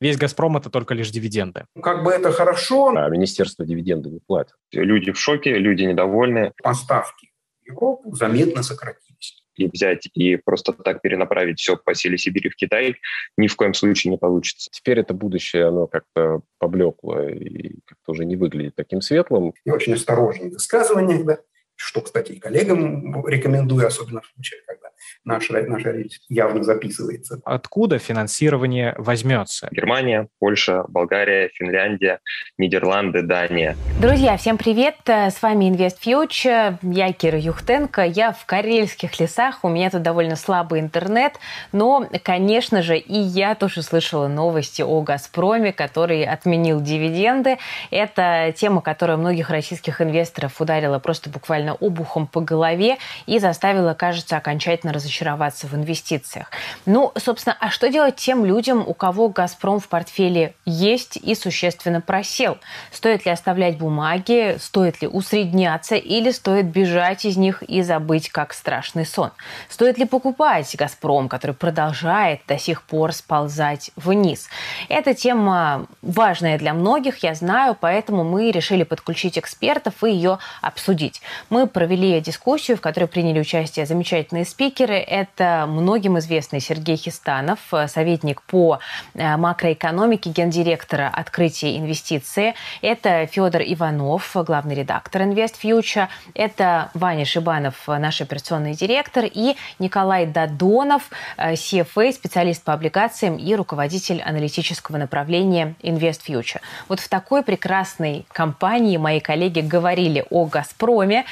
весь 0.00 0.16
«Газпром»— 0.16 0.56
это 0.58 0.70
только 0.70 0.94
лишь 0.94 1.10
дивиденды. 1.10 1.66
Ну, 1.74 1.82
как 1.82 2.02
бы 2.02 2.10
это 2.10 2.32
хорошо. 2.32 2.94
А 2.96 3.08
министерство 3.08 3.64
дивиденды 3.64 4.10
не 4.10 4.20
платит. 4.20 4.54
Люди 4.72 5.12
в 5.12 5.18
шоке, 5.18 5.54
люди 5.54 5.82
недовольны. 5.82 6.52
Поставки 6.62 7.30
в 7.62 7.66
Европу 7.66 8.14
заметно 8.14 8.62
сократились 8.62 9.40
и 9.60 9.68
взять 9.68 10.08
и 10.14 10.36
просто 10.36 10.72
так 10.72 11.02
перенаправить 11.02 11.60
все 11.60 11.76
по 11.76 11.94
силе 11.94 12.16
Сибири 12.16 12.48
в 12.48 12.56
Китай 12.56 12.96
ни 13.36 13.46
в 13.46 13.56
коем 13.56 13.74
случае 13.74 14.12
не 14.12 14.16
получится. 14.16 14.70
Теперь 14.72 15.00
это 15.00 15.14
будущее, 15.14 15.66
оно 15.66 15.86
как-то 15.86 16.40
поблекло 16.58 17.22
и 17.28 17.80
как-то 17.84 18.12
уже 18.12 18.24
не 18.24 18.36
выглядит 18.36 18.74
таким 18.76 19.00
светлым. 19.00 19.52
И 19.64 19.70
очень 19.70 19.94
осторожен 19.94 20.50
в 20.50 20.54
высказываниях, 20.54 21.24
да, 21.24 21.38
что, 21.80 22.02
кстати, 22.02 22.32
и 22.32 22.38
коллегам 22.38 23.26
рекомендую, 23.26 23.86
особенно 23.86 24.20
в 24.20 24.26
случае, 24.26 24.60
когда 24.66 24.90
наша, 25.24 25.62
наша 25.62 25.90
речь 25.92 26.20
явно 26.28 26.62
записывается. 26.62 27.40
Откуда 27.44 27.98
финансирование 27.98 28.94
возьмется? 28.98 29.68
Германия, 29.70 30.28
Польша, 30.38 30.84
Болгария, 30.88 31.48
Финляндия, 31.54 32.20
Нидерланды, 32.58 33.22
Дания. 33.22 33.76
Друзья, 34.00 34.36
всем 34.36 34.58
привет! 34.58 34.96
С 35.06 35.40
вами 35.40 35.70
Invest 35.70 35.96
Future. 36.04 36.76
Я 36.82 37.12
Кира 37.12 37.38
Юхтенко. 37.38 38.02
Я 38.02 38.32
в 38.32 38.44
карельских 38.44 39.18
лесах. 39.18 39.60
У 39.62 39.68
меня 39.68 39.90
тут 39.90 40.02
довольно 40.02 40.36
слабый 40.36 40.80
интернет. 40.80 41.34
Но, 41.72 42.06
конечно 42.22 42.82
же, 42.82 42.98
и 42.98 43.18
я 43.18 43.54
тоже 43.54 43.82
слышала 43.82 44.28
новости 44.28 44.82
о 44.82 45.00
«Газпроме», 45.00 45.72
который 45.72 46.24
отменил 46.24 46.80
дивиденды. 46.82 47.56
Это 47.90 48.52
тема, 48.54 48.82
которая 48.82 49.16
многих 49.16 49.48
российских 49.48 50.02
инвесторов 50.02 50.60
ударила 50.60 50.98
просто 50.98 51.30
буквально 51.30 51.69
обухом 51.72 52.26
по 52.26 52.40
голове 52.40 52.98
и 53.26 53.38
заставила, 53.38 53.94
кажется, 53.94 54.36
окончательно 54.36 54.92
разочароваться 54.92 55.66
в 55.66 55.74
инвестициях. 55.74 56.50
Ну, 56.86 57.12
собственно, 57.16 57.56
а 57.58 57.70
что 57.70 57.88
делать 57.88 58.16
тем 58.16 58.44
людям, 58.44 58.84
у 58.86 58.94
кого 58.94 59.28
«Газпром» 59.28 59.80
в 59.80 59.88
портфеле 59.88 60.54
есть 60.64 61.16
и 61.16 61.34
существенно 61.34 62.00
просел? 62.00 62.58
Стоит 62.90 63.24
ли 63.26 63.32
оставлять 63.32 63.78
бумаги, 63.78 64.56
стоит 64.60 65.02
ли 65.02 65.08
усредняться 65.08 65.96
или 65.96 66.30
стоит 66.30 66.66
бежать 66.66 67.24
из 67.24 67.36
них 67.36 67.62
и 67.62 67.82
забыть, 67.82 68.28
как 68.30 68.52
страшный 68.52 69.06
сон? 69.06 69.30
Стоит 69.68 69.98
ли 69.98 70.04
покупать 70.04 70.74
«Газпром», 70.76 71.28
который 71.28 71.54
продолжает 71.54 72.40
до 72.46 72.58
сих 72.58 72.82
пор 72.82 73.12
сползать 73.12 73.90
вниз? 73.96 74.48
Эта 74.88 75.14
тема 75.14 75.86
важная 76.02 76.58
для 76.58 76.74
многих, 76.74 77.22
я 77.22 77.34
знаю, 77.34 77.76
поэтому 77.78 78.24
мы 78.24 78.50
решили 78.50 78.82
подключить 78.82 79.38
экспертов 79.38 80.02
и 80.04 80.10
ее 80.10 80.38
обсудить. 80.62 81.22
Мы 81.48 81.59
провели 81.66 82.20
дискуссию, 82.20 82.76
в 82.76 82.80
которой 82.80 83.06
приняли 83.06 83.40
участие 83.40 83.86
замечательные 83.86 84.44
спикеры, 84.44 84.96
это 84.96 85.66
многим 85.68 86.18
известный 86.18 86.60
Сергей 86.60 86.96
Хистанов, 86.96 87.58
э, 87.72 87.88
советник 87.88 88.42
по 88.42 88.78
э, 89.14 89.36
макроэкономике, 89.36 90.30
гендиректора 90.30 91.08
открытия 91.12 91.76
инвестиции. 91.76 92.54
Это 92.82 93.26
Федор 93.26 93.62
Иванов, 93.62 94.30
главный 94.34 94.74
редактор 94.74 95.22
Invest 95.22 95.54
Future. 95.62 96.08
Это 96.34 96.90
Ваня 96.94 97.24
Шибанов, 97.24 97.86
наш 97.86 98.20
операционный 98.20 98.74
директор. 98.74 99.24
И 99.24 99.56
Николай 99.78 100.26
Дадонов, 100.26 101.10
CFA, 101.38 102.08
э, 102.08 102.12
специалист 102.12 102.62
по 102.62 102.72
облигациям 102.72 103.36
и 103.36 103.54
руководитель 103.54 104.22
аналитического 104.22 104.96
направления 104.96 105.74
Invest 105.82 106.20
Future. 106.26 106.60
Вот 106.88 107.00
в 107.00 107.08
такой 107.08 107.42
прекрасной 107.42 108.26
компании 108.32 108.96
мои 108.96 109.20
коллеги 109.20 109.60
говорили 109.60 110.24
о 110.30 110.44
«Газпроме». 110.46 111.24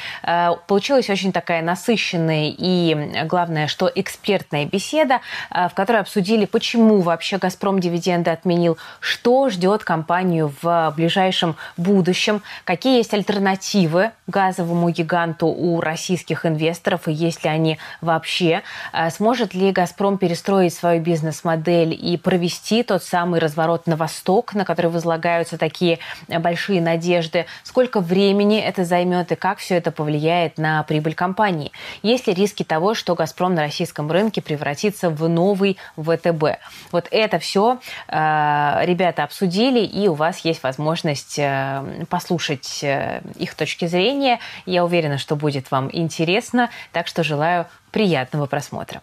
Получилась 0.66 1.11
очень 1.11 1.33
такая 1.33 1.62
насыщенная 1.62 2.55
и, 2.56 3.24
главное, 3.24 3.48
главное, 3.48 3.66
что 3.66 3.91
экспертная 3.94 4.66
беседа, 4.66 5.20
э, 5.50 5.69
в 5.69 5.74
которой 5.74 6.00
обсудили, 6.00 6.44
почему 6.44 7.00
вообще 7.00 7.38
«Газпром» 7.38 7.80
дивиденды 7.80 8.30
отменил, 8.30 8.77
что 9.00 9.48
ждет 9.48 9.84
компанию 9.84 10.52
в 10.61 10.92
ближайшем 10.96 11.56
будущем, 11.77 12.42
какие 12.64 12.98
есть 12.98 13.14
альтернативы 13.14 14.11
газовому 14.27 14.91
гиганту 14.91 15.46
у 15.46 15.80
российских 15.80 16.44
инвесторов 16.44 17.08
и 17.08 17.12
есть 17.12 17.45
ли 17.45 17.51
они 17.51 17.78
вообще, 18.01 18.62
э, 18.92 19.11
сможет 19.11 19.55
ли 19.55 19.73
«Газпром» 19.73 20.18
перестроить 20.18 20.74
свою 20.74 21.01
бизнес-модель 21.01 21.96
и 21.98 22.17
провести 22.17 22.83
тот 22.83 23.02
самый 23.02 23.40
разворот 23.40 23.86
на 23.86 23.96
восток, 23.96 24.55
на 24.55 24.64
который 24.64 24.90
возлагаются 24.90 25.57
такие 25.58 26.01
большие 26.28 26.80
надежды, 26.80 27.46
сколько 27.64 28.01
времени 28.01 28.61
это 28.61 28.84
займет 28.84 29.33
и 29.33 29.36
как 29.36 29.58
все 29.58 29.77
это 29.77 29.90
повлияет 29.90 30.08
на 30.58 30.83
прибыль 30.83 31.14
компании. 31.14 31.73
Есть 32.02 32.27
ли 32.27 32.35
риски 32.35 32.63
того, 32.63 32.95
что 32.95 33.14
«Газпром» 33.14 33.39
«Газпром» 33.39 33.55
на 33.55 33.63
российском 33.63 34.11
рынке 34.11 34.42
превратится 34.42 35.11
в 35.11 35.29
новый 35.29 35.77
ВТБ. 35.96 36.58
Вот 36.91 37.08
это 37.11 37.39
все 37.39 37.79
э, 38.08 38.85
ребята 38.85 39.23
обсудили, 39.23 39.80
и 39.80 40.08
у 40.08 40.14
вас 40.14 40.39
есть 40.41 40.63
возможность 40.63 41.39
э, 41.39 42.05
послушать 42.08 42.83
э, 42.83 43.23
их 43.36 43.55
точки 43.55 43.86
зрения. 43.86 44.41
Я 44.67 44.85
уверена, 44.85 45.19
что 45.19 45.36
будет 45.36 45.70
вам 45.70 45.89
интересно, 45.92 46.70
так 46.92 47.07
что 47.07 47.23
желаю 47.23 47.67
приятного 47.92 48.46
просмотра. 48.46 49.02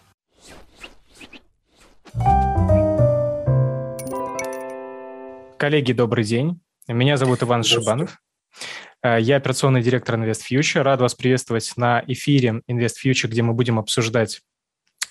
Коллеги, 5.56 5.92
добрый 5.92 6.24
день. 6.24 6.60
Меня 6.88 7.16
зовут 7.16 7.42
Иван 7.42 7.64
Шибанов. 7.64 8.18
Э, 9.02 9.18
я 9.20 9.36
операционный 9.36 9.82
директор 9.82 10.16
Invest 10.16 10.42
Future. 10.50 10.82
Рад 10.82 11.00
вас 11.00 11.14
приветствовать 11.14 11.72
на 11.76 12.02
эфире 12.06 12.62
Invest 12.70 12.94
Future, 13.04 13.28
где 13.28 13.42
мы 13.42 13.52
будем 13.52 13.78
обсуждать 13.78 14.40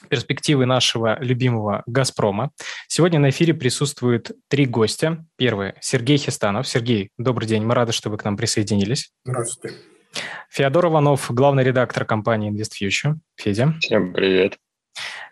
перспективы 0.09 0.65
нашего 0.65 1.17
любимого 1.21 1.83
«Газпрома». 1.87 2.51
Сегодня 2.87 3.19
на 3.19 3.29
эфире 3.29 3.53
присутствуют 3.53 4.31
три 4.49 4.65
гостя. 4.65 5.25
Первый– 5.35 5.73
Сергей 5.81 6.17
Хистанов. 6.17 6.67
Сергей, 6.67 7.09
добрый 7.17 7.47
день, 7.47 7.63
мы 7.63 7.73
рады, 7.73 7.91
что 7.91 8.09
вы 8.09 8.17
к 8.17 8.23
нам 8.23 8.37
присоединились. 8.37 9.11
Здравствуйте. 9.23 9.77
Феодор 10.49 10.87
Иванов, 10.87 11.31
главный 11.31 11.63
редактор 11.63 12.05
компании 12.05 12.51
Invest 12.51 12.73
Future. 12.81 13.15
Федя. 13.35 13.73
Всем 13.79 14.13
привет. 14.13 14.57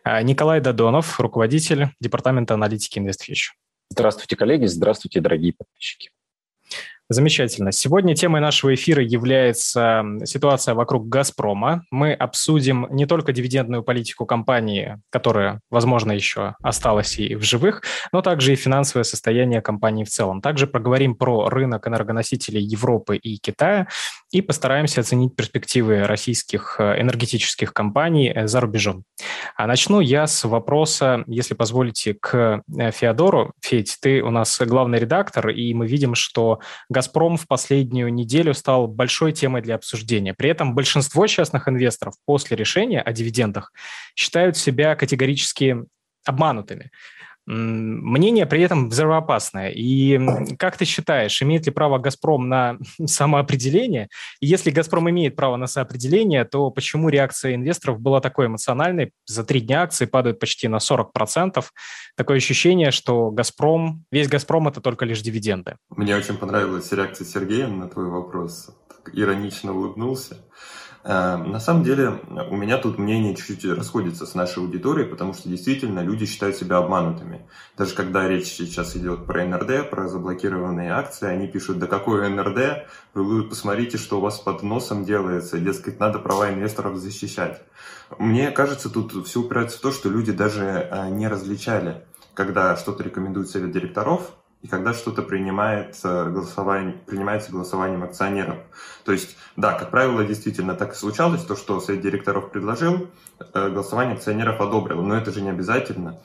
Э, 0.04 0.22
Николай 0.24 0.60
Додонов, 0.60 1.20
руководитель 1.20 1.90
департамента 2.00 2.54
аналитики 2.56 3.00
Invest 3.00 3.30
Future. 3.30 3.54
Здравствуйте, 3.90 4.36
коллеги, 4.36 4.66
здравствуйте, 4.66 5.22
дорогие 5.22 5.54
подписчики. 5.54 6.10
Замечательно. 7.14 7.72
Сегодня 7.72 8.16
темой 8.16 8.42
нашего 8.42 8.74
эфира 8.74 9.04
является 9.04 10.04
ситуация 10.26 10.74
вокруг 10.74 11.10
«Газпрома». 11.10 11.84
Мы 11.92 12.12
обсудим 12.12 12.88
не 12.90 13.06
только 13.06 13.34
дивидендную 13.34 13.84
политику 13.84 14.26
компании, 14.26 15.00
которая, 15.12 15.60
возможно, 15.70 16.12
еще 16.12 16.56
осталась 16.64 17.20
и 17.20 17.36
в 17.36 17.44
живых, 17.44 17.84
но 18.12 18.24
также 18.24 18.54
и 18.54 18.56
финансовое 18.56 19.04
состояние 19.04 19.62
компании 19.62 20.06
в 20.06 20.10
целом. 20.10 20.42
Также 20.42 20.66
проговорим 20.66 21.14
про 21.14 21.50
рынок 21.50 21.88
энергоносителей 21.88 22.62
Европы 22.62 23.18
и 23.18 23.38
Китая 23.38 23.88
и 24.32 24.42
постараемся 24.42 25.02
оценить 25.02 25.36
перспективы 25.36 26.08
российских 26.08 26.78
э, 26.80 27.00
энергетических 27.00 27.74
компаний 27.74 28.34
э, 28.34 28.48
за 28.48 28.60
рубежом. 28.60 29.04
А 29.56 29.68
начну 29.68 30.00
я 30.00 30.26
с 30.26 30.44
вопроса, 30.46 31.24
если 31.28 31.54
позволите, 31.54 32.16
к 32.16 32.64
э, 32.76 32.92
Феодору. 32.92 33.54
Федь, 33.62 34.00
ты 34.02 34.24
у 34.24 34.32
нас 34.32 34.60
главный 34.60 34.98
редактор, 34.98 35.50
и 35.50 35.76
мы 35.76 35.86
видим, 35.86 36.16
что 36.16 36.60
«Газпром» 36.90 37.03
в 37.38 37.48
последнюю 37.48 38.14
неделю 38.14 38.54
стал 38.54 38.88
большой 38.88 39.32
темой 39.32 39.62
для 39.62 39.76
обсуждения. 39.76 40.34
При 40.34 40.50
этом 40.50 40.76
большинство 40.76 41.28
частных 41.28 41.68
инвесторов 41.68 42.16
после 42.26 42.58
решения 42.58 43.02
о 43.02 43.12
дивидендах 43.14 43.72
считают 44.16 44.58
себя 44.58 44.96
категорически 44.96 45.78
обманутыми. 46.26 46.92
Мнение 47.46 48.46
при 48.46 48.62
этом 48.62 48.90
взрывоопасное. 48.90 49.70
И 49.70 50.20
как 50.58 50.78
ты 50.78 50.86
считаешь, 50.86 51.42
имеет 51.42 51.66
ли 51.66 51.72
право 51.72 51.98
«Газпром» 51.98 52.48
на 52.48 52.78
самоопределение? 53.06 54.10
И 54.40 54.48
если 54.48 54.72
«Газпром» 54.72 55.10
имеет 55.10 55.36
право 55.36 55.58
на 55.58 55.68
самоопределение, 55.68 56.46
то 56.46 56.70
почему 56.72 57.10
реакция 57.10 57.56
инвесторов 57.56 58.00
была 58.00 58.22
такой 58.22 58.48
эмоциональной? 58.48 59.12
За 59.26 59.44
три 59.44 59.60
дня 59.60 59.84
акции 59.84 60.06
падают 60.06 60.40
почти 60.40 60.68
на 60.68 60.78
40%. 60.78 61.64
Такое 62.16 62.38
ощущение, 62.38 62.92
что 62.92 63.30
«Газпром», 63.32 64.06
весь 64.12 64.30
«Газпром»— 64.30 64.68
это 64.70 64.80
только 64.80 65.06
лишь 65.06 65.22
дивиденды. 65.22 65.76
Мне 65.90 66.16
очень 66.16 66.38
понравилась 66.38 66.92
реакция 66.92 67.26
Сергея 67.26 67.68
на 67.68 67.90
твой 67.90 68.10
вопрос. 68.10 68.70
Так 68.88 69.12
иронично 69.14 69.74
улыбнулся. 69.74 70.38
Э, 71.04 71.36
на 71.36 71.60
самом 71.60 71.84
деле 71.84 72.22
у 72.50 72.56
меня 72.56 72.78
тут 72.78 72.98
мнение 72.98 73.36
чуть-чуть 73.36 73.66
расходится 73.66 74.26
с 74.26 74.36
нашей 74.36 74.60
аудиторией, 74.64 75.08
потому 75.08 75.34
что 75.34 75.50
действительно 75.50 76.00
люди 76.00 76.26
считают 76.26 76.56
себя 76.56 76.78
обманутыми. 76.78 77.46
Даже 77.78 77.94
когда 77.94 78.28
речь 78.28 78.48
сейчас 78.48 78.96
идет 78.96 79.26
про 79.26 79.46
НРД, 79.46 79.90
про 79.90 80.08
заблокированные 80.08 80.94
акции, 80.94 81.28
они 81.28 81.48
пишут, 81.48 81.80
да 81.80 81.88
какой 81.88 82.30
НРД, 82.30 82.88
вы 83.14 83.44
посмотрите, 83.44 83.98
что 83.98 84.18
у 84.18 84.22
вас 84.22 84.40
под 84.40 84.64
носом 84.64 85.04
делается, 85.04 85.58
дескать, 85.60 86.00
надо 86.00 86.20
права 86.20 86.50
инвесторов 86.50 86.98
защищать. 86.98 87.62
Мне 88.18 88.52
кажется, 88.52 88.90
тут 88.90 89.28
все 89.28 89.42
упирается 89.42 89.78
в 89.78 89.82
то, 89.82 89.92
что 89.92 90.10
люди 90.10 90.32
даже 90.32 90.64
э, 90.64 91.10
не 91.10 91.28
различали, 91.28 92.06
когда 92.34 92.78
что-то 92.78 93.04
рекомендует 93.04 93.50
совет 93.50 93.72
директоров, 93.72 94.32
и 94.64 94.68
когда 94.68 94.94
что-то 94.94 95.22
принимает 95.22 96.00
голосование, 96.02 96.96
принимается 97.06 97.52
голосованием 97.52 98.02
акционеров. 98.04 98.58
То 99.04 99.12
есть, 99.12 99.36
да, 99.58 99.74
как 99.74 99.92
правило, 99.92 100.24
действительно 100.24 100.74
так 100.74 100.94
и 100.94 100.96
случалось, 100.96 101.44
то, 101.44 101.58
что 101.58 101.82
совет 101.82 102.02
директоров 102.02 102.50
предложил, 102.50 103.10
э, 103.54 103.70
голосование 103.70 104.16
акционеров 104.16 104.62
одобрило, 104.62 105.02
но 105.02 105.16
это 105.16 105.32
же 105.32 105.42
не 105.42 105.50
обязательно. 105.50 106.22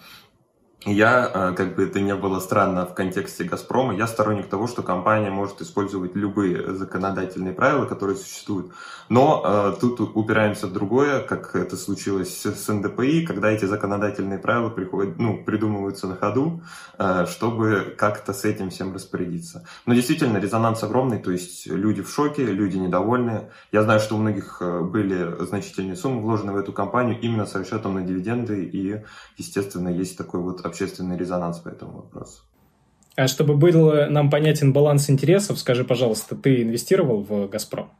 Я, 0.90 1.30
э, 1.32 1.54
как 1.54 1.74
бы 1.74 1.84
это 1.84 2.00
не 2.00 2.14
было 2.14 2.40
странно 2.40 2.86
в 2.86 2.94
контексте 2.94 3.44
«Газпрома», 3.44 3.94
я 3.94 4.06
сторонник 4.06 4.48
того, 4.48 4.66
что 4.66 4.82
компания 4.82 5.30
может 5.30 5.60
использовать 5.60 6.16
любые 6.16 6.74
законодательные 6.74 7.52
правила, 7.52 7.84
которые 7.84 8.16
существуют. 8.16 8.72
Но 9.10 9.42
э, 9.44 9.80
тут 9.80 10.00
упираемся 10.00 10.66
в 10.66 10.72
другое, 10.72 11.20
как 11.20 11.54
это 11.54 11.76
случилось 11.76 12.44
с 12.44 12.72
НДПИ, 12.72 13.26
когда 13.26 13.50
эти 13.50 13.66
законодательные 13.66 14.38
правила 14.38 14.70
приходят, 14.70 15.18
ну, 15.18 15.44
придумываются 15.44 16.06
на 16.06 16.16
ходу, 16.16 16.62
э, 16.98 17.26
чтобы 17.28 17.94
как-то 17.98 18.32
с 18.32 18.44
этим 18.44 18.70
всем 18.70 18.94
распорядиться. 18.94 19.66
Но 19.84 19.94
действительно, 19.94 20.38
резонанс 20.38 20.82
огромный, 20.82 21.18
то 21.18 21.30
есть 21.30 21.66
люди 21.66 22.02
в 22.02 22.10
шоке, 22.10 22.46
люди 22.46 22.78
недовольны. 22.78 23.50
Я 23.72 23.82
знаю, 23.82 24.00
что 24.00 24.16
у 24.16 24.18
многих 24.18 24.62
были 24.62 25.44
значительные 25.44 25.96
суммы 25.96 26.22
вложены 26.22 26.52
в 26.52 26.56
эту 26.56 26.72
компанию 26.72 27.20
именно 27.20 27.44
с 27.44 27.54
расчетом 27.54 27.94
на 27.94 28.02
дивиденды, 28.02 28.64
и, 28.64 29.02
естественно, 29.36 29.88
есть 29.88 30.16
такой 30.16 30.40
вот 30.40 30.64
общественный 30.64 30.77
резонанс 30.84 31.58
по 31.58 31.68
этому 31.68 31.92
вопросу. 31.92 32.42
А 33.16 33.26
чтобы 33.26 33.56
был 33.56 34.06
нам 34.08 34.30
понятен 34.30 34.72
баланс 34.72 35.10
интересов, 35.10 35.58
скажи, 35.58 35.84
пожалуйста, 35.84 36.36
ты 36.36 36.62
инвестировал 36.62 37.22
в 37.22 37.48
«Газпром»? 37.48 37.90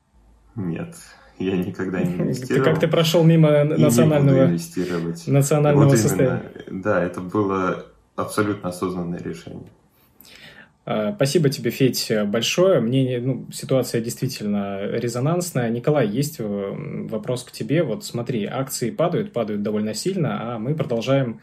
Нет, 0.54 0.94
я 1.38 1.56
никогда 1.56 2.00
не 2.00 2.14
инвестировал. 2.18 2.64
Как 2.64 2.80
ты 2.80 2.88
прошел 2.88 3.24
мимо 3.24 3.64
национального, 3.64 4.46
инвестировать. 4.46 5.26
национального 5.26 5.88
вот 5.88 5.98
состояния? 5.98 6.42
Да, 6.70 7.02
это 7.02 7.20
было 7.20 7.86
абсолютно 8.16 8.68
осознанное 8.68 9.20
решение. 9.20 9.70
А, 10.90 11.12
спасибо 11.14 11.50
тебе, 11.50 11.70
Федь, 11.70 12.10
большое. 12.26 12.80
Мне 12.80 13.20
ну, 13.20 13.46
ситуация 13.52 14.00
действительно 14.00 14.86
резонансная. 14.90 15.68
Николай, 15.68 16.08
есть 16.08 16.36
э, 16.38 16.44
вопрос 16.44 17.44
к 17.44 17.52
тебе. 17.52 17.82
Вот 17.82 18.04
смотри, 18.04 18.46
акции 18.46 18.90
падают, 18.90 19.34
падают 19.34 19.62
довольно 19.62 19.92
сильно, 19.92 20.54
а 20.54 20.58
мы 20.58 20.74
продолжаем 20.74 21.40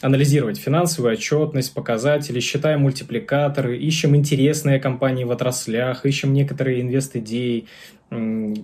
анализировать 0.00 0.58
финансовую 0.58 1.14
отчетность, 1.14 1.74
показатели, 1.74 2.40
считаем 2.40 2.82
мультипликаторы, 2.82 3.76
ищем 3.76 4.14
интересные 4.14 4.78
компании 4.78 5.24
в 5.24 5.32
отраслях, 5.32 6.06
ищем 6.06 6.32
некоторые 6.32 6.82
инвест-идеи. 6.82 7.66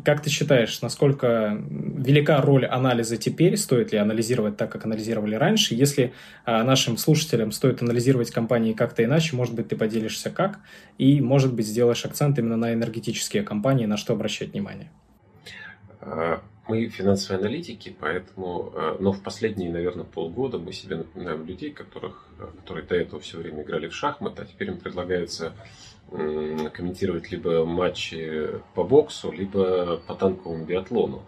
Как 0.04 0.22
ты 0.22 0.30
считаешь, 0.30 0.80
насколько 0.80 1.60
велика 1.68 2.40
роль 2.40 2.64
анализа 2.64 3.16
теперь? 3.16 3.56
Стоит 3.56 3.92
ли 3.92 3.98
анализировать 3.98 4.56
так, 4.56 4.70
как 4.70 4.86
анализировали 4.86 5.34
раньше? 5.34 5.74
Если 5.74 6.14
а, 6.46 6.62
нашим 6.62 6.96
слушателям 6.96 7.52
стоит 7.52 7.82
анализировать 7.82 8.30
компании 8.30 8.72
как-то 8.72 9.04
иначе, 9.04 9.36
может 9.36 9.54
быть, 9.54 9.68
ты 9.68 9.76
поделишься 9.76 10.30
как? 10.30 10.60
И, 10.96 11.20
может 11.20 11.52
быть, 11.52 11.66
сделаешь 11.66 12.06
акцент 12.06 12.38
именно 12.38 12.56
на 12.56 12.72
энергетические 12.72 13.42
компании, 13.42 13.84
на 13.84 13.98
что 13.98 14.14
обращать 14.14 14.52
внимание? 14.52 14.90
Мы 16.66 16.88
финансовые 16.88 17.40
аналитики, 17.40 17.94
поэтому, 17.98 18.72
э, 18.74 18.96
но 18.98 19.12
в 19.12 19.22
последние, 19.22 19.70
наверное, 19.70 20.04
полгода 20.04 20.58
мы 20.58 20.72
себе 20.72 20.96
напоминаем 20.96 21.44
людей, 21.44 21.70
которых, 21.70 22.26
э, 22.38 22.46
которые 22.60 22.86
до 22.86 22.94
этого 22.94 23.20
все 23.20 23.38
время 23.38 23.62
играли 23.62 23.88
в 23.88 23.94
шахматы, 23.94 24.42
а 24.42 24.44
теперь 24.46 24.68
им 24.68 24.78
предлагается 24.78 25.54
комментировать 26.10 27.32
либо 27.32 27.64
матчи 27.64 28.50
по 28.74 28.84
боксу, 28.84 29.32
либо 29.32 29.96
по 30.06 30.14
танковому 30.14 30.64
биатлону, 30.64 31.24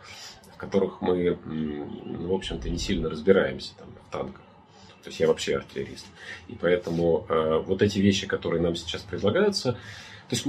в 0.55 0.57
которых 0.59 1.01
мы, 1.01 1.33
в 1.33 2.33
общем-то, 2.33 2.69
не 2.69 2.79
сильно 2.79 3.09
разбираемся 3.09 3.75
там, 3.79 3.89
в 4.07 4.13
танках. 4.13 4.43
То 5.03 5.11
есть 5.11 5.21
я 5.21 5.29
вообще 5.29 5.57
артиллерист. 5.57 6.07
И 6.49 6.57
поэтому 6.61 7.27
э, 7.29 7.63
вот 7.65 7.81
эти 7.81 8.01
вещи, 8.01 8.27
которые 8.27 8.61
нам 8.61 8.77
сейчас 8.77 9.03
предлагаются, 9.03 9.73
то 9.73 9.79
есть 10.31 10.47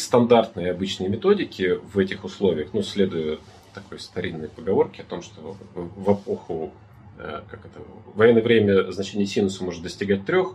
стандартные 0.00 0.70
обычные 0.70 1.08
методики 1.08 1.78
в 1.92 1.98
этих 1.98 2.24
условиях, 2.24 2.70
ну, 2.72 2.82
следуя 2.82 3.38
такой 3.78 3.98
старинной 3.98 4.48
поговорке 4.48 5.02
о 5.02 5.04
том, 5.04 5.22
что 5.22 5.56
в 5.74 6.12
эпоху 6.12 6.72
э, 7.18 7.42
как 7.50 7.66
это, 7.66 7.80
военное 8.14 8.42
время 8.42 8.90
значение 8.92 9.26
синуса 9.26 9.64
может 9.64 9.82
достигать 9.82 10.24
трех. 10.26 10.54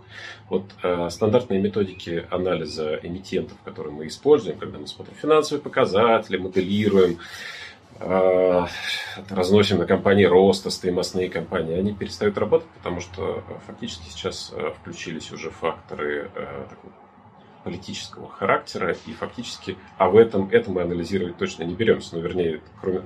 Вот 0.49 0.65
э, 0.83 1.09
стандартные 1.09 1.61
методики 1.61 2.25
анализа 2.29 2.99
эмитентов, 3.01 3.57
которые 3.63 3.93
мы 3.93 4.07
используем, 4.07 4.57
когда 4.57 4.77
мы 4.77 4.87
смотрим 4.87 5.15
финансовые 5.15 5.61
показатели, 5.61 6.37
моделируем, 6.37 7.19
э, 7.99 8.65
разносим 9.29 9.77
на 9.77 9.85
компании 9.85 10.25
роста, 10.25 10.69
стоимостные 10.69 11.29
компании, 11.29 11.77
они 11.77 11.93
перестают 11.93 12.37
работать, 12.37 12.67
потому 12.77 13.01
что 13.01 13.43
фактически 13.67 14.09
сейчас 14.09 14.51
э, 14.55 14.71
включились 14.79 15.31
уже 15.31 15.49
факторы 15.49 16.29
э, 16.35 16.65
такого 16.69 17.02
политического 17.63 18.29
характера, 18.29 18.95
и 19.05 19.13
фактически, 19.13 19.77
а 19.97 20.09
в 20.09 20.17
этом 20.17 20.49
это 20.51 20.71
мы 20.71 20.81
анализировать 20.81 21.37
точно 21.37 21.63
не 21.63 21.75
беремся, 21.75 22.15
но 22.15 22.21
вернее, 22.21 22.61
кроме 22.81 23.03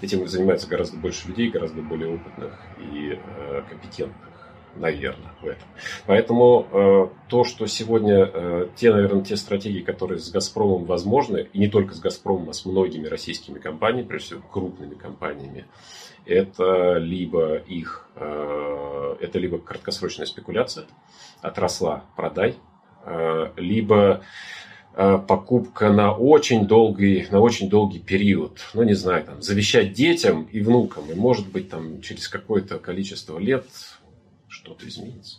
этим 0.00 0.26
занимается 0.26 0.68
гораздо 0.68 0.96
больше 0.96 1.28
людей, 1.28 1.50
гораздо 1.50 1.82
более 1.82 2.14
опытных 2.14 2.58
и 2.78 3.18
э, 3.18 3.62
компетентных, 3.68 4.28
наверное, 4.76 5.32
в 5.40 5.46
этом. 5.46 5.68
Поэтому 6.06 6.66
э, 6.70 7.08
то, 7.28 7.44
что 7.44 7.66
сегодня 7.66 8.30
э, 8.32 8.68
те, 8.76 8.92
наверное, 8.92 9.24
те 9.24 9.36
стратегии, 9.36 9.80
которые 9.80 10.18
с 10.18 10.30
Газпромом 10.30 10.84
возможны, 10.84 11.48
и 11.52 11.58
не 11.58 11.68
только 11.68 11.94
с 11.94 12.00
Газпромом, 12.00 12.50
а 12.50 12.52
с 12.52 12.64
многими 12.64 13.06
российскими 13.06 13.58
компаниями, 13.58 14.06
прежде 14.06 14.26
всего 14.26 14.42
крупными 14.42 14.94
компаниями, 14.94 15.66
это 16.26 16.98
либо 16.98 17.56
их, 17.56 18.06
э, 18.16 19.16
это 19.20 19.38
либо 19.38 19.58
краткосрочная 19.58 20.26
спекуляция, 20.26 20.86
отросла, 21.40 22.04
продай, 22.16 22.56
либо 23.56 24.22
э, 24.94 25.18
покупка 25.26 25.92
на 25.92 26.12
очень 26.12 26.66
долгий, 26.66 27.26
на 27.30 27.40
очень 27.40 27.68
долгий 27.68 28.00
период. 28.00 28.60
Ну, 28.74 28.82
не 28.82 28.94
знаю, 28.94 29.24
там, 29.24 29.42
завещать 29.42 29.92
детям 29.92 30.44
и 30.44 30.60
внукам. 30.60 31.10
И, 31.10 31.14
может 31.14 31.48
быть, 31.50 31.70
там, 31.70 32.00
через 32.00 32.28
какое-то 32.28 32.78
количество 32.78 33.38
лет 33.38 33.66
что-то 34.48 34.88
изменится. 34.88 35.38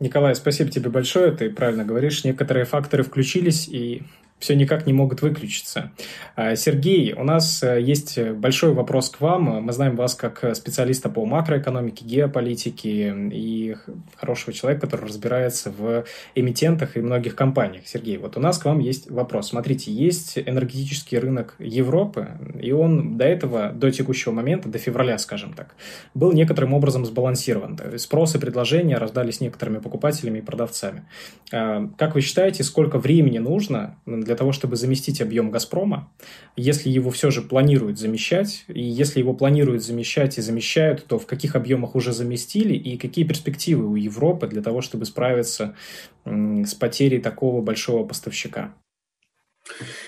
Николай, 0.00 0.34
спасибо 0.34 0.70
тебе 0.70 0.90
большое. 0.90 1.32
Ты 1.32 1.50
правильно 1.50 1.84
говоришь. 1.84 2.24
Некоторые 2.24 2.64
факторы 2.64 3.04
включились, 3.04 3.68
и 3.68 4.02
все 4.42 4.56
никак 4.56 4.86
не 4.86 4.92
могут 4.92 5.22
выключиться. 5.22 5.92
А, 6.34 6.56
Сергей, 6.56 7.12
у 7.12 7.22
нас 7.22 7.62
э, 7.62 7.80
есть 7.80 8.18
большой 8.18 8.74
вопрос 8.74 9.08
к 9.08 9.20
вам. 9.20 9.44
Мы 9.62 9.72
знаем 9.72 9.94
вас 9.94 10.16
как 10.16 10.44
специалиста 10.56 11.08
по 11.08 11.24
макроэкономике, 11.24 12.04
геополитике 12.04 13.14
и 13.32 13.76
хорошего 14.16 14.52
человека, 14.52 14.82
который 14.82 15.06
разбирается 15.06 15.70
в 15.70 16.04
эмитентах 16.34 16.96
и 16.96 17.00
многих 17.00 17.36
компаниях. 17.36 17.86
Сергей, 17.86 18.16
вот 18.16 18.36
у 18.36 18.40
нас 18.40 18.58
к 18.58 18.64
вам 18.64 18.80
есть 18.80 19.08
вопрос. 19.08 19.50
Смотрите, 19.50 19.92
есть 19.92 20.36
энергетический 20.36 21.18
рынок 21.18 21.54
Европы, 21.60 22.30
и 22.60 22.72
он 22.72 23.16
до 23.16 23.24
этого, 23.24 23.70
до 23.70 23.92
текущего 23.92 24.32
момента, 24.32 24.68
до 24.68 24.78
февраля, 24.78 25.18
скажем 25.18 25.52
так, 25.52 25.76
был 26.14 26.32
некоторым 26.32 26.74
образом 26.74 27.06
сбалансирован. 27.06 27.78
Спрос 27.96 28.34
и 28.34 28.38
предложения 28.38 28.98
рождались 28.98 29.40
некоторыми 29.40 29.78
покупателями 29.78 30.38
и 30.38 30.42
продавцами. 30.42 31.04
А, 31.52 31.88
как 31.96 32.16
вы 32.16 32.22
считаете, 32.22 32.64
сколько 32.64 32.98
времени 32.98 33.38
нужно 33.38 33.96
для 34.04 34.31
для 34.32 34.38
того, 34.38 34.52
чтобы 34.52 34.76
заместить 34.76 35.20
объем 35.20 35.50
«Газпрома», 35.50 36.10
если 36.56 36.88
его 36.88 37.10
все 37.10 37.30
же 37.30 37.42
планируют 37.42 37.98
замещать, 37.98 38.64
и 38.66 38.82
если 38.82 39.18
его 39.18 39.34
планируют 39.34 39.84
замещать 39.84 40.38
и 40.38 40.40
замещают, 40.40 41.04
то 41.06 41.18
в 41.18 41.26
каких 41.26 41.54
объемах 41.54 41.94
уже 41.94 42.14
заместили, 42.14 42.72
и 42.72 42.96
какие 42.96 43.26
перспективы 43.26 43.86
у 43.86 43.94
Европы 43.94 44.46
для 44.46 44.62
того, 44.62 44.80
чтобы 44.80 45.04
справиться 45.04 45.76
с 46.24 46.74
потерей 46.74 47.20
такого 47.20 47.60
большого 47.60 48.06
поставщика? 48.06 48.74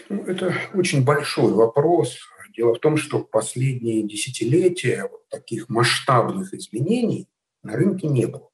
Ну, 0.08 0.24
это 0.24 0.54
очень 0.72 1.04
большой 1.04 1.52
вопрос. 1.52 2.16
Дело 2.56 2.74
в 2.74 2.78
том, 2.78 2.96
что 2.96 3.18
последние 3.18 4.08
десятилетия 4.08 5.06
вот 5.10 5.28
таких 5.28 5.68
масштабных 5.68 6.54
изменений 6.54 7.28
на 7.62 7.74
рынке 7.74 8.06
не 8.06 8.24
было. 8.24 8.48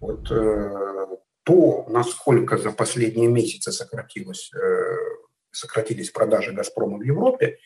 Вот 0.00 0.30
э, 0.30 1.06
то, 1.44 1.86
насколько 1.88 2.56
за 2.56 2.70
последние 2.70 3.28
месяцы 3.28 3.72
сократилось, 3.72 4.50
э, 4.54 4.96
сократились 5.50 6.10
продажи 6.10 6.52
«Газпрома» 6.52 6.98
в 6.98 7.02
Европе, 7.02 7.58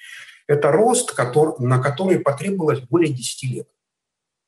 это 0.46 0.70
рост, 0.72 1.12
который, 1.12 1.54
на 1.58 1.82
который 1.82 2.20
потребовалось 2.20 2.80
более 2.80 3.12
10 3.12 3.42
лет. 3.50 3.68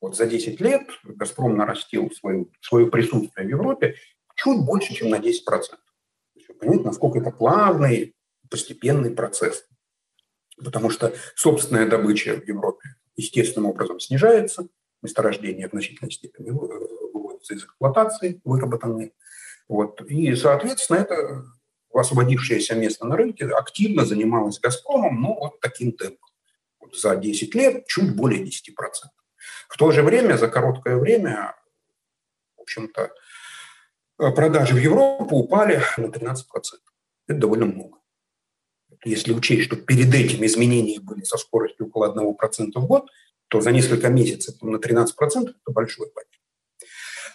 Вот 0.01 0.17
за 0.17 0.27
10 0.27 0.61
лет 0.61 0.89
«Газпром» 1.05 1.57
нарастил 1.57 2.11
свою, 2.13 2.51
свое 2.61 2.87
присутствие 2.87 3.47
в 3.47 3.51
Европе 3.51 3.97
чуть 4.37 4.65
больше, 4.65 4.95
чем 4.95 5.11
на 5.11 5.17
10%. 5.17 5.41
Понимаете, 6.61 6.85
насколько 6.85 7.19
это 7.19 7.31
плавный, 7.31 8.15
постепенный 8.49 9.11
процесс. 9.11 9.67
Потому 10.57 10.91
что 10.91 11.15
собственная 11.35 11.89
добыча 11.89 12.35
в 12.35 12.47
Европе 12.47 12.95
естественным 13.17 13.71
образом 13.71 14.01
снижается, 14.01 14.69
месторождения 15.03 15.69
в 15.69 15.73
значительной 15.73 16.11
степени 16.11 16.51
выводятся 17.49 17.55
из 17.55 17.65
эксплуатации, 17.65 18.41
выработанные. 18.45 19.13
Вот. 19.69 20.01
И, 20.03 20.35
соответственно, 20.35 20.99
это 20.99 21.45
освободившееся 21.93 22.75
место 22.75 23.07
на 23.07 23.17
рынке 23.17 23.47
активно 23.47 24.05
занималось 24.05 24.61
«Газпромом», 24.61 25.21
но 25.21 25.35
вот 25.35 25.61
таким 25.61 25.93
темпом. 25.93 26.29
Вот 26.81 26.97
за 26.97 27.17
10 27.17 27.55
лет 27.55 27.87
чуть 27.87 28.15
более 28.15 28.45
10%. 28.45 28.49
В 29.69 29.77
то 29.77 29.91
же 29.91 30.03
время, 30.03 30.37
за 30.37 30.49
короткое 30.49 30.97
время, 30.97 31.55
в 32.57 32.63
общем-то, 32.63 33.11
продажи 34.17 34.75
в 34.75 34.79
Европу 34.79 35.37
упали 35.37 35.83
на 35.97 36.07
13%. 36.07 36.37
Это 37.27 37.39
довольно 37.39 37.67
много. 37.67 37.99
Если 39.05 39.33
учесть, 39.33 39.65
что 39.65 39.77
перед 39.77 40.13
этим 40.15 40.45
изменения 40.45 41.01
были 41.01 41.23
со 41.23 41.37
скоростью 41.37 41.87
около 41.87 42.13
1% 42.13 42.81
в 42.81 42.87
год, 42.87 43.09
то 43.49 43.61
за 43.61 43.71
несколько 43.71 44.09
месяцев 44.09 44.61
на 44.63 44.77
13% 44.77 45.07
это 45.49 45.73
большой 45.73 46.09
потеря. 46.11 46.38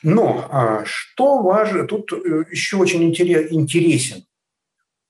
Но 0.03 0.47
а, 0.51 0.83
что 0.85 1.41
важно, 1.41 1.87
тут 1.87 2.11
э, 2.11 2.43
еще 2.51 2.75
очень 2.77 3.03
интересен 3.03 4.25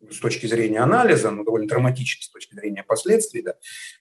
с 0.10 0.20
точки 0.20 0.46
зрения 0.46 0.80
анализа, 0.80 1.32
но 1.32 1.44
довольно 1.44 1.68
драматичен 1.68 2.22
с 2.22 2.30
точки 2.30 2.54
зрения 2.54 2.84
последствий, 2.84 3.42
да, 3.42 3.56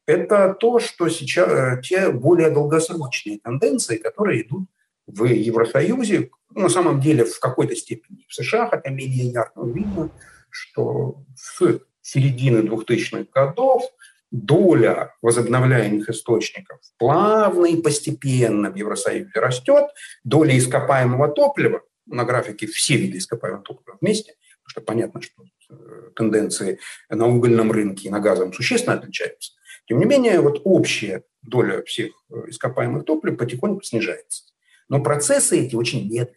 это 0.06 0.54
то, 0.58 0.78
что 0.80 1.08
сейчас 1.08 1.48
э, 1.48 1.80
те 1.82 2.10
более 2.10 2.50
долгосрочные 2.50 3.38
тенденции, 3.38 3.96
которые 3.96 4.42
идут 4.42 4.68
в 5.06 5.24
Евросоюзе, 5.24 6.30
на 6.50 6.68
самом 6.68 7.00
деле 7.00 7.24
в 7.24 7.40
какой-то 7.40 7.74
степени 7.74 8.26
в 8.28 8.34
США, 8.34 8.68
хотя 8.68 8.90
менее 8.90 9.28
ярко 9.28 9.62
видно, 9.64 10.10
что 10.50 11.24
с 11.34 11.80
середины 12.02 12.58
2000-х 12.58 13.26
годов 13.32 13.84
доля 14.32 15.14
возобновляемых 15.20 16.08
источников 16.08 16.80
плавно 16.98 17.66
и 17.66 17.80
постепенно 17.80 18.70
в 18.70 18.76
Евросоюзе 18.76 19.30
растет, 19.34 19.84
доля 20.24 20.56
ископаемого 20.58 21.28
топлива, 21.28 21.82
на 22.06 22.24
графике 22.24 22.66
все 22.66 22.96
виды 22.96 23.18
ископаемого 23.18 23.62
топлива 23.62 23.98
вместе, 24.00 24.34
потому 24.64 24.70
что 24.70 24.80
понятно, 24.80 25.20
что 25.20 25.44
э, 25.70 26.10
тенденции 26.16 26.80
на 27.10 27.28
угольном 27.28 27.70
рынке 27.70 28.08
и 28.08 28.10
на 28.10 28.20
газовом 28.20 28.52
существенно 28.54 28.96
отличаются. 28.96 29.52
Тем 29.86 29.98
не 29.98 30.06
менее, 30.06 30.40
вот 30.40 30.62
общая 30.64 31.24
доля 31.42 31.82
всех 31.82 32.12
э, 32.30 32.44
ископаемых 32.48 33.04
топлив 33.04 33.36
потихоньку 33.36 33.82
снижается. 33.82 34.44
Но 34.88 35.02
процессы 35.02 35.60
эти 35.60 35.76
очень 35.76 36.04
медленные. 36.04 36.36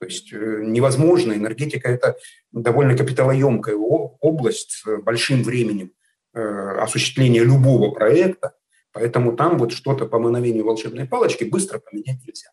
То 0.00 0.06
есть 0.06 0.32
э, 0.32 0.62
невозможно, 0.64 1.32
энергетика– 1.32 1.88
это 1.90 2.16
довольно 2.50 2.96
капиталоемкая 2.96 3.76
область 3.76 4.72
с 4.72 4.96
большим 5.02 5.44
временем 5.44 5.92
осуществления 6.32 7.44
любого 7.44 7.90
проекта, 7.92 8.54
поэтому 8.92 9.36
там 9.36 9.58
вот 9.58 9.72
что-то 9.72 10.06
по 10.06 10.18
мановению 10.18 10.64
волшебной 10.64 11.06
палочки 11.06 11.44
быстро 11.44 11.78
поменять 11.78 12.20
нельзя. 12.26 12.50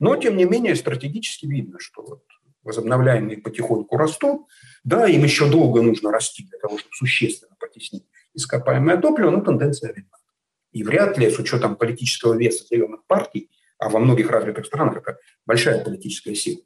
Но, 0.00 0.16
тем 0.16 0.36
не 0.36 0.44
менее, 0.44 0.76
стратегически 0.76 1.46
видно, 1.46 1.78
что 1.80 2.02
вот 2.02 2.22
возобновляемые 2.68 3.38
потихоньку 3.38 3.96
растут. 3.96 4.46
Да, 4.84 5.08
им 5.08 5.24
еще 5.24 5.50
долго 5.50 5.82
нужно 5.82 6.12
расти 6.12 6.44
для 6.44 6.58
того, 6.58 6.78
чтобы 6.78 6.94
существенно 6.94 7.56
потеснить 7.58 8.04
ископаемое 8.34 8.98
топливо, 8.98 9.30
но 9.30 9.40
тенденция 9.40 9.92
видна. 9.92 10.18
И 10.72 10.82
вряд 10.84 11.18
ли, 11.18 11.30
с 11.30 11.38
учетом 11.38 11.76
политического 11.76 12.34
веса 12.34 12.64
зеленых 12.70 13.04
партий, 13.06 13.50
а 13.78 13.88
во 13.88 13.98
многих 13.98 14.30
развитых 14.30 14.66
странах 14.66 14.98
это 14.98 15.18
большая 15.46 15.82
политическая 15.82 16.34
сила, 16.34 16.60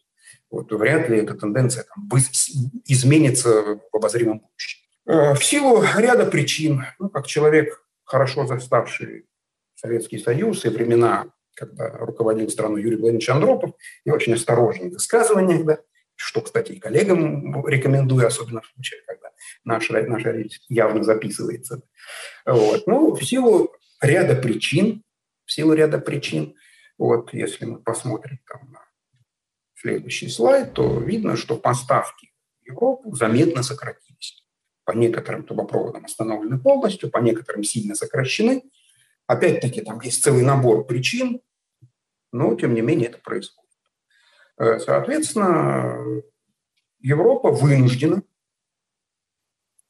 вот, 0.50 0.72
вряд 0.72 1.08
ли 1.08 1.18
эта 1.18 1.34
тенденция 1.34 1.84
там, 1.84 2.08
изменится 2.86 3.80
в 3.90 3.96
обозримом 3.96 4.40
будущем. 4.40 4.81
Э, 5.06 5.34
в 5.34 5.44
силу 5.44 5.82
ряда 5.82 6.26
причин, 6.26 6.84
ну, 6.98 7.08
как 7.08 7.26
человек, 7.26 7.84
хорошо 8.04 8.46
заставший 8.46 9.26
Советский 9.74 10.18
Союз 10.18 10.64
и 10.64 10.68
времена, 10.68 11.26
когда 11.54 11.90
руководил 11.90 12.48
страной 12.48 12.82
Юрий 12.82 12.96
Владимирович 12.96 13.28
Андропов, 13.28 13.72
и 14.04 14.10
очень 14.10 14.34
осторожен 14.34 14.90
в 14.90 14.94
высказываниях, 14.94 15.64
да, 15.64 15.78
что, 16.14 16.40
кстати, 16.40 16.72
и 16.72 16.78
коллегам 16.78 17.66
рекомендую, 17.66 18.26
особенно 18.26 18.60
в 18.60 18.66
случае, 18.66 19.00
когда 19.06 19.30
наша, 19.64 20.02
наша 20.02 20.30
речь 20.30 20.60
явно 20.68 21.02
записывается. 21.02 21.82
Вот. 22.46 22.86
Ну, 22.86 23.14
в 23.14 23.24
силу 23.24 23.74
ряда 24.00 24.36
причин, 24.36 25.02
в 25.44 25.52
силу 25.52 25.72
ряда 25.72 25.98
причин, 25.98 26.54
вот 26.96 27.34
если 27.34 27.64
мы 27.64 27.78
посмотрим 27.78 28.38
там 28.46 28.70
на 28.70 28.84
следующий 29.74 30.28
слайд, 30.28 30.74
то 30.74 31.00
видно, 31.00 31.36
что 31.36 31.56
поставки 31.56 32.32
в 32.60 32.66
Европу 32.66 33.16
заметно 33.16 33.64
сократились 33.64 34.11
по 34.84 34.92
некоторым 34.92 35.44
трубопроводам 35.44 36.04
остановлены 36.04 36.58
полностью, 36.58 37.10
по 37.10 37.18
некоторым 37.18 37.64
сильно 37.64 37.94
сокращены. 37.94 38.62
Опять-таки 39.26 39.80
там 39.82 40.00
есть 40.00 40.22
целый 40.22 40.42
набор 40.42 40.86
причин, 40.86 41.40
но 42.32 42.54
тем 42.54 42.74
не 42.74 42.80
менее 42.80 43.08
это 43.08 43.18
происходит. 43.18 43.70
Э, 44.58 44.78
соответственно, 44.78 46.22
Европа 47.00 47.50
вынуждена, 47.50 48.22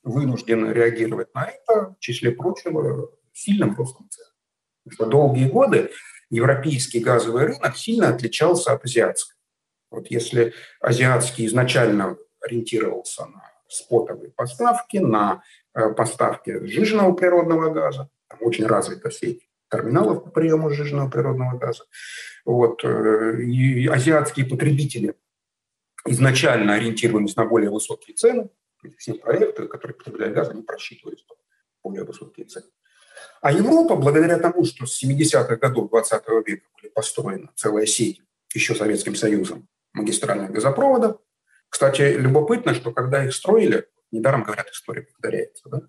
вынуждена 0.03 0.73
реагировать 0.73 1.35
на 1.35 1.45
это, 1.45 1.95
в 1.95 1.99
числе 2.01 2.33
прочего, 2.33 3.11
сильным 3.33 3.75
ростом 3.77 4.09
цен. 4.11 4.27
Что 4.89 5.07
долгие 5.07 5.49
годы 5.49 5.91
европейский 6.31 7.01
газовый 7.01 7.45
рынок 7.45 7.77
сильно 7.77 8.09
отличался 8.09 8.73
от 8.73 8.85
азиатского. 8.85 9.39
Вот 9.91 10.11
если 10.11 10.55
азиатский 10.81 11.47
изначально 11.47 12.17
ориентировался 12.41 13.27
на 13.27 13.52
спотовые 13.73 14.31
поставки, 14.31 14.99
на 14.99 15.43
э, 15.75 15.91
поставки 15.91 16.65
сжиженного 16.67 17.13
природного 17.13 17.71
газа. 17.71 18.09
Там 18.29 18.39
очень 18.43 18.67
развита 18.67 19.11
сеть 19.11 19.49
терминалов 19.71 20.25
по 20.25 20.31
приему 20.31 20.71
сжиженного 20.71 21.11
природного 21.11 21.59
газа. 21.59 21.85
Вот. 22.45 22.85
Э, 22.85 23.41
и 23.41 23.87
азиатские 23.87 24.47
потребители 24.47 25.15
изначально 26.07 26.75
ориентировались 26.75 27.37
на 27.37 27.45
более 27.45 27.71
высокие 27.71 28.15
цены. 28.15 28.51
Все 28.99 29.15
проекты, 29.15 29.69
которые 29.69 29.97
потребляют 29.97 30.35
газ, 30.35 30.49
они 30.51 30.63
просчитывались 30.63 31.25
более 31.83 32.05
высокие 32.05 32.47
цены. 32.47 32.67
А 33.41 33.53
Европа, 33.53 33.97
благодаря 33.97 34.39
тому, 34.39 34.65
что 34.65 34.87
с 34.87 35.03
70-х 35.03 35.57
годов 35.57 35.91
20 35.91 36.29
века 36.47 36.67
были 36.77 36.91
построена 36.93 37.51
целая 37.55 37.87
сеть 37.87 38.21
еще 38.55 38.75
Советским 38.75 39.15
Союзом 39.15 39.69
магистральных 39.93 40.51
газопроводов, 40.51 41.21
кстати, 41.73 42.03
любопытно, 42.19 42.75
что 42.75 42.93
когда 42.93 43.25
их 43.25 43.33
строили, 43.33 43.87
недаром 44.11 44.43
говорят, 44.43 44.69
история 44.69 45.03
повторяется, 45.03 45.71
да? 45.71 45.81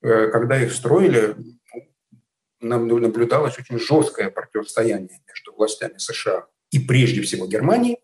Э, 0.00 0.28
когда 0.28 0.62
их 0.62 0.72
строили, 0.72 1.34
нам 2.60 2.86
наблюдалось 2.86 3.58
очень 3.58 3.80
жесткое 3.80 4.30
противостояние 4.30 5.20
между 5.26 5.52
властями 5.56 5.98
США 5.98 6.46
и 6.70 6.78
прежде 6.78 7.20
всего 7.22 7.48
Германии, 7.48 7.98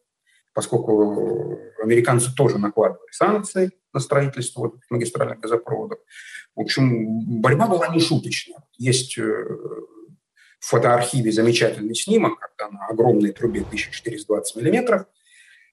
поскольку 0.54 1.56
американцы 1.80 2.34
тоже 2.34 2.58
накладывали 2.58 3.12
санкции 3.12 3.70
на 3.92 4.00
строительство 4.00 4.72
магистральных 4.90 5.38
газопроводов. 5.38 6.00
В 6.56 6.60
общем, 6.62 7.40
борьба 7.40 7.68
была 7.68 7.86
не 7.94 8.00
шуточная. 8.00 8.64
Есть 8.76 9.16
э, 9.16 9.22
в 9.22 10.66
фотоархиве 10.66 11.30
замечательный 11.30 11.94
снимок, 11.94 12.40
когда 12.40 12.76
на 12.76 12.86
огромной 12.88 13.30
трубе 13.30 13.60
1420 13.60 14.56
миллиметров– 14.56 15.06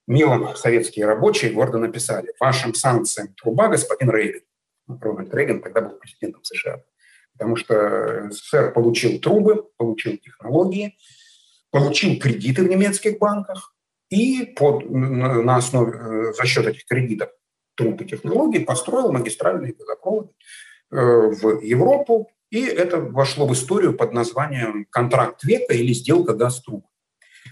милом 0.07 0.55
советские 0.55 1.05
рабочие 1.05 1.51
гордо 1.51 1.77
написали 1.77 2.33
«Вашим 2.39 2.73
санкциям 2.73 3.33
труба, 3.35 3.67
господин 3.67 4.09
Рейган». 4.09 4.41
Ну, 4.87 4.97
Рональд 4.99 5.33
Рейган 5.33 5.61
тогда 5.61 5.81
был 5.81 5.97
президентом 5.97 6.43
США. 6.43 6.81
Потому 7.33 7.55
что 7.55 8.29
СССР 8.31 8.71
получил 8.73 9.19
трубы, 9.19 9.63
получил 9.77 10.17
технологии, 10.17 10.97
получил 11.71 12.19
кредиты 12.19 12.63
в 12.63 12.67
немецких 12.67 13.19
банках 13.19 13.75
и 14.09 14.53
под, 14.57 14.89
на 14.89 15.57
основе, 15.57 15.91
э, 15.93 16.33
за 16.33 16.45
счет 16.45 16.65
этих 16.65 16.85
кредитов 16.85 17.29
труб 17.75 18.01
и 18.01 18.05
технологий 18.05 18.59
построил 18.59 19.11
магистральные 19.11 19.73
газопроводы 19.73 20.29
э, 20.91 20.95
в 20.95 21.61
Европу, 21.61 22.31
и 22.49 22.65
это 22.65 22.97
вошло 22.97 23.45
в 23.45 23.53
историю 23.53 23.93
под 23.93 24.13
названием 24.13 24.87
«Контракт 24.89 25.43
века» 25.43 25.73
или 25.73 25.93
«Сделка 25.93 26.33
газ-труб». 26.33 26.85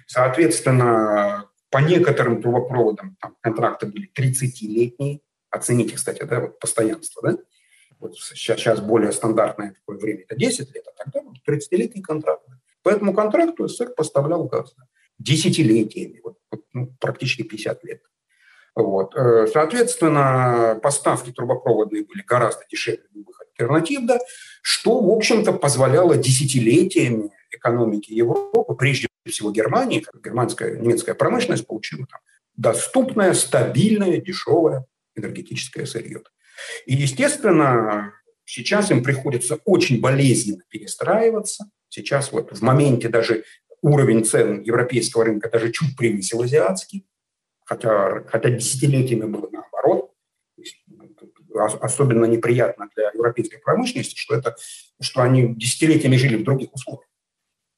Соответственно, 0.07 1.49
по 1.75 1.79
некоторым 1.79 2.41
трубопроводам 2.41 3.17
там, 3.19 3.35
контракты 3.41 3.87
были 3.87 4.09
30-летние. 4.17 5.19
Оцените, 5.49 5.97
кстати, 5.97 6.23
да, 6.23 6.39
вот 6.39 6.57
постоянство, 6.57 7.21
да? 7.21 7.37
Вот 7.99 8.17
сейчас, 8.17 8.61
сейчас 8.61 8.79
более 8.79 9.11
стандартное 9.11 9.73
такое 9.73 9.97
время– 9.97 10.21
это 10.25 10.37
10 10.37 10.73
лет, 10.73 10.85
а 10.87 11.03
тогда 11.03 11.19
вот 11.21 11.35
30-летний 11.45 12.01
контракт. 12.01 12.47
По 12.81 12.87
этому 12.87 13.13
контракту 13.13 13.67
СССР 13.67 13.89
поставлял 13.89 14.45
газ 14.45 14.73
десятилетиями, 15.19 16.21
вот, 16.23 16.37
вот, 16.49 16.61
ну, 16.71 16.95
практически 16.97 17.41
50 17.41 17.83
лет. 17.83 18.01
Вот. 18.73 19.13
Э, 19.17 19.47
соответственно, 19.51 20.79
поставки 20.81 21.33
трубопроводные 21.33 22.05
были 22.05 22.21
гораздо 22.21 22.63
дешевле 22.71 23.03
любых 23.13 23.41
альтернатив, 23.41 24.05
да, 24.05 24.19
что, 24.61 25.01
в 25.01 25.09
общем-то, 25.09 25.51
позволяло 25.51 26.15
десятилетиями 26.15 27.31
экономике 27.51 28.15
Европы, 28.15 28.75
прежде 28.75 29.07
всего 29.25 29.51
Германии, 29.51 30.05
германская, 30.23 30.77
немецкая 30.77 31.15
промышленность 31.15 31.67
получила 31.67 32.05
там 32.07 32.19
доступное, 32.55 33.33
стабильное, 33.33 34.17
дешевое 34.21 34.85
энергетическое 35.15 35.85
сырье. 35.85 36.21
И, 36.85 36.95
естественно, 36.95 38.13
сейчас 38.45 38.91
им 38.91 39.03
приходится 39.03 39.59
очень 39.65 39.99
болезненно 39.99 40.63
перестраиваться. 40.69 41.65
Сейчас 41.89 42.31
вот 42.31 42.51
в 42.51 42.61
моменте 42.61 43.09
даже 43.09 43.43
уровень 43.81 44.25
цен 44.25 44.61
европейского 44.61 45.25
рынка 45.25 45.49
даже 45.49 45.71
чуть 45.71 45.95
превысил 45.97 46.41
азиатский, 46.41 47.05
хотя, 47.65 48.23
хотя 48.27 48.49
десятилетиями 48.49 49.25
было 49.25 49.49
наоборот. 49.51 50.11
Особенно 51.57 52.25
неприятно 52.25 52.89
для 52.95 53.11
европейской 53.13 53.59
промышленности, 53.59 54.17
что, 54.17 54.35
это, 54.35 54.57
что 54.99 55.21
они 55.21 55.55
десятилетиями 55.55 56.17
жили 56.17 56.35
в 56.35 56.43
других 56.43 56.73
условиях 56.73 57.07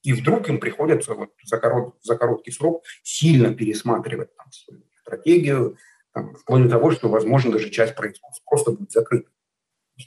и 0.07 0.13
вдруг 0.13 0.47
им 0.47 0.57
приходится 0.61 1.15
вот 1.15 1.31
за, 1.43 1.57
корот, 1.57 1.97
за 2.01 2.15
короткий 2.15 2.51
срок 2.51 2.85
сильно 3.03 3.53
пересматривать 3.53 4.33
там, 4.37 4.49
свою 4.53 4.83
стратегию, 5.01 5.75
там, 6.13 6.33
вплоть 6.35 6.63
до 6.63 6.69
того, 6.69 6.91
что, 6.91 7.09
возможно, 7.09 7.51
даже 7.51 7.69
часть 7.69 7.93
производства 7.93 8.41
просто 8.45 8.71
будет 8.71 8.89
закрыта. 8.89 9.29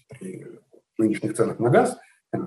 При 0.09 0.47
нынешних 0.97 1.35
ценах 1.35 1.59
на 1.59 1.69
газ 1.69 1.99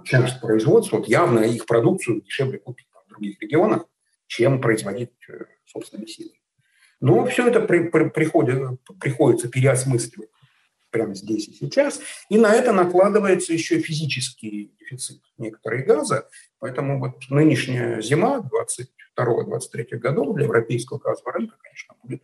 часть 0.03 0.41
производства, 0.41 0.98
вот 0.98 1.07
явно 1.07 1.41
их 1.41 1.67
продукцию 1.67 2.24
дешевле 2.24 2.57
купить 2.57 2.88
там, 2.91 3.03
в 3.05 3.10
других 3.10 3.39
регионах, 3.39 3.86
чем 4.25 4.60
производить 4.60 5.12
э, 5.29 5.45
собственными 5.65 6.07
силами. 6.07 6.39
Но 7.01 7.24
все 7.27 7.48
это 7.48 7.60
при, 7.60 7.89
при, 7.89 8.10
приходит, 8.10 8.79
приходится 9.00 9.48
переосмысливать 9.48 10.31
прямо 10.93 11.15
здесь 11.15 11.50
и 11.50 11.53
сейчас. 11.53 12.00
И 12.29 12.38
на 12.38 12.53
это 12.53 12.71
накладывается 12.71 13.51
еще 13.51 13.79
физический 13.79 14.71
дефицит 14.79 15.21
некоторых 15.38 15.85
газа. 15.85 16.29
Поэтому 16.59 17.00
вот 17.00 17.23
нынешняя 17.29 18.00
зима 18.01 18.47
22-23 19.17 19.97
годов 19.97 20.35
для 20.35 20.45
европейского 20.45 21.00
газового 21.00 21.33
рынка, 21.33 21.57
конечно, 21.62 21.95
будет 22.03 22.23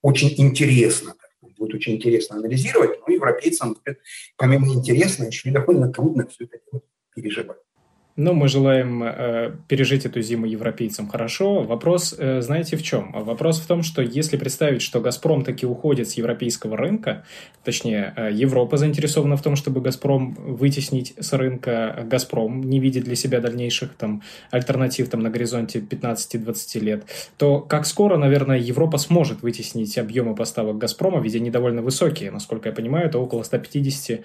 очень 0.00 0.32
интересно. 0.38 1.14
Будет 1.58 1.74
очень 1.74 1.96
интересно 1.96 2.36
анализировать, 2.36 3.00
но 3.06 3.12
европейцам 3.12 3.74
будет, 3.74 4.00
помимо 4.36 4.72
интересного, 4.72 5.28
еще 5.28 5.50
и 5.50 5.52
довольно 5.52 5.92
трудно 5.92 6.26
все 6.26 6.44
это 6.44 6.58
переживать. 7.14 7.58
Но 8.16 8.32
мы 8.32 8.46
желаем 8.46 9.02
э, 9.02 9.56
пережить 9.66 10.06
эту 10.06 10.22
зиму 10.22 10.46
европейцам 10.46 11.08
хорошо. 11.08 11.64
Вопрос, 11.64 12.14
э, 12.16 12.42
знаете, 12.42 12.76
в 12.76 12.82
чем? 12.84 13.10
Вопрос 13.12 13.58
в 13.58 13.66
том, 13.66 13.82
что 13.82 14.02
если 14.02 14.36
представить, 14.36 14.82
что 14.82 15.00
«Газпром» 15.00 15.42
таки 15.42 15.66
уходит 15.66 16.08
с 16.08 16.14
европейского 16.14 16.76
рынка, 16.76 17.24
точнее, 17.64 18.14
э, 18.16 18.30
Европа 18.32 18.76
заинтересована 18.76 19.36
в 19.36 19.42
том, 19.42 19.56
чтобы 19.56 19.80
«Газпром» 19.80 20.34
вытеснить 20.34 21.14
с 21.18 21.32
рынка 21.32 22.06
«Газпром», 22.08 22.62
не 22.62 22.78
видит 22.78 23.02
для 23.02 23.16
себя 23.16 23.40
дальнейших 23.40 23.94
там, 23.94 24.22
альтернатив 24.52 25.08
там, 25.08 25.20
на 25.20 25.30
горизонте 25.30 25.80
15-20 25.80 26.80
лет, 26.80 27.04
то 27.36 27.60
как 27.60 27.84
скоро, 27.84 28.16
наверное, 28.16 28.58
Европа 28.58 28.98
сможет 28.98 29.42
вытеснить 29.42 29.98
объемы 29.98 30.36
поставок 30.36 30.78
«Газпрома», 30.78 31.20
ведь 31.20 31.34
они 31.34 31.50
довольно 31.50 31.82
высокие, 31.82 32.30
насколько 32.30 32.68
я 32.68 32.74
понимаю, 32.74 33.06
это 33.06 33.18
около 33.18 33.42
150 33.42 34.20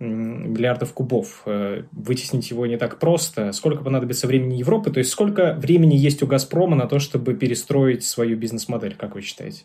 миллиардов 0.00 0.92
кубов. 0.92 1.42
Э, 1.46 1.84
вытеснить 1.92 2.50
его 2.50 2.66
не 2.66 2.76
так 2.76 2.98
просто, 2.98 3.27
просто, 3.28 3.52
сколько 3.52 3.84
понадобится 3.84 4.26
времени 4.26 4.54
Европы, 4.54 4.90
то 4.90 4.98
есть 4.98 5.10
сколько 5.10 5.54
времени 5.54 5.94
есть 5.94 6.22
у 6.22 6.26
«Газпрома» 6.26 6.76
на 6.76 6.86
то, 6.86 6.98
чтобы 6.98 7.34
перестроить 7.34 8.04
свою 8.04 8.36
бизнес-модель, 8.36 8.96
как 8.96 9.14
вы 9.14 9.22
считаете? 9.22 9.64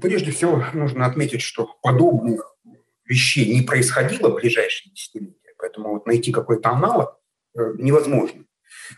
Прежде 0.00 0.30
всего, 0.30 0.64
нужно 0.74 1.06
отметить, 1.06 1.42
что 1.42 1.76
подобных 1.82 2.56
вещей 3.04 3.54
не 3.54 3.62
происходило 3.62 4.28
в 4.28 4.34
ближайшие 4.36 4.92
десятилетия, 4.92 5.54
поэтому 5.58 5.90
вот 5.90 6.06
найти 6.06 6.30
какой-то 6.30 6.70
аналог 6.70 7.18
э, 7.56 7.72
невозможно. 7.78 8.44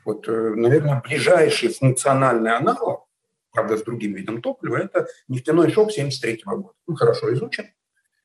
Вот, 0.04 0.28
э, 0.28 0.54
наверное, 0.56 1.02
ближайший 1.06 1.72
функциональный 1.72 2.56
аналог, 2.56 3.06
правда, 3.52 3.76
с 3.76 3.82
другим 3.82 4.14
видом 4.14 4.42
топлива, 4.42 4.76
это 4.76 5.06
нефтяной 5.28 5.70
шок 5.70 5.90
1973 5.90 6.42
года. 6.44 6.74
Ну, 6.86 6.96
хорошо 6.96 7.32
изучен, 7.32 7.66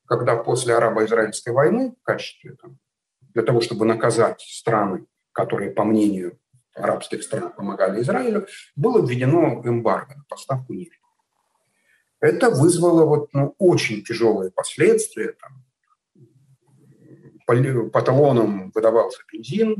когда 0.05 0.35
после 0.35 0.75
арабо-израильской 0.75 1.53
войны 1.53 1.93
в 2.01 2.03
качестве 2.03 2.55
там, 2.61 2.77
для 3.33 3.43
того, 3.43 3.61
чтобы 3.61 3.85
наказать 3.85 4.41
страны, 4.41 5.05
которые, 5.39 5.71
по 5.71 5.85
мнению 5.85 6.37
арабских 6.75 7.23
стран, 7.23 7.53
помогали 7.53 8.01
Израилю, 8.01 8.45
было 8.75 9.05
введено 9.05 9.61
эмбарго 9.63 10.15
на 10.15 10.23
поставку 10.27 10.73
нефти. 10.73 10.97
Это 12.19 12.49
вызвало 12.49 13.05
вот, 13.05 13.29
ну, 13.33 13.55
очень 13.57 14.03
тяжелые 14.03 14.51
последствия. 14.51 15.35
Там, 15.39 15.63
по, 17.91 18.01
талонам 18.01 18.71
выдавался 18.75 19.21
бензин, 19.31 19.77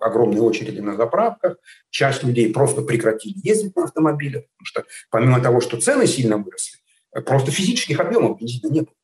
огромные 0.00 0.40
очереди 0.40 0.80
на 0.80 0.96
заправках, 0.96 1.58
часть 1.90 2.24
людей 2.24 2.50
просто 2.52 2.80
прекратили 2.80 3.34
ездить 3.46 3.76
на 3.76 3.84
автомобилях, 3.84 4.44
потому 4.44 4.64
что 4.64 4.84
помимо 5.10 5.40
того, 5.42 5.60
что 5.60 5.78
цены 5.78 6.06
сильно 6.06 6.38
выросли, 6.38 6.78
просто 7.26 7.50
физических 7.50 8.00
объемов 8.00 8.40
бензина 8.40 8.72
не 8.72 8.80
было. 8.80 8.94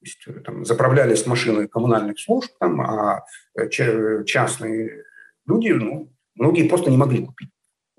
То 0.00 0.04
есть, 0.04 0.22
э, 0.26 0.32
там, 0.40 0.64
заправлялись 0.66 1.26
машины 1.26 1.66
коммунальных 1.66 2.20
служб, 2.20 2.52
там, 2.60 2.80
а 2.82 3.24
э, 3.54 3.68
частные 3.70 5.04
люди, 5.46 5.68
ну, 5.68 6.12
многие 6.34 6.68
просто 6.68 6.90
не 6.90 6.96
могли 6.96 7.24
купить 7.24 7.50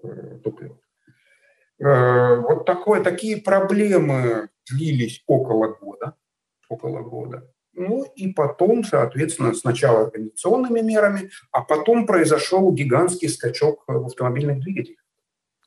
э, 0.04 0.40
топливо. 0.44 0.80
Э, 1.80 2.36
вот 2.38 2.66
такое, 2.66 3.04
такие 3.04 3.38
проблемы 3.38 4.50
длились 4.70 5.24
около 5.28 5.76
года. 5.76 6.16
Около 6.70 7.02
года. 7.02 7.50
Ну 7.74 8.04
и 8.16 8.34
потом, 8.34 8.84
соответственно, 8.84 9.54
сначала 9.54 10.06
организационными 10.06 10.82
мерами, 10.82 11.30
а 11.52 11.62
потом 11.62 12.08
произошел 12.08 12.72
гигантский 12.72 13.30
скачок 13.30 13.84
в 13.88 14.06
автомобильных 14.08 14.60
двигателях. 14.62 15.00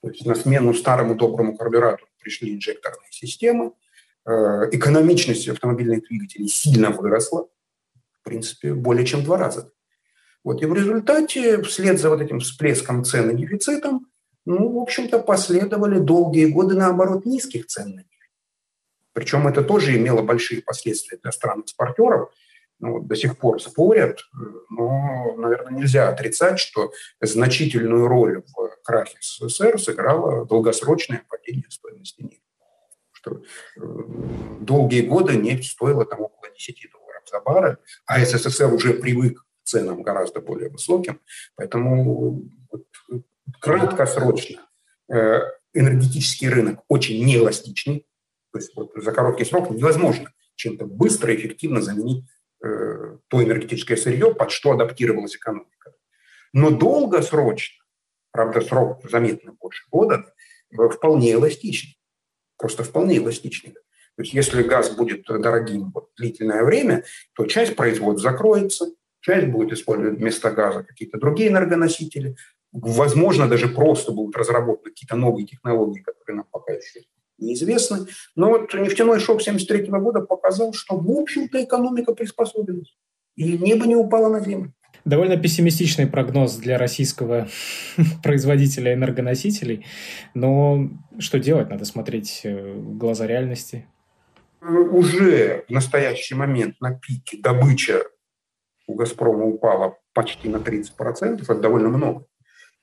То 0.03 0.09
есть 0.09 0.27
на 0.27 0.35
смену 0.35 0.75
старому 0.75 1.15
доброму 1.15 1.57
карбюратору 1.57 2.09
пришли 2.21 2.55
инжекторные 2.55 3.11
системы, 3.13 3.73
э, 4.27 4.31
экономичность 4.73 5.49
автомобильных 5.49 6.09
двигателей 6.09 6.49
сильно 6.49 6.91
выросла, 6.91 7.49
в 8.21 8.25
принципе, 8.25 8.75
более 8.75 9.07
чем 9.07 9.21
в 9.21 9.25
два 9.25 9.39
раза. 9.39 9.71
Вот, 10.43 10.63
и 10.63 10.67
в 10.67 10.75
результате, 10.75 11.63
вслед 11.63 12.01
за 12.01 12.09
вот 12.11 12.21
этим 12.21 12.41
всплеском 12.41 13.05
цен 13.05 13.31
и 13.31 13.37
дефицитом, 13.37 14.07
ну, 14.47 14.73
в 14.73 14.79
общем-то, 14.79 15.19
последовали 15.19 15.99
долгие 15.99 16.47
годы, 16.47 16.75
наоборот, 16.75 17.27
низких 17.27 17.67
цен 17.67 17.91
на 17.91 17.99
нефть. 17.99 18.11
Причем 19.13 19.47
это 19.47 19.63
тоже 19.63 19.97
имело 19.97 20.23
большие 20.23 20.63
последствия 20.63 21.19
для 21.23 21.31
стран-экспортеров. 21.31 22.31
Ну, 22.79 22.93
вот 22.95 23.07
до 23.07 23.15
сих 23.15 23.37
пор 23.37 23.61
спорят, 23.61 24.21
но, 24.71 25.35
наверное, 25.37 25.79
нельзя 25.79 26.09
отрицать, 26.09 26.59
что 26.59 26.93
значительную 27.21 28.09
роль 28.09 28.43
в 28.57 28.79
крахе 28.83 29.19
СССР 29.21 29.79
сыграло 29.79 30.47
долгосрочное 30.47 31.23
падение 31.29 31.67
стоимости 31.69 32.23
нефти. 32.23 32.41
Что 33.13 33.33
э, 33.33 33.81
долгие 34.63 35.03
годы 35.03 35.37
нефть 35.37 35.73
стоила 35.73 36.07
там 36.07 36.23
около 36.23 36.51
10 36.55 36.91
долларов 36.91 37.23
за 37.31 37.41
баррель, 37.41 37.77
а 38.07 38.25
СССР 38.25 38.73
уже 38.73 38.95
привык 38.95 39.45
ценам 39.71 40.03
гораздо 40.03 40.41
более 40.41 40.69
высоким. 40.69 41.21
Поэтому 41.57 42.43
краткосрочно 43.61 44.61
э, 45.13 45.41
энергетический 45.73 46.49
рынок 46.49 46.81
очень 46.89 47.25
неэластичный. 47.25 48.07
То 48.53 48.59
есть 48.59 48.75
вот 48.77 48.93
за 48.95 49.13
короткий 49.13 49.45
срок 49.45 49.71
невозможно 49.71 50.33
чем-то 50.57 50.87
быстро 50.87 51.33
и 51.33 51.37
эффективно 51.37 51.81
заменить 51.81 52.25
э, 52.63 53.17
то 53.29 53.43
энергетическое 53.43 53.97
сырье, 53.97 54.35
под 54.35 54.51
что 54.51 54.73
адаптировалась 54.73 55.37
экономика. 55.37 55.95
Но 56.53 56.71
долгосрочно, 56.71 57.85
правда, 58.33 58.61
срок 58.61 59.09
заметно 59.09 59.53
больше 59.53 59.85
года, 59.91 60.33
э, 60.71 60.89
вполне 60.89 61.33
эластичный. 61.33 61.99
Просто 62.59 62.85
вполне 62.85 63.17
эластичный. 63.19 63.73
То 63.73 64.23
есть 64.23 64.35
если 64.35 64.63
газ 64.63 64.91
будет 64.91 65.25
дорогим 65.25 65.93
вот, 65.95 66.11
длительное 66.17 66.63
время, 66.65 67.05
то 67.35 67.47
часть 67.47 67.75
производств 67.75 68.23
закроется, 68.23 68.93
Часть 69.21 69.49
будет 69.49 69.73
использовать 69.73 70.19
вместо 70.19 70.51
газа 70.51 70.83
какие-то 70.83 71.19
другие 71.19 71.51
энергоносители. 71.51 72.37
Возможно, 72.73 73.49
даже 73.49 73.69
просто 73.69 74.13
будут 74.13 74.37
разработаны 74.37 74.91
какие-то 74.91 75.17
новые 75.17 75.47
технологии, 75.47 76.01
которые 76.01 76.37
нам 76.37 76.47
пока 76.51 76.73
еще 76.73 77.01
неизвестны. 77.39 78.07
Но 78.37 78.51
вот 78.51 78.73
нефтяной 78.75 79.19
шок 79.19 79.41
1973 79.41 79.91
года 79.99 80.21
показал, 80.21 80.73
что, 80.73 80.97
в 80.97 81.11
общем-то, 81.11 81.63
экономика 81.63 82.15
приспособилась. 82.15 82.97
И 83.37 83.59
небо 83.59 83.87
не 83.87 83.97
упало 83.97 84.29
на 84.29 84.41
землю. 84.41 84.73
Довольно 85.05 85.37
пессимистичный 85.37 86.07
прогноз 86.07 86.57
для 86.57 86.77
российского 86.77 87.49
производителя 88.23 88.95
энергоносителей. 88.95 89.87
Но 90.35 90.91
что 91.19 91.39
делать? 91.39 91.71
Надо 91.71 91.85
смотреть 91.85 92.43
э, 92.45 92.73
в 92.75 92.99
глаза 92.99 93.27
реальности. 93.27 93.87
Уже 94.61 95.65
в 95.69 95.73
настоящий 95.73 96.35
момент 96.35 96.81
на 96.81 96.93
пике 96.95 97.39
добыча 97.39 98.03
у 98.91 98.95
«Газпрома» 98.95 99.47
упала 99.47 99.97
почти 100.13 100.49
на 100.49 100.57
30%, 100.57 101.43
это 101.43 101.55
довольно 101.55 101.89
много. 101.89 102.27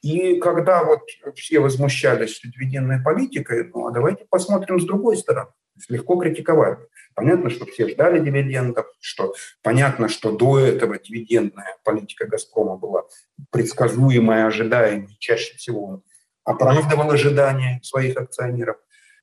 И 0.02 0.40
когда 0.40 0.84
вот 0.84 1.02
все 1.36 1.60
возмущались 1.60 2.40
дивидендной 2.44 3.02
политикой, 3.02 3.70
ну 3.74 3.88
а 3.88 3.92
давайте 3.92 4.26
посмотрим 4.30 4.80
с 4.80 4.86
другой 4.86 5.18
стороны. 5.18 5.50
Легко 5.90 6.16
критиковать. 6.16 6.80
Понятно, 7.14 7.50
что 7.50 7.66
все 7.66 7.88
ждали 7.88 8.20
дивидендов, 8.20 8.88
что 9.00 9.34
понятно, 9.62 10.08
что 10.08 10.32
до 10.32 10.60
этого 10.60 10.98
дивидендная 10.98 11.78
политика 11.84 12.26
«Газпрома» 12.26 12.78
была 12.78 13.04
предсказуемая, 13.52 14.48
ожидаемая, 14.48 15.16
чаще 15.20 15.56
всего 15.58 16.04
оправдывал 16.44 17.12
ожидания 17.12 17.80
своих 17.84 18.18
акционеров. 18.18 18.78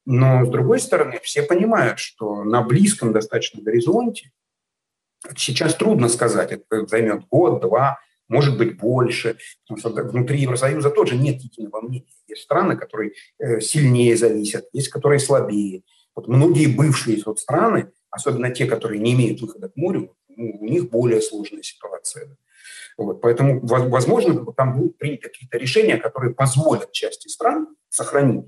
Но, 0.04 0.44
с 0.44 0.48
другой 0.48 0.80
стороны, 0.80 1.18
все 1.22 1.42
понимают, 1.42 1.98
что 1.98 2.44
на 2.44 2.62
близком 2.62 3.12
достаточно 3.12 3.62
горизонте 3.62 4.30
Сейчас 5.36 5.74
трудно 5.74 6.08
сказать, 6.08 6.52
это 6.52 6.86
займет 6.86 7.26
год, 7.28 7.60
два, 7.60 7.98
может 8.28 8.56
быть, 8.58 8.78
больше, 8.78 9.36
потому 9.66 9.78
что 9.78 10.02
внутри 10.02 10.40
Евросоюза 10.40 10.90
тоже 10.90 11.16
нет 11.16 11.40
единого 11.42 11.80
мнения. 11.80 12.06
Есть 12.26 12.42
страны, 12.42 12.76
которые 12.76 13.12
э, 13.38 13.60
сильнее 13.60 14.16
зависят, 14.16 14.66
есть, 14.72 14.88
которые 14.88 15.18
слабее. 15.18 15.82
Вот 16.14 16.28
многие 16.28 16.66
бывшие 16.66 17.22
вот 17.26 17.40
страны, 17.40 17.92
особенно 18.10 18.50
те, 18.50 18.66
которые 18.66 19.00
не 19.00 19.12
имеют 19.12 19.40
выхода 19.40 19.68
к 19.68 19.76
морю, 19.76 20.16
у 20.28 20.66
них 20.66 20.90
более 20.90 21.20
сложная 21.20 21.62
ситуация. 21.62 22.36
Вот, 22.96 23.20
поэтому, 23.20 23.60
возможно, 23.64 24.52
там 24.52 24.78
будут 24.78 24.98
приняты 24.98 25.28
какие-то 25.28 25.58
решения, 25.58 25.96
которые 25.96 26.34
позволят 26.34 26.92
части 26.92 27.28
стран 27.28 27.68
сохранить 27.88 28.46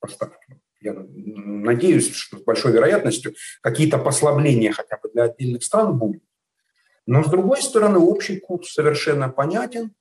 поставки. 0.00 0.60
Я 0.84 0.94
надеюсь, 0.94 2.14
что 2.14 2.38
с 2.38 2.42
большой 2.42 2.72
вероятностью 2.72 3.34
какие-то 3.62 3.96
послабления 3.96 4.70
хотя 4.70 4.98
бы 4.98 5.08
для 5.12 5.24
отдельных 5.24 5.64
стран 5.64 5.98
будут. 5.98 6.22
Но, 7.06 7.24
с 7.24 7.30
другой 7.30 7.62
стороны, 7.62 7.98
общий 7.98 8.38
курс 8.38 8.72
совершенно 8.72 9.30
понятен. 9.30 9.94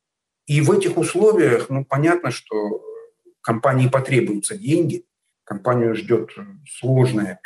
И 0.45 0.59
в 0.59 0.69
этих 0.71 0.97
условиях, 0.97 1.69
ну, 1.69 1.85
понятно, 1.85 2.31
что 2.31 2.83
компании 3.39 3.87
потребуются 3.87 4.57
деньги, 4.57 5.05
компанию 5.45 5.95
ждет 5.95 6.31
сложная 6.67 7.39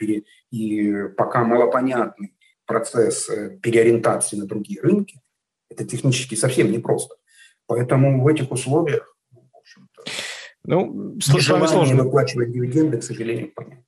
и 0.50 0.94
пока 1.16 1.44
малопонятный 1.44 2.36
процесс 2.66 3.30
э, 3.30 3.60
переориентации 3.62 4.36
на 4.36 4.48
другие 4.48 4.82
рынки. 4.82 5.22
Это 5.70 5.86
технически 5.86 6.34
совсем 6.34 6.72
непросто. 6.72 7.16
Поэтому 7.68 8.24
в 8.24 8.28
этих 8.28 8.52
условиях, 8.52 9.16
ну, 10.68 11.18
с 11.20 11.50
вами 11.50 11.66
сложно 11.66 12.04
выплачивать 12.04 12.52
дивиденды, 12.52 12.98
к 12.98 13.04
сожалению, 13.04 13.52
понятно. 13.56 13.84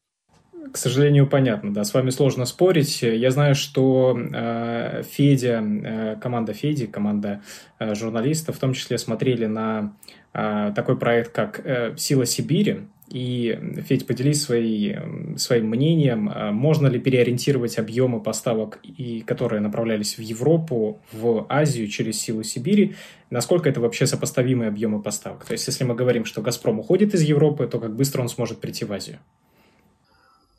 К 0.71 0.77
сожалению, 0.77 1.27
понятно, 1.27 1.73
да. 1.73 1.83
С 1.83 1.93
вами 1.93 2.09
сложно 2.09 2.45
спорить. 2.45 3.01
Я 3.01 3.31
знаю, 3.31 3.55
что 3.55 4.17
э, 4.17 5.03
Федя, 5.03 5.63
э, 5.63 6.15
команда 6.21 6.53
Феди, 6.53 6.85
команда 6.85 7.41
э, 7.79 7.95
журналистов, 7.95 8.57
в 8.57 8.59
том 8.59 8.73
числе 8.73 8.97
смотрели 8.97 9.45
на 9.45 9.95
э, 10.33 10.71
такой 10.75 10.97
проект, 10.97 11.31
как 11.31 11.59
э, 11.65 11.95
«Сила 11.97 12.25
Сибири». 12.25 12.87
И, 13.09 13.59
Федь, 13.87 14.05
поделись 14.05 14.43
своей, 14.43 14.97
своим 15.35 15.67
мнением, 15.69 16.29
э, 16.29 16.51
можно 16.51 16.85
ли 16.85 16.99
переориентировать 16.99 17.79
объемы 17.79 18.21
поставок, 18.21 18.79
и, 18.83 19.21
которые 19.21 19.61
направлялись 19.61 20.17
в 20.17 20.21
Европу, 20.21 21.01
в 21.11 21.47
Азию 21.49 21.87
через 21.87 22.21
«Силу 22.21 22.43
Сибири», 22.43 22.95
насколько 23.31 23.67
это 23.67 23.81
вообще 23.81 24.05
сопоставимые 24.05 24.67
объемы 24.67 25.01
поставок? 25.01 25.45
То 25.45 25.53
есть, 25.53 25.65
если 25.65 25.85
мы 25.85 25.95
говорим, 25.95 26.23
что 26.23 26.43
«Газпром» 26.43 26.79
уходит 26.79 27.15
из 27.15 27.23
Европы, 27.23 27.65
то 27.67 27.79
как 27.79 27.95
быстро 27.95 28.21
он 28.21 28.29
сможет 28.29 28.59
прийти 28.59 28.85
в 28.85 28.93
Азию? 28.93 29.19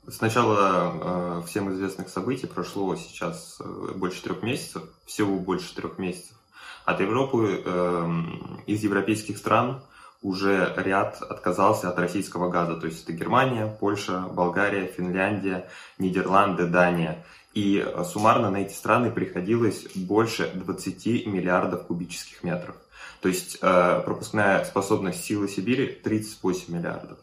С 0.08 0.20
начала 0.20 1.40
э, 1.42 1.46
всем 1.46 1.72
известных 1.72 2.08
событий 2.08 2.48
прошло 2.48 2.96
сейчас 2.96 3.58
э, 3.60 3.92
больше 3.94 4.22
трех 4.24 4.42
месяцев, 4.42 4.82
всего 5.06 5.38
больше 5.38 5.72
трех 5.72 5.98
месяцев. 5.98 6.36
От 6.84 7.00
Европы, 7.00 7.62
э, 7.64 8.22
из 8.66 8.82
европейских 8.82 9.38
стран 9.38 9.84
уже 10.22 10.74
ряд 10.76 11.22
отказался 11.22 11.88
от 11.88 11.98
российского 11.98 12.50
газа. 12.50 12.76
То 12.76 12.87
есть 12.87 13.04
это 13.04 13.12
Германия, 13.12 13.66
Польша, 13.80 14.20
Болгария, 14.20 14.87
Финляндия, 14.87 15.68
Нидерланды, 15.98 16.66
Дания. 16.66 17.24
И 17.54 17.85
э, 17.85 18.04
суммарно 18.04 18.50
на 18.50 18.59
эти 18.59 18.74
страны 18.74 19.11
приходилось 19.11 19.87
больше 19.94 20.50
20 20.54 21.26
миллиардов 21.26 21.87
кубических 21.87 22.44
метров. 22.44 22.76
То 23.20 23.28
есть 23.28 23.59
э, 23.61 24.02
пропускная 24.04 24.64
способность 24.64 25.24
силы 25.24 25.48
Сибири 25.48 25.87
38 25.87 26.74
миллиардов. 26.74 27.18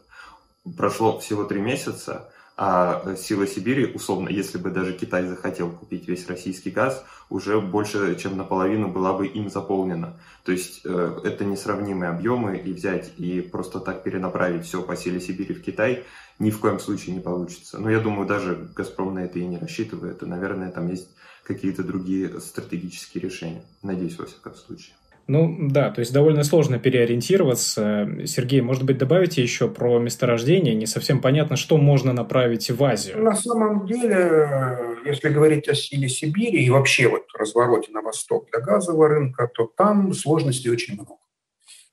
Прошло 0.76 1.18
всего 1.18 1.44
три 1.44 1.60
месяца, 1.60 2.30
а 2.60 3.14
сила 3.14 3.46
Сибири, 3.46 3.86
условно, 3.86 4.28
если 4.28 4.58
бы 4.58 4.70
даже 4.70 4.92
Китай 4.92 5.24
захотел 5.28 5.70
купить 5.70 6.08
весь 6.08 6.26
российский 6.26 6.70
газ, 6.70 7.04
уже 7.30 7.60
больше, 7.60 8.16
чем 8.16 8.36
наполовину 8.36 8.88
была 8.88 9.12
бы 9.12 9.28
им 9.28 9.48
заполнена. 9.48 10.16
То 10.42 10.50
есть 10.50 10.80
э, 10.84 11.20
это 11.22 11.44
несравнимые 11.44 12.10
объемы, 12.10 12.56
и 12.56 12.72
взять 12.72 13.12
и 13.16 13.42
просто 13.42 13.78
так 13.78 14.02
перенаправить 14.02 14.64
все 14.64 14.82
по 14.82 14.96
силе 14.96 15.20
Сибири 15.20 15.54
в 15.54 15.62
Китай 15.62 16.02
ни 16.40 16.50
в 16.50 16.58
коем 16.58 16.80
случае 16.80 17.14
не 17.14 17.20
получится. 17.20 17.78
Но 17.78 17.90
я 17.90 18.00
думаю, 18.00 18.26
даже 18.26 18.68
«Газпром» 18.74 19.14
на 19.14 19.20
это 19.20 19.38
и 19.38 19.46
не 19.46 19.58
рассчитывает, 19.58 20.20
наверное, 20.22 20.72
там 20.72 20.88
есть 20.88 21.10
какие-то 21.44 21.84
другие 21.84 22.40
стратегические 22.40 23.22
решения. 23.22 23.62
Надеюсь, 23.82 24.18
во 24.18 24.26
всяком 24.26 24.56
случае. 24.56 24.96
Ну 25.28 25.68
да, 25.68 25.90
то 25.90 26.00
есть 26.00 26.10
довольно 26.10 26.42
сложно 26.42 26.78
переориентироваться. 26.78 28.08
Сергей, 28.24 28.62
может 28.62 28.84
быть, 28.84 28.96
добавите 28.96 29.42
еще 29.42 29.68
про 29.68 29.98
месторождение? 29.98 30.74
Не 30.74 30.86
совсем 30.86 31.20
понятно, 31.20 31.56
что 31.56 31.76
можно 31.76 32.14
направить 32.14 32.70
в 32.70 32.82
Азию. 32.82 33.22
На 33.22 33.36
самом 33.36 33.86
деле, 33.86 34.96
если 35.04 35.28
говорить 35.28 35.68
о 35.68 35.74
силе 35.74 36.08
Сибири 36.08 36.64
и 36.64 36.70
вообще 36.70 37.08
вот 37.08 37.26
развороте 37.38 37.92
на 37.92 38.00
восток 38.00 38.48
для 38.50 38.60
газового 38.60 39.08
рынка, 39.08 39.50
то 39.52 39.66
там 39.66 40.14
сложностей 40.14 40.70
очень 40.70 40.94
много. 40.94 41.16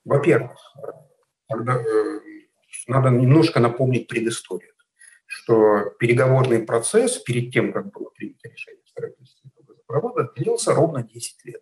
Во-первых, 0.05 0.57
э, 1.53 1.55
надо 2.87 3.09
немножко 3.09 3.59
напомнить 3.59 4.07
предысторию, 4.07 4.71
что 5.25 5.89
переговорный 5.99 6.59
процесс 6.59 7.17
перед 7.17 7.51
тем, 7.51 7.73
как 7.73 7.91
было 7.91 8.11
принято 8.11 8.47
решение 8.47 8.83
строительства 8.85 9.49
газопровода, 9.67 10.31
длился 10.37 10.73
ровно 10.73 11.03
10 11.03 11.43
лет. 11.43 11.61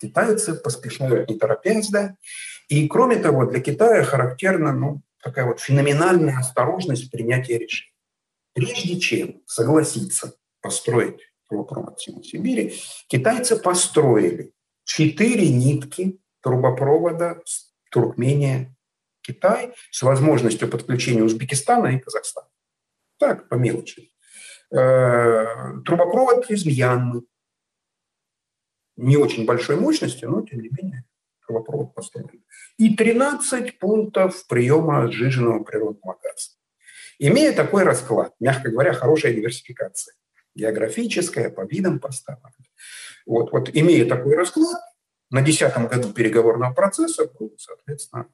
Китайцы 0.00 0.54
поспешают 0.54 1.28
не 1.28 1.38
торопясь, 1.38 1.88
да. 1.88 2.16
И 2.68 2.86
кроме 2.88 3.16
того, 3.16 3.46
для 3.46 3.60
Китая 3.60 4.02
характерна 4.02 4.72
ну, 4.72 5.02
такая 5.22 5.46
вот 5.46 5.60
феноменальная 5.60 6.38
осторожность 6.38 7.08
в 7.08 7.10
принятии 7.10 7.52
решений. 7.52 7.92
Прежде 8.54 8.98
чем 8.98 9.42
согласиться 9.46 10.34
построить 10.60 11.20
трубопровод 11.48 11.98
в 11.98 12.24
Сибири, 12.24 12.74
китайцы 13.08 13.56
построили 13.56 14.52
четыре 14.84 15.50
нитки 15.50 16.18
трубопровода 16.40 17.42
Туркмения 17.90 18.74
Китай 19.20 19.74
с 19.90 20.02
возможностью 20.02 20.68
подключения 20.68 21.22
Узбекистана 21.22 21.88
и 21.88 21.98
Казахстана. 21.98 22.48
Так, 23.18 23.48
по 23.48 23.54
мелочи. 23.54 24.12
Э, 24.70 25.80
трубопровод 25.84 26.50
из 26.50 26.64
Мьянмы 26.64 27.22
не 28.96 29.16
очень 29.16 29.44
большой 29.44 29.76
мощности, 29.76 30.24
но 30.24 30.42
тем 30.42 30.60
не 30.60 30.70
менее 30.70 31.04
трубопровод 31.46 31.94
построен. 31.94 32.42
И 32.78 32.94
13 32.94 33.78
пунктов 33.78 34.46
приема 34.48 35.10
сжиженного 35.10 35.62
природного 35.62 36.18
газа. 36.22 36.50
Имея 37.18 37.52
такой 37.52 37.84
расклад, 37.84 38.34
мягко 38.40 38.70
говоря, 38.70 38.92
хорошая 38.92 39.32
диверсификация, 39.32 40.14
географическая, 40.54 41.50
по 41.50 41.64
видам 41.64 41.98
поставок. 41.98 42.52
Вот, 43.24 43.52
вот 43.52 43.70
имея 43.72 44.06
такой 44.06 44.36
расклад, 44.36 44.80
на 45.30 45.42
десятом 45.42 45.88
году 45.88 46.12
переговорного 46.12 46.72
процесса 46.72 47.28
был, 47.38 47.54
соответственно, 47.58 48.26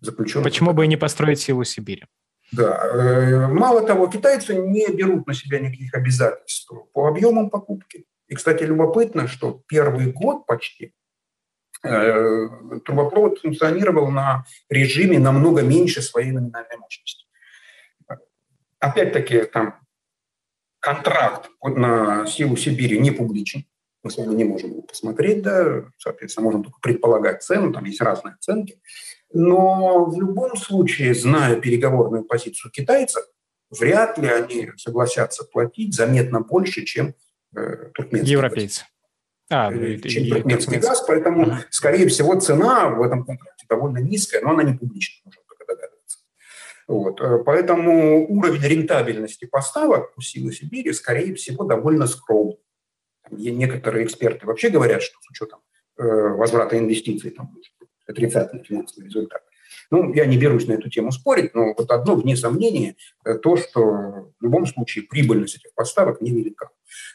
заключен. 0.00 0.42
Почему 0.42 0.72
бы 0.72 0.84
и 0.84 0.88
не 0.88 0.96
построить 0.96 1.40
силу 1.40 1.64
Сибири? 1.64 2.04
Да. 2.52 2.86
Э, 2.92 3.46
мало 3.46 3.86
того, 3.86 4.08
китайцы 4.08 4.54
не 4.54 4.88
берут 4.88 5.26
на 5.26 5.34
себя 5.34 5.60
никаких 5.60 5.94
обязательств 5.94 6.70
по 6.92 7.08
объемам 7.08 7.48
покупки. 7.48 8.04
И, 8.32 8.34
кстати, 8.34 8.62
любопытно, 8.62 9.28
что 9.28 9.62
первый 9.68 10.10
год 10.10 10.46
почти 10.46 10.94
э, 11.84 12.48
трубопровод 12.82 13.38
функционировал 13.40 14.10
на 14.10 14.46
режиме 14.70 15.18
намного 15.18 15.60
меньше 15.60 16.00
своей 16.00 16.30
номинальной 16.30 16.78
мощности. 16.78 17.26
Опять-таки, 18.78 19.42
там 19.42 19.86
контракт 20.80 21.50
на 21.62 22.24
силу 22.24 22.56
Сибири 22.56 22.98
не 22.98 23.10
публичен. 23.10 23.66
Мы 24.02 24.10
с 24.10 24.16
вами 24.16 24.34
не 24.34 24.44
можем 24.44 24.70
его 24.70 24.80
посмотреть, 24.80 25.42
да, 25.42 25.84
соответственно, 25.98 26.46
можем 26.46 26.64
только 26.64 26.80
предполагать 26.80 27.42
цену, 27.42 27.70
там 27.70 27.84
есть 27.84 28.00
разные 28.00 28.36
оценки. 28.36 28.80
Но 29.30 30.06
в 30.06 30.18
любом 30.18 30.56
случае, 30.56 31.14
зная 31.14 31.56
переговорную 31.56 32.24
позицию 32.24 32.70
китайцев, 32.70 33.24
вряд 33.68 34.16
ли 34.16 34.28
они 34.28 34.70
согласятся 34.78 35.44
платить 35.44 35.94
заметно 35.94 36.40
больше, 36.40 36.86
чем 36.86 37.14
туркменский 37.52 38.32
Европейцы. 38.32 38.84
А, 39.52 39.70
э, 39.70 39.98
чем 39.98 40.24
и, 40.24 40.30
туркменский 40.30 40.78
газ, 40.78 41.04
поэтому, 41.06 41.42
ага. 41.42 41.64
скорее 41.68 42.08
всего, 42.08 42.40
цена 42.40 42.88
в 42.88 43.02
этом 43.02 43.24
контракте 43.24 43.66
довольно 43.68 43.98
низкая, 43.98 44.40
но 44.40 44.50
она 44.50 44.62
не 44.62 44.72
публичная, 44.72 45.20
можно 45.26 45.42
только 45.46 45.64
догадываться. 45.66 46.18
Вот. 46.88 47.20
Э, 47.20 47.44
поэтому 47.44 48.26
уровень 48.28 48.62
рентабельности 48.62 49.44
поставок 49.44 50.12
у 50.16 50.22
Силы 50.22 50.52
Сибири, 50.52 50.92
скорее 50.94 51.34
всего, 51.34 51.64
довольно 51.64 52.06
скромный. 52.06 52.58
Некоторые 53.30 54.06
эксперты 54.06 54.46
вообще 54.46 54.70
говорят, 54.70 55.02
что 55.02 55.18
с 55.20 55.30
учетом 55.30 55.60
возврата 55.96 56.76
инвестиций 56.78 57.30
там, 57.30 57.54
отрицательный 58.06 58.64
финансовый 58.64 59.04
результат. 59.04 59.42
Ну, 59.90 60.12
я 60.14 60.24
не 60.24 60.38
берусь 60.38 60.66
на 60.66 60.72
эту 60.72 60.90
тему 60.90 61.12
спорить, 61.12 61.54
но 61.54 61.74
вот 61.76 61.90
одно, 61.90 62.16
вне 62.16 62.36
сомнения, 62.36 62.96
то, 63.42 63.56
что 63.56 63.80
в 63.82 64.42
любом 64.42 64.66
случае 64.66 65.04
прибыльность 65.04 65.56
этих 65.56 65.74
поставок 65.74 66.20
невелика. 66.20 66.70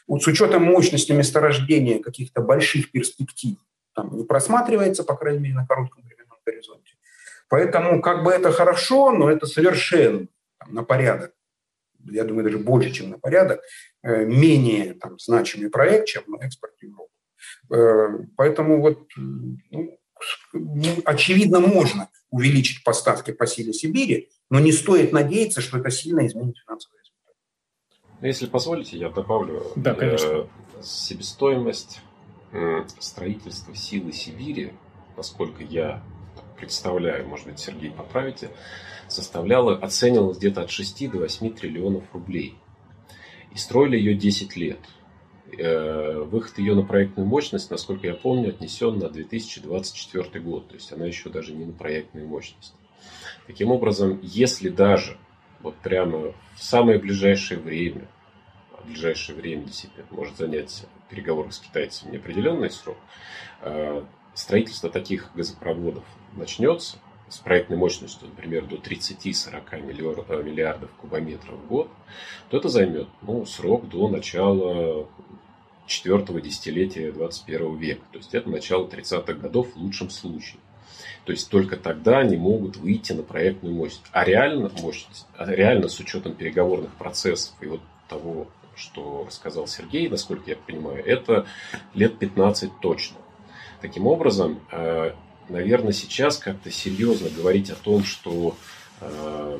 Вот 0.06 0.22
с 0.22 0.26
учетом 0.26 0.62
мощности 0.62 1.12
месторождения 1.12 2.00
каких-то 2.00 2.40
больших 2.40 2.90
перспектив 2.90 3.56
там 3.94 4.16
не 4.16 4.24
просматривается, 4.24 5.04
по 5.04 5.16
крайней 5.16 5.40
мере, 5.40 5.54
на 5.54 5.66
коротком 5.66 6.04
временном 6.04 6.38
горизонте. 6.46 6.94
Поэтому 7.48 8.00
как 8.00 8.22
бы 8.22 8.30
это 8.30 8.52
хорошо, 8.52 9.10
но 9.10 9.30
это 9.30 9.46
совершенно 9.46 10.28
там, 10.58 10.74
на 10.74 10.82
порядок, 10.84 11.32
я 12.04 12.24
думаю, 12.24 12.44
даже 12.44 12.58
больше, 12.58 12.92
чем 12.92 13.10
на 13.10 13.18
порядок, 13.18 13.60
э, 14.02 14.24
менее 14.24 14.94
там, 14.94 15.18
значимый 15.18 15.70
проект, 15.70 16.06
чем 16.06 16.22
на 16.26 16.36
экспорт 16.44 16.74
в 16.78 16.82
Европу. 16.82 17.10
Э, 17.70 18.24
поэтому 18.36 18.80
вот, 18.80 19.08
ну, 19.16 19.98
очевидно, 21.04 21.60
можно 21.60 22.08
увеличить 22.30 22.84
поставки 22.84 23.32
по 23.32 23.46
силе 23.46 23.72
Сибири, 23.72 24.30
но 24.50 24.60
не 24.60 24.72
стоит 24.72 25.12
надеяться, 25.12 25.60
что 25.60 25.78
это 25.78 25.90
сильно 25.90 26.26
изменит 26.26 26.56
финансовые 26.58 26.97
ну, 26.97 26.97
если 28.26 28.46
позволите, 28.46 28.98
я 28.98 29.10
добавлю 29.10 29.62
да, 29.76 29.94
конечно. 29.94 30.26
Э, 30.26 30.46
себестоимость 30.82 32.00
строительства 32.98 33.74
силы 33.74 34.12
Сибири, 34.12 34.72
насколько 35.16 35.62
я 35.62 36.02
представляю, 36.56 37.28
может 37.28 37.46
быть, 37.46 37.58
Сергей 37.58 37.90
поправите, 37.90 38.50
составляла, 39.06 39.76
оценивалась 39.76 40.38
где-то 40.38 40.62
от 40.62 40.70
6 40.70 41.10
до 41.10 41.18
8 41.18 41.54
триллионов 41.54 42.04
рублей. 42.12 42.56
И 43.52 43.58
строили 43.58 43.96
ее 43.96 44.14
10 44.14 44.56
лет. 44.56 44.78
Э, 45.56 46.22
выход 46.30 46.58
ее 46.58 46.74
на 46.74 46.82
проектную 46.82 47.26
мощность, 47.26 47.70
насколько 47.70 48.06
я 48.06 48.14
помню, 48.14 48.50
отнесен 48.50 48.98
на 48.98 49.08
2024 49.08 50.40
год. 50.44 50.68
То 50.68 50.74
есть 50.74 50.92
она 50.92 51.06
еще 51.06 51.30
даже 51.30 51.54
не 51.54 51.64
на 51.64 51.72
проектную 51.72 52.28
мощность. 52.28 52.74
Таким 53.46 53.70
образом, 53.70 54.20
если 54.22 54.68
даже 54.68 55.16
вот 55.60 55.76
прямо 55.76 56.32
в 56.54 56.62
самое 56.62 56.98
ближайшее 56.98 57.60
время, 57.60 58.06
а 58.72 58.82
ближайшее 58.82 59.36
время 59.36 59.64
действительно 59.64 60.06
может 60.10 60.36
занять 60.36 60.86
переговоры 61.08 61.52
с 61.52 61.58
китайцами 61.58 62.12
неопределенный 62.12 62.70
срок, 62.70 62.98
э, 63.62 64.02
строительство 64.34 64.90
таких 64.90 65.30
газопроводов 65.34 66.04
начнется 66.36 66.98
с 67.28 67.38
проектной 67.38 67.76
мощностью, 67.76 68.28
например, 68.28 68.66
до 68.66 68.76
30-40 68.76 69.62
э, 69.70 70.42
миллиардов 70.42 70.90
кубометров 70.92 71.56
в 71.56 71.66
год, 71.66 71.90
то 72.50 72.56
это 72.56 72.68
займет 72.68 73.08
ну, 73.22 73.44
срок 73.44 73.88
до 73.88 74.08
начала 74.08 75.06
четвертого 75.86 76.40
десятилетия 76.40 77.12
21 77.12 77.76
века. 77.76 78.02
То 78.12 78.18
есть 78.18 78.34
это 78.34 78.48
начало 78.48 78.86
30-х 78.86 79.32
годов 79.34 79.74
в 79.74 79.76
лучшем 79.76 80.10
случае. 80.10 80.60
То 81.28 81.32
есть 81.32 81.50
только 81.50 81.76
тогда 81.76 82.20
они 82.20 82.38
могут 82.38 82.78
выйти 82.78 83.12
на 83.12 83.22
проектную 83.22 83.74
мощность. 83.74 84.06
А 84.12 84.24
реально 84.24 84.70
мощность, 84.80 85.26
а 85.36 85.44
реально 85.44 85.88
с 85.88 86.00
учетом 86.00 86.32
переговорных 86.32 86.90
процессов 86.94 87.54
и 87.60 87.66
вот 87.66 87.82
того, 88.08 88.48
что 88.74 89.24
рассказал 89.26 89.66
Сергей, 89.66 90.08
насколько 90.08 90.48
я 90.48 90.56
понимаю, 90.56 91.04
это 91.04 91.44
лет 91.92 92.18
15 92.18 92.80
точно. 92.80 93.18
Таким 93.82 94.06
образом, 94.06 94.60
э, 94.72 95.12
наверное, 95.50 95.92
сейчас 95.92 96.38
как-то 96.38 96.70
серьезно 96.70 97.28
говорить 97.28 97.68
о 97.68 97.74
том, 97.74 98.04
что 98.04 98.56
э, 99.02 99.58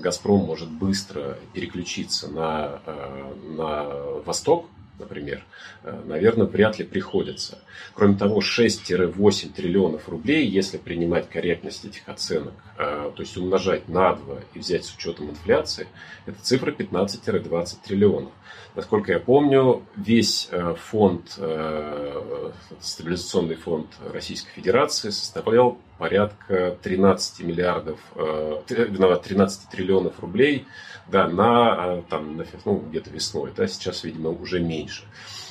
Газпром 0.00 0.46
может 0.46 0.70
быстро 0.70 1.36
переключиться 1.52 2.28
на, 2.28 2.80
э, 2.86 3.34
на 3.50 3.84
восток, 4.24 4.64
например, 4.98 5.44
э, 5.82 6.02
наверное, 6.04 6.46
вряд 6.46 6.78
ли 6.78 6.84
приходится. 6.84 7.58
Кроме 7.94 8.16
того, 8.16 8.40
6-8 8.40 9.52
триллионов 9.52 10.08
рублей, 10.08 10.46
если 10.46 10.78
принимать 10.78 11.28
корректность 11.28 11.84
этих 11.84 12.08
оценок, 12.08 12.54
э, 12.78 13.10
то 13.14 13.22
есть 13.22 13.36
умножать 13.36 13.88
на 13.88 14.14
2 14.14 14.38
и 14.54 14.58
взять 14.58 14.84
с 14.84 14.94
учетом 14.94 15.30
инфляции, 15.30 15.86
это 16.26 16.40
цифра 16.42 16.72
15-20 16.72 17.76
триллионов. 17.84 18.32
Насколько 18.74 19.12
я 19.12 19.20
помню, 19.20 19.82
весь 19.96 20.48
э, 20.50 20.74
фонд, 20.78 21.38
стабилизационный 22.80 23.56
фонд 23.56 23.88
Российской 24.12 24.52
Федерации 24.52 25.10
составлял 25.10 25.78
порядка 25.98 26.76
13 26.82 27.40
миллиардов, 27.40 27.98
13 28.66 29.70
триллионов 29.70 30.20
рублей– 30.20 30.66
да, 31.08 31.28
на, 31.28 32.02
там, 32.02 32.36
на, 32.36 32.44
ну, 32.64 32.82
где-то 32.88 33.10
весной, 33.10 33.52
да, 33.56 33.66
сейчас, 33.66 34.04
видимо, 34.04 34.30
уже 34.30 34.60
меньше. 34.60 35.04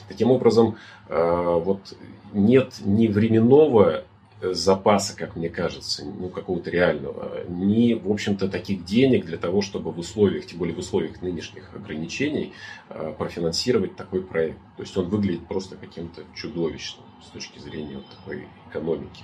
Таким 0.08 0.32
образом, 0.32 0.78
э, 1.08 1.60
вот 1.64 1.98
нет 2.34 2.76
ни 2.82 3.08
временного 3.08 4.04
запаса, 4.42 5.16
как 5.16 5.36
мне 5.36 5.50
кажется, 5.50 6.04
ну, 6.06 6.30
какого-то 6.30 6.70
реального, 6.70 7.44
ни, 7.48 7.94
в 7.94 8.12
общем-то, 8.12 8.50
таких 8.50 8.84
денег 8.86 9.26
для 9.26 9.38
того, 9.38 9.62
чтобы 9.62 9.92
в 9.92 10.00
условиях, 10.00 10.46
тем 10.46 10.60
более 10.60 10.76
в 10.76 10.80
условиях 10.80 11.22
нынешних 11.22 11.74
ограничений, 11.74 12.54
э, 12.90 13.14
профинансировать 13.18 13.96
такой 13.96 14.22
проект. 14.22 14.58
То 14.78 14.84
есть 14.84 14.96
он 14.98 15.06
выглядит 15.08 15.48
просто 15.48 15.78
каким-то 15.78 16.24
чудовищным 16.36 17.06
с 17.24 17.30
точки 17.30 17.60
зрения 17.60 17.96
вот 17.96 18.08
такой 18.08 18.48
экономики. 18.70 19.24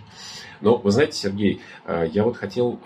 Но, 0.62 0.78
вы 0.78 0.92
знаете, 0.92 1.14
Сергей, 1.18 1.62
э, 1.86 2.08
я 2.12 2.24
вот 2.24 2.38
хотел 2.38 2.80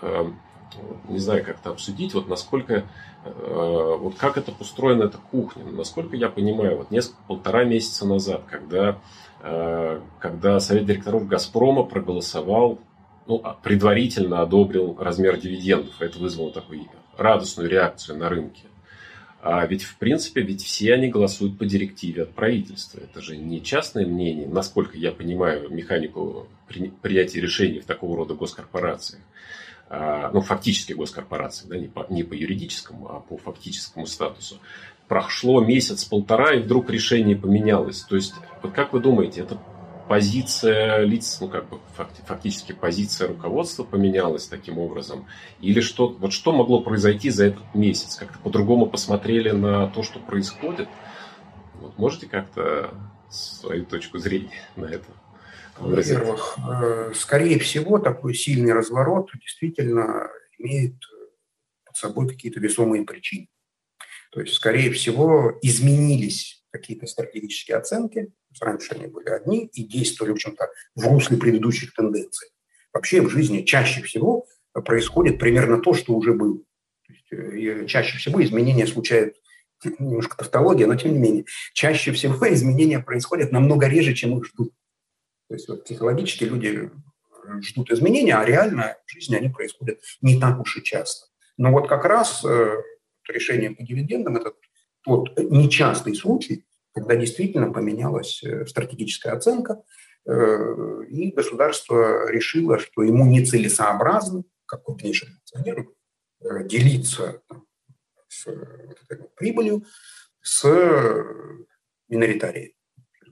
не 1.08 1.18
знаю, 1.18 1.44
как-то 1.44 1.70
обсудить, 1.70 2.14
вот 2.14 2.28
насколько, 2.28 2.84
э, 3.24 3.96
вот 4.00 4.16
как 4.16 4.36
это 4.38 4.52
устроена 4.58 5.04
эта 5.04 5.18
кухня. 5.18 5.64
Насколько 5.64 6.16
я 6.16 6.28
понимаю, 6.28 6.78
вот 6.78 6.90
несколько, 6.90 7.18
полтора 7.26 7.64
месяца 7.64 8.06
назад, 8.06 8.42
когда, 8.48 8.98
э, 9.42 10.00
когда 10.18 10.60
Совет 10.60 10.86
директоров 10.86 11.26
«Газпрома» 11.26 11.84
проголосовал, 11.84 12.78
ну, 13.26 13.40
а, 13.42 13.54
предварительно 13.54 14.40
одобрил 14.40 14.96
размер 14.98 15.38
дивидендов, 15.38 16.00
это 16.00 16.18
вызвало 16.18 16.52
такую 16.52 16.86
радостную 17.16 17.68
реакцию 17.68 18.18
на 18.18 18.28
рынке. 18.28 18.62
А 19.48 19.64
ведь, 19.66 19.84
в 19.84 19.96
принципе, 19.96 20.42
ведь 20.42 20.64
все 20.64 20.94
они 20.94 21.08
голосуют 21.08 21.56
по 21.56 21.66
директиве 21.66 22.24
от 22.24 22.34
правительства. 22.34 22.98
Это 22.98 23.20
же 23.20 23.36
не 23.36 23.62
частное 23.62 24.04
мнение, 24.04 24.48
насколько 24.48 24.98
я 24.98 25.12
понимаю 25.12 25.70
механику 25.70 26.48
принятия 27.00 27.40
решений 27.40 27.78
в 27.78 27.86
такого 27.86 28.16
рода 28.16 28.34
госкорпорациях. 28.34 29.22
А, 29.88 30.30
ну, 30.32 30.40
фактически 30.40 30.92
госкорпорации, 30.92 31.66
да, 31.68 31.76
не 31.76 31.86
по, 31.86 32.06
не 32.10 32.24
по 32.24 32.34
юридическому, 32.34 33.08
а 33.08 33.20
по 33.20 33.36
фактическому 33.36 34.06
статусу. 34.06 34.58
Прошло 35.06 35.60
месяц-полтора, 35.60 36.54
и 36.54 36.60
вдруг 36.60 36.90
решение 36.90 37.36
поменялось. 37.36 38.02
То 38.02 38.16
есть, 38.16 38.34
вот 38.62 38.72
как 38.72 38.92
вы 38.92 38.98
думаете, 38.98 39.42
это 39.42 39.60
позиция 40.08 41.04
лиц, 41.04 41.38
ну, 41.40 41.48
как 41.48 41.68
бы 41.68 41.78
фактически 42.26 42.72
позиция 42.72 43.28
руководства 43.28 43.84
поменялась 43.84 44.48
таким 44.48 44.78
образом? 44.78 45.26
Или 45.60 45.80
что, 45.80 46.08
вот 46.08 46.32
что 46.32 46.52
могло 46.52 46.80
произойти 46.80 47.30
за 47.30 47.46
этот 47.46 47.74
месяц? 47.74 48.16
Как-то 48.16 48.38
по-другому 48.40 48.86
посмотрели 48.86 49.50
на 49.50 49.86
то, 49.88 50.02
что 50.02 50.18
происходит? 50.18 50.88
Вот 51.80 51.96
можете 51.98 52.26
как-то 52.26 52.92
свою 53.30 53.84
точку 53.84 54.18
зрения 54.18 54.62
на 54.74 54.86
это 54.86 55.06
во-первых, 55.78 56.58
э, 56.58 57.12
скорее 57.14 57.58
всего, 57.58 57.98
такой 57.98 58.34
сильный 58.34 58.72
разворот 58.72 59.30
действительно 59.40 60.28
имеет 60.58 60.94
под 61.84 61.96
собой 61.96 62.28
какие-то 62.28 62.60
весомые 62.60 63.04
причины. 63.04 63.48
То 64.32 64.40
есть, 64.40 64.54
скорее 64.54 64.90
всего, 64.92 65.58
изменились 65.62 66.64
какие-то 66.70 67.06
стратегические 67.06 67.78
оценки. 67.78 68.32
Раньше 68.60 68.94
они 68.94 69.06
были 69.06 69.28
одни 69.28 69.66
и 69.66 69.84
действовали, 69.84 70.32
в 70.32 70.34
общем-то, 70.34 70.68
в 70.94 71.06
русле 71.06 71.36
предыдущих 71.36 71.94
тенденций. 71.94 72.48
Вообще 72.92 73.20
в 73.20 73.28
жизни 73.28 73.62
чаще 73.62 74.02
всего 74.02 74.46
происходит 74.72 75.38
примерно 75.38 75.80
то, 75.80 75.94
что 75.94 76.14
уже 76.14 76.32
было. 76.32 76.58
Есть, 77.08 77.32
э, 77.32 77.86
чаще 77.86 78.18
всего 78.18 78.42
изменения 78.42 78.86
случаются 78.86 79.40
немножко 79.98 80.36
тавтология, 80.36 80.86
но 80.86 80.96
тем 80.96 81.12
не 81.12 81.18
менее, 81.18 81.44
чаще 81.74 82.12
всего 82.12 82.48
изменения 82.52 82.98
происходят 83.00 83.52
намного 83.52 83.88
реже, 83.88 84.14
чем 84.14 84.38
их 84.38 84.46
ждут. 84.46 84.72
То 85.48 85.54
есть 85.54 85.68
вот 85.68 85.84
психологически 85.84 86.44
люди 86.44 86.90
э, 86.90 87.60
ждут 87.62 87.90
изменения, 87.90 88.36
а 88.36 88.44
реально 88.44 88.96
в 89.06 89.12
жизни 89.12 89.36
они 89.36 89.48
происходят 89.48 90.00
не 90.20 90.40
так 90.40 90.60
уж 90.60 90.76
и 90.78 90.82
часто. 90.82 91.26
Но 91.56 91.72
вот 91.72 91.88
как 91.88 92.04
раз 92.04 92.44
э, 92.44 92.82
решение 93.28 93.70
по 93.70 93.82
дивидендам– 93.82 94.36
это 94.38 94.52
тот 95.04 95.38
нечастый 95.38 96.14
случай, 96.14 96.66
когда 96.92 97.14
действительно 97.14 97.72
поменялась 97.72 98.42
э, 98.42 98.66
стратегическая 98.66 99.30
оценка, 99.30 99.82
э, 100.26 101.04
и 101.08 101.30
государство 101.30 102.30
решило, 102.30 102.78
что 102.78 103.02
ему 103.02 103.26
нецелесообразно, 103.26 104.44
как 104.66 104.84
крупнейшему 104.84 105.32
акционеру, 105.36 105.94
э, 106.40 106.64
делиться 106.64 107.42
там, 107.48 107.66
с 108.28 108.46
вот 108.46 108.98
этой 109.08 109.28
прибылью 109.36 109.84
с 110.40 110.64
миноритарией 112.08 112.75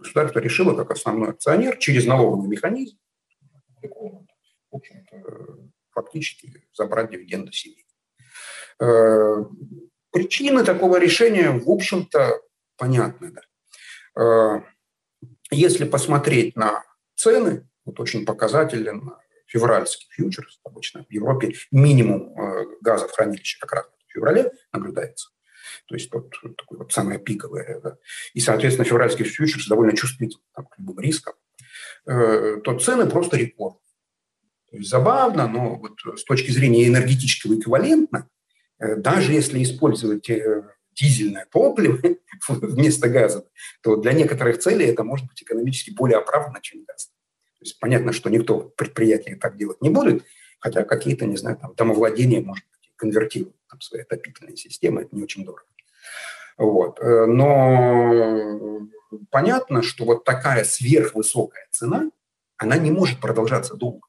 государство 0.05 0.38
решило 0.38 0.77
как 0.77 0.90
основной 0.90 1.31
акционер 1.31 1.79
через 1.79 2.07
налоговый 2.07 2.49
механизм 2.49 2.99
в 3.83 3.88
фактически 5.90 6.67
забрать 6.73 7.11
дивиденды 7.11 7.53
себе. 7.53 7.83
Э, 8.81 9.45
причины 10.11 10.64
такого 10.64 10.99
решения, 10.99 11.51
в 11.51 11.71
общем-то, 11.71 12.40
понятны. 12.77 13.33
Да. 13.33 13.43
Э, 14.21 14.61
если 15.51 15.85
посмотреть 15.85 16.57
на 16.57 16.83
цены, 17.14 17.69
вот 17.85 18.01
очень 18.01 18.27
показателен 18.27 19.12
февральский 19.47 20.09
фьючерс, 20.11 20.61
обычно 20.64 21.05
в 21.05 21.12
Европе 21.12 21.55
минимум 21.71 22.37
э, 22.37 22.67
газа 22.81 23.07
в 23.07 23.12
хранилище 23.12 23.59
как 23.61 23.73
раз 23.73 23.87
в 24.09 24.12
феврале 24.12 24.53
наблюдается 24.73 25.31
то 25.87 25.94
есть 25.94 26.12
вот 26.12 26.31
такое 26.57 26.81
вот 26.81 26.92
самое 26.92 27.18
пиковое. 27.18 27.81
Да. 27.83 27.96
И, 28.35 28.40
соответственно, 28.40 28.85
февральский 28.85 29.24
фьючерс 29.24 29.68
довольно 29.68 29.96
чувствителен 29.96 30.40
к 30.55 30.79
любым 30.79 31.00
рискам. 31.00 31.35
Э, 32.07 32.61
то 32.62 32.79
цены 32.79 33.07
просто 33.07 33.37
рекорд. 33.37 33.79
То 34.70 34.77
есть 34.77 34.90
забавно, 34.90 35.46
но 35.46 35.77
вот 35.77 36.18
с 36.18 36.24
точки 36.24 36.50
зрения 36.50 36.87
энергетического 36.87 37.55
эквивалентно, 37.55 38.29
э, 38.79 38.96
даже 38.96 39.33
если 39.33 39.62
использовать 39.62 40.29
э, 40.29 40.64
дизельное 40.92 41.46
топливо 41.50 42.00
вместо 42.48 43.09
газа, 43.09 43.46
то 43.83 43.96
для 43.96 44.12
некоторых 44.12 44.59
целей 44.59 44.87
это 44.87 45.05
может 45.05 45.27
быть 45.27 45.42
экономически 45.42 45.90
более 45.90 46.18
оправданно, 46.18 46.61
чем 46.61 46.85
газ. 46.85 47.07
То 47.07 47.62
есть 47.62 47.79
понятно, 47.79 48.12
что 48.12 48.31
никто 48.31 48.59
в 48.59 48.74
предприятии 48.74 49.35
так 49.35 49.57
делать 49.57 49.81
не 49.81 49.90
будет, 49.90 50.24
хотя 50.61 50.85
какие-то, 50.85 51.27
не 51.27 51.37
знаю, 51.37 51.57
там 51.57 51.74
домовладения, 51.74 52.40
может 52.40 52.64
быть, 52.66 52.92
конвертируют 52.96 53.57
там, 53.74 53.80
свои 53.80 54.02
отопительные 54.02 54.56
системы, 54.56 55.02
это 55.02 55.14
не 55.14 55.22
очень 55.22 55.44
дорого. 55.44 55.64
Вот. 56.56 57.00
Э, 57.00 57.26
но 57.26 58.88
понятно, 59.30 59.82
что 59.82 60.04
вот 60.04 60.24
такая 60.24 60.64
сверхвысокая 60.64 61.66
цена, 61.70 62.10
она 62.56 62.76
не 62.76 62.92
может 62.92 63.20
продолжаться 63.20 63.74
долго. 63.74 64.06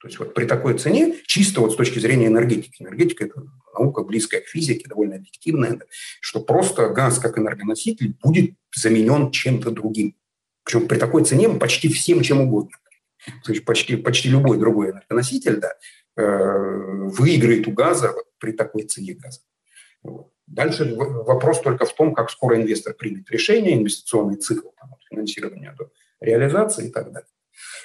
То 0.00 0.08
есть 0.08 0.18
вот 0.18 0.34
при 0.34 0.46
такой 0.46 0.78
цене, 0.78 1.16
чисто 1.26 1.60
вот 1.60 1.72
с 1.72 1.76
точки 1.76 1.98
зрения 1.98 2.26
энергетики, 2.26 2.82
энергетика– 2.82 3.24
это 3.26 3.42
наука 3.74 4.02
близкая 4.02 4.40
к 4.40 4.46
физике, 4.46 4.88
довольно 4.88 5.16
объективная, 5.16 5.80
что 6.20 6.40
просто 6.40 6.88
газ 6.90 7.18
как 7.18 7.38
энергоноситель 7.38 8.14
будет 8.22 8.54
заменен 8.74 9.30
чем-то 9.30 9.70
другим. 9.70 10.16
Причем 10.64 10.86
при 10.86 10.98
такой 10.98 11.24
цене 11.24 11.48
почти 11.48 11.88
всем 11.88 12.22
чем 12.22 12.42
угодно. 12.42 12.76
То 13.44 13.52
есть 13.52 13.64
почти, 13.64 13.96
почти 13.96 14.28
любой 14.28 14.58
другой 14.58 14.90
энергоноситель, 14.90 15.56
да, 15.56 15.74
выиграет 16.18 17.68
у 17.68 17.72
газа 17.72 18.14
при 18.38 18.52
такой 18.52 18.82
цене 18.82 19.14
газа. 19.14 19.40
Дальше 20.46 20.94
вопрос 20.96 21.60
только 21.60 21.84
в 21.84 21.94
том, 21.94 22.14
как 22.14 22.30
скоро 22.30 22.56
инвестор 22.56 22.94
примет 22.94 23.30
решение, 23.30 23.76
инвестиционный 23.76 24.36
цикл 24.36 24.68
там, 24.80 24.94
от 24.94 25.00
финансирования 25.08 25.74
до 25.78 25.90
реализации 26.20 26.88
и 26.88 26.90
так 26.90 27.12
далее. 27.12 27.28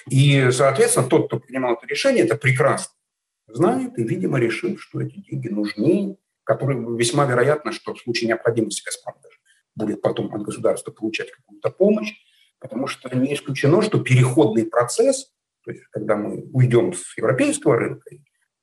И, 0.08 0.50
соответственно, 0.50 1.08
тот, 1.08 1.26
кто 1.26 1.38
принимал 1.38 1.74
это 1.74 1.86
решение, 1.86 2.24
это 2.24 2.36
прекрасно 2.36 2.94
знает 3.46 3.98
и, 3.98 4.02
видимо, 4.02 4.38
решил, 4.38 4.78
что 4.78 5.00
эти 5.02 5.18
деньги 5.20 5.48
нужны, 5.48 6.16
которые 6.44 6.78
весьма 6.96 7.26
вероятно, 7.26 7.72
что 7.72 7.94
в 7.94 8.00
случае 8.00 8.28
необходимости 8.28 8.82
«Газпром» 8.84 9.14
даже 9.22 9.36
будет 9.74 10.02
потом 10.02 10.34
от 10.34 10.42
государства 10.42 10.90
получать 10.90 11.30
какую-то 11.30 11.70
помощь, 11.70 12.12
потому 12.58 12.86
что 12.86 13.14
не 13.14 13.34
исключено, 13.34 13.82
что 13.82 14.00
переходный 14.00 14.64
процесс, 14.64 15.33
то 15.64 15.70
есть 15.70 15.84
когда 15.90 16.16
мы 16.16 16.44
уйдем 16.52 16.92
с 16.92 17.16
европейского 17.16 17.76
рынка 17.76 18.10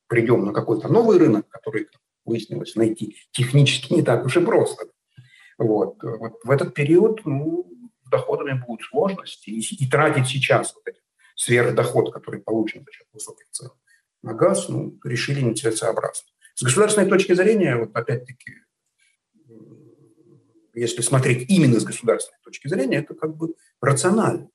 придем 0.08 0.46
на 0.46 0.54
какой-то 0.54 0.90
новый 0.90 1.18
рынок, 1.18 1.48
который, 1.48 1.88
выяснилось, 2.26 2.76
найти 2.76 3.16
технически 3.32 3.94
не 3.94 4.02
так 4.02 4.26
уж 4.26 4.36
и 4.36 4.46
просто. 4.46 4.88
Вот, 5.58 6.04
вот 6.04 6.34
в 6.44 6.52
этот 6.52 6.74
период 6.74 7.22
ну, 7.26 7.66
доходами 8.10 8.62
будут 8.68 8.86
сложности, 8.86 9.50
и, 9.50 9.60
и 9.60 9.90
тратить 9.90 10.28
сейчас 10.28 10.76
вот 10.76 10.84
этот 10.86 11.02
сверхдоход, 11.36 12.14
который 12.14 12.42
получен 12.42 12.84
за 12.86 12.92
счет 12.92 13.08
высоких 13.14 13.50
цен 13.52 13.70
на 14.22 14.34
газ, 14.34 14.70
ну, 14.70 15.00
решили 15.04 15.42
нецелесообразно. 15.42 16.28
С 16.56 16.64
государственной 16.64 17.10
точки 17.10 17.34
зрения, 17.34 17.78
вот 17.78 17.96
опять-таки, 17.96 18.56
если 20.74 21.02
смотреть 21.02 21.50
именно 21.50 21.80
с 21.80 21.84
государственной 21.84 22.40
точки 22.44 22.68
зрения, 22.68 22.98
это 22.98 23.14
как 23.14 23.36
бы 23.36 23.56
рационально. 23.82 24.48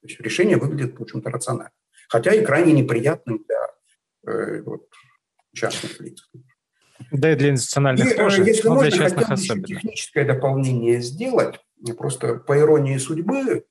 То 0.00 0.08
есть 0.08 0.20
решение 0.20 0.56
выглядит, 0.56 0.98
в 0.98 1.02
общем-то, 1.02 1.30
рационально. 1.30 1.72
Хотя 2.08 2.34
и 2.34 2.44
крайне 2.44 2.72
неприятным 2.72 3.44
для 3.46 4.32
э, 4.32 4.62
вот, 4.62 4.88
частных 5.54 6.00
лиц. 6.00 6.28
Да 7.12 7.32
и 7.32 7.36
для 7.36 7.50
институциональных 7.50 8.06
и, 8.06 8.10
э, 8.10 8.16
тоже, 8.16 8.44
если 8.44 8.68
но 8.68 8.74
можно, 8.74 8.90
для 8.90 8.98
частных 8.98 9.30
особенно. 9.30 9.66
техническое 9.66 10.24
дополнение 10.24 11.00
сделать. 11.00 11.60
Просто 11.96 12.34
по 12.34 12.58
иронии 12.58 12.96
судьбы, 12.96 13.64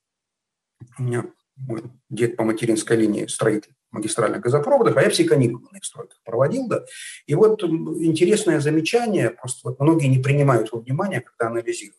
у 0.98 1.04
меня 1.04 1.26
мой 1.58 1.84
дед 2.10 2.38
по 2.38 2.44
материнской 2.44 2.96
линии 2.96 3.26
строитель 3.28 3.74
магистральных 3.92 4.42
газопроводах, 4.42 4.98
а 4.98 5.02
я 5.02 5.10
все 5.10 5.24
каникулы 5.24 5.68
на 5.72 5.78
их 5.78 5.86
стройках 5.86 6.20
проводил, 6.24 6.68
да. 6.68 6.84
И 7.26 7.36
вот 7.36 7.64
интересное 7.64 8.60
замечание, 8.60 9.32
просто 9.32 9.70
вот 9.70 9.80
многие 9.80 10.08
не 10.08 10.20
принимают 10.20 10.72
во 10.72 10.80
внимание, 10.80 11.22
когда 11.22 11.48
анализируют. 11.48 11.98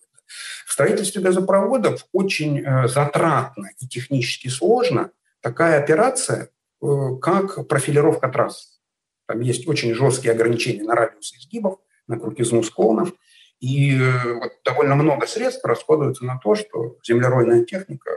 В 0.66 0.72
строительстве 0.72 1.22
газопроводов 1.22 2.06
очень 2.12 2.60
э, 2.60 2.86
затратно 2.88 3.70
и 3.80 3.86
технически 3.86 4.48
сложно 4.48 5.10
такая 5.48 5.82
операция, 5.82 6.50
э, 6.82 6.86
как 7.22 7.66
профилировка 7.68 8.28
трасс. 8.28 8.80
Там 9.26 9.40
есть 9.40 9.66
очень 9.66 9.94
жесткие 9.94 10.32
ограничения 10.32 10.82
на 10.82 10.94
радиус 10.94 11.32
изгибов, 11.32 11.78
на 12.06 12.18
крутизну 12.18 12.62
склонов, 12.62 13.12
и 13.60 13.96
э, 13.98 14.34
вот 14.34 14.52
довольно 14.62 14.94
много 14.94 15.26
средств 15.26 15.64
расходуется 15.64 16.26
на 16.26 16.38
то, 16.38 16.54
что 16.54 16.98
землеройная 17.02 17.64
техника 17.64 18.10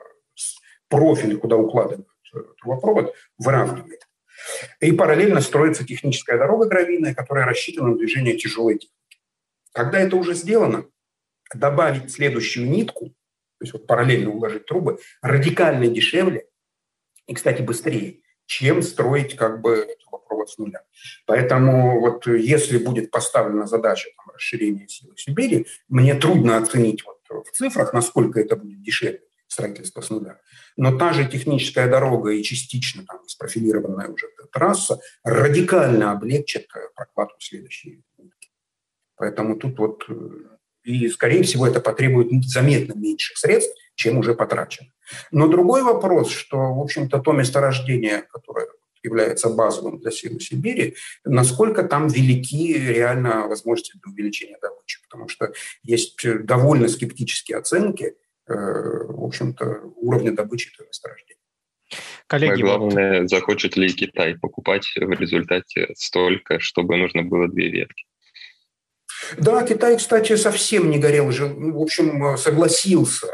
профиль, 0.89 1.37
куда 1.37 1.55
укладывают 1.55 2.07
трубопровод, 2.59 3.15
выравнивает. 3.37 4.07
И 4.81 4.91
параллельно 4.91 5.39
строится 5.39 5.85
техническая 5.85 6.37
дорога 6.37 6.67
гравийная, 6.67 7.15
которая 7.15 7.45
рассчитана 7.45 7.89
на 7.91 7.97
движение 7.97 8.37
тяжелой 8.37 8.75
техники. 8.75 9.21
Когда 9.71 9.99
это 9.99 10.17
уже 10.17 10.33
сделано, 10.33 10.85
добавить 11.55 12.11
следующую 12.11 12.69
нитку, 12.69 13.05
то 13.07 13.63
есть 13.63 13.73
вот 13.73 13.87
параллельно 13.87 14.31
уложить 14.31 14.65
трубы, 14.65 14.99
радикально 15.21 15.87
дешевле 15.87 16.47
и, 17.27 17.33
кстати, 17.33 17.61
быстрее, 17.61 18.21
чем 18.45 18.81
строить 18.81 19.35
как 19.35 19.61
бы 19.61 19.87
трубопровод 20.01 20.49
с 20.49 20.57
нуля. 20.57 20.83
Поэтому 21.25 21.99
вот 22.01 22.27
если 22.27 22.77
будет 22.77 23.11
поставлена 23.11 23.67
задача 23.67 24.09
там, 24.17 24.35
расширения 24.35 24.87
силы 24.87 25.13
Сибири, 25.15 25.67
мне 25.87 26.15
трудно 26.15 26.57
оценить 26.57 27.03
вот 27.05 27.45
в 27.45 27.51
цифрах, 27.51 27.93
насколько 27.93 28.39
это 28.39 28.55
будет 28.55 28.81
дешевле 28.81 29.21
строительства 29.47 30.01
с 30.01 30.09
нуля. 30.09 30.39
Но 30.77 30.97
та 30.97 31.13
же 31.13 31.25
техническая 31.25 31.89
дорога 31.89 32.31
и 32.31 32.43
частично 32.43 33.05
там 33.05 33.27
спрофилированная 33.27 34.07
уже 34.07 34.27
трасса 34.51 34.99
радикально 35.23 36.11
облегчит 36.11 36.67
э, 36.75 36.79
прокладку 36.95 37.39
следующей. 37.39 38.03
Поэтому 39.15 39.57
тут 39.57 39.77
вот 39.77 40.05
э, 40.07 40.13
и, 40.83 41.07
скорее 41.09 41.43
всего, 41.43 41.67
это 41.67 41.79
потребует 41.79 42.43
заметно 42.45 42.93
меньших 42.93 43.37
средств, 43.37 43.75
чем 44.01 44.17
уже 44.17 44.33
потрачено. 44.33 44.89
Но 45.31 45.47
другой 45.47 45.83
вопрос, 45.83 46.31
что, 46.31 46.57
в 46.57 46.79
общем-то, 46.79 47.19
то 47.19 47.31
месторождение, 47.31 48.23
которое 48.31 48.67
является 49.03 49.49
базовым 49.49 49.99
для 49.99 50.11
силы 50.11 50.39
Сибири, 50.39 50.95
насколько 51.25 51.83
там 51.83 52.07
велики 52.07 52.73
реально 52.73 53.47
возможности 53.47 53.93
для 54.03 54.11
увеличения 54.11 54.57
добычи. 54.61 54.99
Потому 55.09 55.27
что 55.27 55.53
есть 55.83 56.23
э, 56.25 56.39
довольно 56.39 56.87
скептические 56.87 57.57
оценки– 57.57 58.15
Э, 58.51 59.05
в 59.07 59.23
общем-то, 59.23 59.93
уровня 59.97 60.31
добычи 60.31 60.71
этого 60.73 60.87
месторождения. 60.87 61.39
Коллеги, 62.27 62.61
главное, 62.61 63.21
вот... 63.21 63.29
захочет 63.29 63.77
ли 63.77 63.89
Китай 63.89 64.37
покупать 64.37 64.85
в 64.95 65.11
результате 65.11 65.89
столько, 65.95 66.59
чтобы 66.59 66.97
нужно 66.97 67.23
было 67.23 67.47
две 67.47 67.69
ветки? 67.69 68.05
Да, 69.37 69.65
Китай, 69.65 69.97
кстати, 69.97 70.35
совсем 70.35 70.89
не 70.89 70.97
горел 70.97 71.27
уже, 71.27 71.45
в 71.45 71.79
общем, 71.79 72.37
согласился 72.37 73.27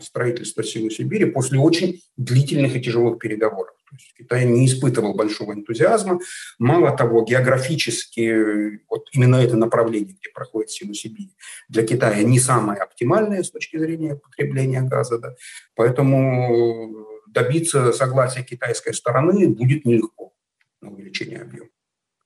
строительство 0.00 0.62
Силы 0.62 0.90
Сибири 0.90 1.26
после 1.26 1.58
очень 1.58 2.00
длительных 2.16 2.76
и 2.76 2.80
тяжелых 2.80 3.18
переговоров. 3.18 3.74
То 3.88 3.96
есть 3.96 4.14
Китай 4.16 4.44
не 4.44 4.66
испытывал 4.66 5.14
большого 5.14 5.52
энтузиазма. 5.52 6.18
Мало 6.58 6.96
того, 6.96 7.22
географически 7.24 8.80
вот 8.88 9.08
именно 9.12 9.36
это 9.36 9.56
направление, 9.56 10.16
где 10.20 10.30
проходит 10.34 10.70
Сила 10.70 10.94
Сибири, 10.94 11.36
для 11.68 11.86
Китая 11.86 12.22
не 12.22 12.40
самое 12.40 12.80
оптимальное 12.80 13.42
с 13.42 13.50
точки 13.50 13.76
зрения 13.78 14.16
потребления 14.16 14.82
газа. 14.82 15.18
Да. 15.18 15.34
Поэтому 15.74 17.06
добиться 17.28 17.92
согласия 17.92 18.42
китайской 18.42 18.94
стороны 18.94 19.48
будет 19.48 19.84
нелегко 19.84 20.34
на 20.80 20.90
увеличение 20.90 21.42
объема. 21.42 21.68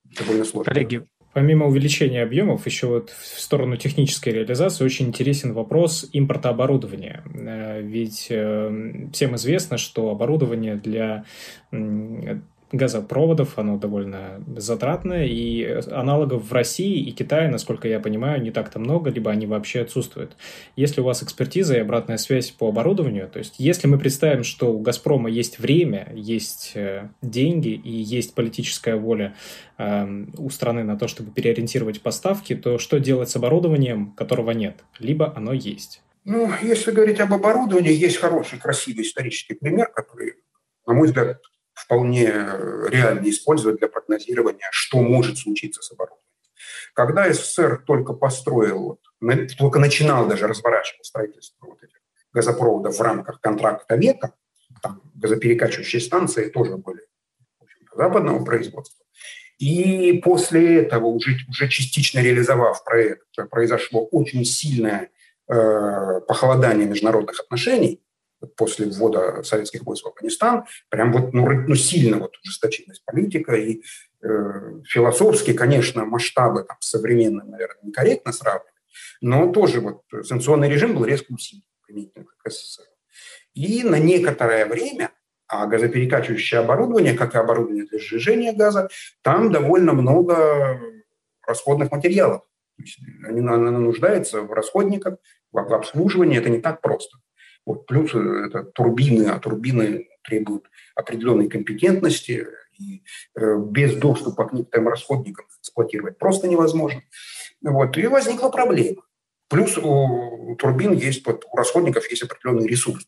Довольно 0.03 0.45
сложно. 0.45 0.73
Коллеги, 0.73 1.05
Помимо 1.31 1.67
увеличения 1.67 2.23
объемов, 2.23 2.65
еще 2.65 2.87
вот 2.87 3.11
в 3.11 3.39
сторону 3.39 3.77
технической 3.77 4.33
реализации 4.33 4.83
очень 4.83 5.07
интересен 5.07 5.53
вопрос 5.53 6.09
импорта 6.11 6.49
оборудования. 6.49 7.23
Э, 7.35 7.81
ведь 7.81 8.27
э, 8.29 9.07
всем 9.13 9.35
известно, 9.35 9.77
что 9.77 10.09
оборудование 10.09 10.75
для 10.75 11.25
газопроводов, 12.71 13.57
оно 13.57 13.77
довольно 13.77 14.43
затратное, 14.55 15.25
и 15.25 15.63
аналогов 15.91 16.49
в 16.49 16.53
России 16.53 16.99
и 16.99 17.11
Китае, 17.11 17.49
насколько 17.49 17.87
я 17.87 17.99
понимаю, 17.99 18.41
не 18.41 18.51
так-то 18.51 18.79
много, 18.79 19.09
либо 19.09 19.31
они 19.31 19.45
вообще 19.45 19.81
отсутствуют. 19.81 20.35
Если 20.75 21.01
у 21.01 21.03
вас 21.03 21.23
экспертиза 21.23 21.75
и 21.75 21.79
обратная 21.79 22.17
связь 22.17 22.51
по 22.51 22.69
оборудованию, 22.69 23.27
то 23.27 23.39
есть 23.39 23.55
если 23.57 23.87
мы 23.87 23.97
представим, 23.97 24.43
что 24.43 24.73
у 24.73 24.79
«Газпрома» 24.79 25.29
есть 25.29 25.59
время, 25.59 26.11
есть 26.13 26.73
э, 26.75 27.09
деньги 27.21 27.69
и 27.69 27.91
есть 27.91 28.35
политическая 28.35 28.95
воля 28.95 29.35
э, 29.77 30.25
у 30.37 30.49
страны 30.49 30.83
на 30.83 30.97
то, 30.97 31.07
чтобы 31.07 31.31
переориентировать 31.31 32.01
поставки, 32.01 32.55
то 32.55 32.77
что 32.77 32.99
делать 32.99 33.29
с 33.29 33.35
оборудованием, 33.35 34.11
которого 34.11 34.51
нет? 34.51 34.83
Либо 34.99 35.33
оно 35.35 35.53
есть. 35.53 36.01
Ну, 36.25 36.51
если 36.61 36.91
говорить 36.91 37.19
об 37.19 37.33
оборудовании, 37.33 37.93
есть 37.93 38.17
хороший, 38.17 38.59
красивый 38.59 39.03
исторический 39.03 39.55
пример, 39.55 39.87
который, 39.87 40.35
на 40.85 40.93
мой 40.93 41.07
взгляд, 41.07 41.39
вполне 41.89 42.27
реально 42.89 43.27
использовать 43.31 43.79
для 43.79 43.87
прогнозирования, 43.87 44.67
что 44.71 45.01
может 45.01 45.39
случиться 45.39 45.81
с 45.81 45.91
оборудованием. 45.91 46.23
Когда 46.93 47.33
СССР 47.33 47.83
только 47.87 48.13
построил, 48.13 48.99
только 49.57 49.79
начинал 49.79 50.27
даже 50.27 50.45
разворачивать 50.45 51.07
строительство 51.07 51.65
вот 51.65 51.81
этих 51.81 51.97
газопроводов 52.31 52.95
в 52.95 53.01
рамках 53.01 53.41
контракта 53.41 53.95
века, 53.95 54.35
там 54.83 55.01
газоперекачивающие 55.15 55.99
станции 55.99 56.49
тоже 56.49 56.77
были 56.77 57.01
западного 57.95 58.45
производства. 58.45 59.03
И 59.57 60.21
после 60.23 60.83
этого, 60.83 61.07
уже, 61.07 61.37
уже 61.49 61.69
частично 61.69 62.19
реализовав 62.19 62.83
проект, 62.83 63.27
произошло 63.49 64.05
очень 64.05 64.45
сильное 64.45 65.09
э, 65.47 66.21
похолодание 66.27 66.87
международных 66.87 67.39
отношений, 67.39 67.99
после 68.55 68.87
ввода 68.87 69.43
советских 69.43 69.83
войск 69.83 70.05
в 70.05 70.09
Афганистан, 70.09 70.65
прям 70.89 71.11
вот 71.11 71.33
ну, 71.33 71.45
ну, 71.49 71.75
сильно 71.75 72.17
вот 72.17 72.37
ужесточилась 72.43 72.99
политика, 72.99 73.53
и 73.55 73.81
э, 74.21 74.27
философски, 74.85 75.53
конечно, 75.53 76.05
масштабы 76.05 76.63
там, 76.63 76.77
современные, 76.79 77.45
наверное, 77.45 77.83
некорректно 77.83 78.31
сравнивать, 78.31 78.73
но 79.21 79.51
тоже 79.51 79.81
вот 79.81 80.03
санкционный 80.25 80.69
режим 80.69 80.95
был 80.95 81.05
резко 81.05 81.33
усилен 81.33 81.63
применительно 81.85 82.25
к 82.25 82.49
СССР. 82.49 82.83
И 83.53 83.83
на 83.83 83.97
некоторое 83.97 84.65
время 84.65 85.11
а 85.49 85.65
газоперекачивающее 85.65 86.59
оборудование, 86.59 87.15
как 87.15 87.33
и 87.33 87.39
оборудование 87.39 87.85
для 87.85 87.97
сжижения 87.97 88.53
газа, 88.53 88.87
там 89.23 89.51
довольно 89.51 89.93
много 89.93 90.79
расходных 91.45 91.91
материалов. 91.91 92.43
То 92.77 92.83
есть 92.83 92.99
она 93.25 93.71
нуждается 93.71 94.41
в 94.41 94.53
расходниках, 94.53 95.17
в 95.51 95.57
обслуживании. 95.57 96.37
Это 96.37 96.49
не 96.49 96.61
так 96.61 96.81
просто. 96.81 97.17
Вот, 97.65 97.85
плюс 97.85 98.13
это 98.13 98.63
турбины, 98.63 99.27
а 99.27 99.39
турбины 99.39 100.07
требуют 100.23 100.65
определенной 100.95 101.47
компетентности, 101.49 102.47
и 102.77 103.03
без 103.35 103.95
доступа 103.95 104.45
к 104.47 104.53
некоторым 104.53 104.87
расходникам 104.87 105.45
эксплуатировать 105.59 106.17
просто 106.17 106.47
невозможно. 106.47 107.01
Вот, 107.61 107.97
и 107.97 108.07
возникла 108.07 108.49
проблема. 108.49 109.03
Плюс 109.49 109.77
у 109.77 110.55
турбин 110.57 110.93
есть, 110.93 111.27
у 111.27 111.57
расходников 111.57 112.09
есть 112.09 112.23
определенный 112.23 112.67
ресурс. 112.67 113.05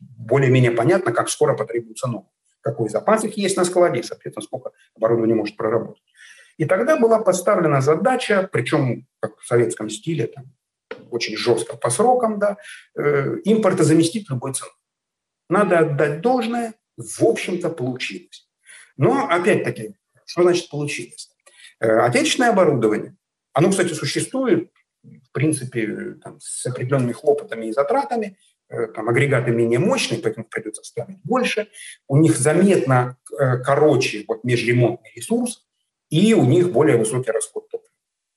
более-менее 0.00 0.72
понятно, 0.72 1.12
как 1.12 1.28
скоро 1.28 1.56
потребуется 1.56 2.08
новый. 2.08 2.28
Какой 2.60 2.88
запас 2.88 3.24
их 3.24 3.36
есть 3.36 3.56
на 3.56 3.64
складе, 3.64 4.02
соответственно, 4.02 4.44
сколько 4.44 4.70
оборудования 4.96 5.34
может 5.34 5.56
проработать. 5.56 6.02
И 6.58 6.64
тогда 6.64 6.98
была 6.98 7.18
поставлена 7.18 7.80
задача, 7.80 8.48
причем 8.52 9.06
как 9.20 9.38
в 9.38 9.46
советском 9.46 9.90
стиле, 9.90 10.26
там, 10.28 10.44
очень 11.10 11.36
жестко 11.36 11.76
по 11.76 11.90
срокам, 11.90 12.38
да, 12.38 12.56
э, 12.96 13.38
импорта 13.44 13.84
заместить 13.84 14.30
любой 14.30 14.54
ценой. 14.54 14.72
Надо 15.48 15.80
отдать 15.80 16.20
должное, 16.20 16.74
в 16.96 17.22
общем-то, 17.22 17.70
получилось. 17.70 18.48
Но, 18.96 19.26
опять-таки, 19.28 19.94
что 20.26 20.42
значит 20.42 20.68
получилось? 20.70 21.30
Э, 21.80 22.00
отечественное 22.00 22.50
оборудование, 22.50 23.16
оно, 23.52 23.70
кстати, 23.70 23.92
существует, 23.92 24.70
в 25.02 25.32
принципе, 25.32 26.14
там, 26.22 26.38
с 26.40 26.64
определенными 26.66 27.12
хлопотами 27.12 27.66
и 27.66 27.72
затратами, 27.72 28.38
э, 28.68 28.86
там, 28.88 29.08
агрегаты 29.08 29.50
менее 29.50 29.78
мощные, 29.78 30.20
поэтому 30.20 30.46
придется 30.46 30.82
ставить 30.84 31.18
больше. 31.24 31.68
У 32.08 32.16
них 32.16 32.36
заметно 32.36 33.16
короче 33.64 34.24
вот, 34.28 34.44
межремонтный 34.44 35.10
ресурс, 35.16 35.66
и 36.12 36.34
у 36.34 36.44
них 36.44 36.72
более 36.72 36.98
высокий 36.98 37.30
расход 37.30 37.68
топлива. 37.70 37.90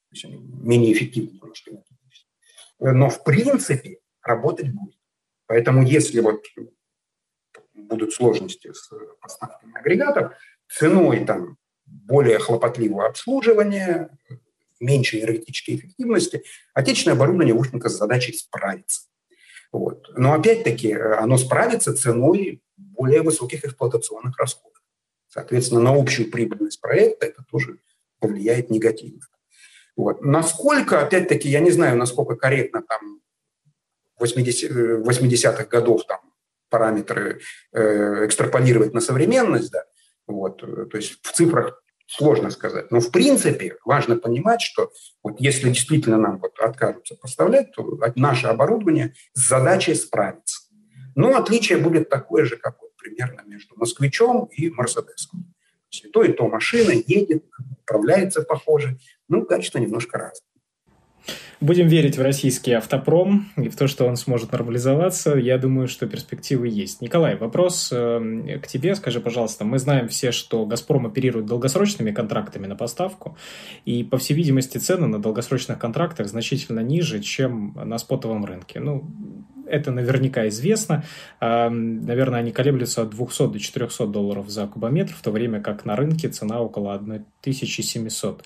То 0.10 0.14
есть 0.14 0.26
они 0.26 0.38
менее 0.38 0.94
эффективны 0.94 1.32
немножко. 1.34 1.72
Но 2.80 3.10
в 3.10 3.24
принципе 3.24 4.00
работать 4.22 4.72
будет. 4.72 4.98
Поэтому 5.48 5.84
если 5.84 6.20
вот 6.20 6.44
будут 7.74 8.14
сложности 8.14 8.74
с 8.74 8.90
поставками 9.22 9.78
агрегатов, 9.78 10.34
ценой 10.68 11.26
там 11.26 11.58
более 11.86 12.40
хлопотливого 12.40 13.08
обслуживания, 13.08 14.10
меньшей 14.80 15.22
энергетической 15.22 15.76
эффективности, 15.76 16.44
отечественное 16.74 17.16
оборудование, 17.16 17.54
в 17.54 17.60
общем-то, 17.60 17.90
с 17.90 17.98
задачей 17.98 18.34
справится. 18.34 19.04
Вот. 19.72 20.10
Но 20.16 20.34
опять-таки 20.34 20.94
оно 20.94 21.38
справится 21.38 21.96
ценой 21.96 22.62
более 22.78 23.22
высоких 23.22 23.66
эксплуатационных 23.66 24.38
расходов. 24.38 24.82
Соответственно, 25.28 25.82
на 25.82 25.94
общую 25.94 26.32
прибыльность 26.32 26.82
проекта 26.82 27.28
это 27.28 27.44
тоже 27.44 27.80
повлияет 28.20 28.70
негативно. 28.70 29.22
Вот. 29.96 30.22
Насколько, 30.22 31.02
опять-таки, 31.02 31.50
я 31.50 31.60
не 31.60 31.72
знаю, 31.72 31.98
насколько 31.98 32.36
корректно 32.36 32.82
там 32.82 33.22
80-х 34.20 35.64
э, 35.64 35.68
годов 35.68 36.06
там 36.06 36.20
параметры 36.70 37.42
э, 37.72 38.26
экстраполировать 38.26 38.94
на 38.94 39.02
современность, 39.02 39.72
да, 39.72 39.86
вот, 40.28 40.62
то 40.62 40.98
есть 40.98 41.20
в 41.22 41.32
цифрах 41.32 41.82
сложно 42.08 42.50
сказать. 42.50 42.92
Но 42.92 43.00
в 43.00 43.12
принципе 43.12 43.78
важно 43.86 44.18
понимать, 44.18 44.62
что 44.62 44.92
вот 45.24 45.40
если 45.40 45.70
действительно 45.70 46.18
нам 46.18 46.40
вот 46.40 46.60
откажутся 46.60 47.16
поставлять, 47.16 47.72
то 47.74 48.00
наше 48.16 48.48
оборудование 48.48 49.14
с 49.34 49.48
задачей 49.48 49.96
справится. 49.96 50.62
Но 51.16 51.36
отличие 51.38 51.78
будет 51.78 52.10
такое 52.10 52.46
же, 52.46 52.58
как 52.58 52.82
вот 52.82 52.96
примерно 52.98 53.42
между 53.46 53.76
«Москвичом» 53.76 54.46
и 54.52 54.70
«Мерседесом». 54.70 55.54
И 56.04 56.10
то, 56.10 56.24
и 56.24 56.32
то 56.32 56.48
машина 56.48 56.92
едет, 57.08 57.44
управляется 57.82 58.42
похоже, 58.42 58.98
ну, 59.30 59.46
качество 59.46 59.80
немножко 59.80 60.18
разное. 60.18 60.42
Будем 61.62 61.88
верить 61.88 62.18
в 62.18 62.22
российский 62.22 62.74
автопром 62.74 63.50
и 63.56 63.70
в 63.70 63.78
то, 63.78 63.88
что 63.88 64.06
он 64.06 64.18
сможет 64.18 64.52
нормализоваться. 64.52 65.36
Я 65.36 65.58
думаю, 65.58 65.88
что 65.88 66.06
перспективы 66.06 66.68
есть. 66.68 67.02
Николай, 67.02 67.38
вопрос 67.38 67.90
э, 67.94 68.60
к 68.62 68.68
тебе. 68.68 68.94
Скажи, 68.94 69.22
пожалуйста, 69.22 69.64
мы 69.64 69.80
знаем 69.80 70.10
все, 70.10 70.32
что 70.32 70.66
«Газпром» 70.66 71.08
оперирует 71.08 71.46
долгосрочными 71.46 72.12
контрактами 72.12 72.68
на 72.68 72.76
поставку, 72.76 73.38
и, 73.86 74.04
по 74.04 74.18
всей 74.18 74.34
видимости, 74.34 74.78
цены 74.78 75.08
на 75.08 75.22
долгосрочных 75.22 75.80
контрактах 75.80 76.28
значительно 76.28 76.82
ниже, 76.82 77.22
чем 77.22 77.74
на 77.76 77.98
спотовом 77.98 78.44
рынке. 78.44 78.80
Ну, 78.82 79.10
это 79.68 79.92
наверняка 79.92 80.48
известно. 80.48 81.04
Наверное, 81.40 82.40
они 82.40 82.52
колеблются 82.52 83.02
от 83.04 83.10
200 83.10 83.52
до 83.52 83.60
400 83.60 84.08
долларов 84.08 84.50
за 84.50 84.68
кубометр, 84.68 85.14
в 85.14 85.22
то 85.22 85.32
время 85.32 85.62
как 85.62 85.86
на 85.86 85.96
рынке 85.96 86.30
цена 86.30 86.62
около 86.62 86.96
1700 86.96 88.44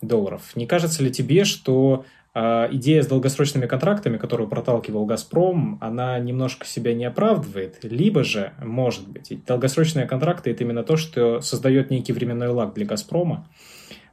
долларов. 0.00 0.52
Не 0.54 0.66
кажется 0.66 1.02
ли 1.02 1.10
тебе, 1.10 1.44
что 1.44 2.04
а, 2.34 2.68
идея 2.72 3.02
с 3.02 3.06
долгосрочными 3.06 3.66
контрактами, 3.66 4.16
которую 4.16 4.48
проталкивал 4.48 5.04
«Газпром», 5.04 5.76
она 5.82 6.18
немножко 6.18 6.66
себя 6.66 6.94
не 6.94 7.04
оправдывает, 7.04 7.78
либо 7.82 8.24
же, 8.24 8.54
может 8.62 9.06
быть, 9.06 9.44
долгосрочные 9.44 10.06
контракты– 10.06 10.50
это 10.52 10.64
именно 10.64 10.82
то, 10.82 10.96
что 10.96 11.42
создает 11.42 11.90
некий 11.90 12.12
временной 12.12 12.48
лаг 12.48 12.72
для 12.72 12.86
«Газпрома», 12.86 13.46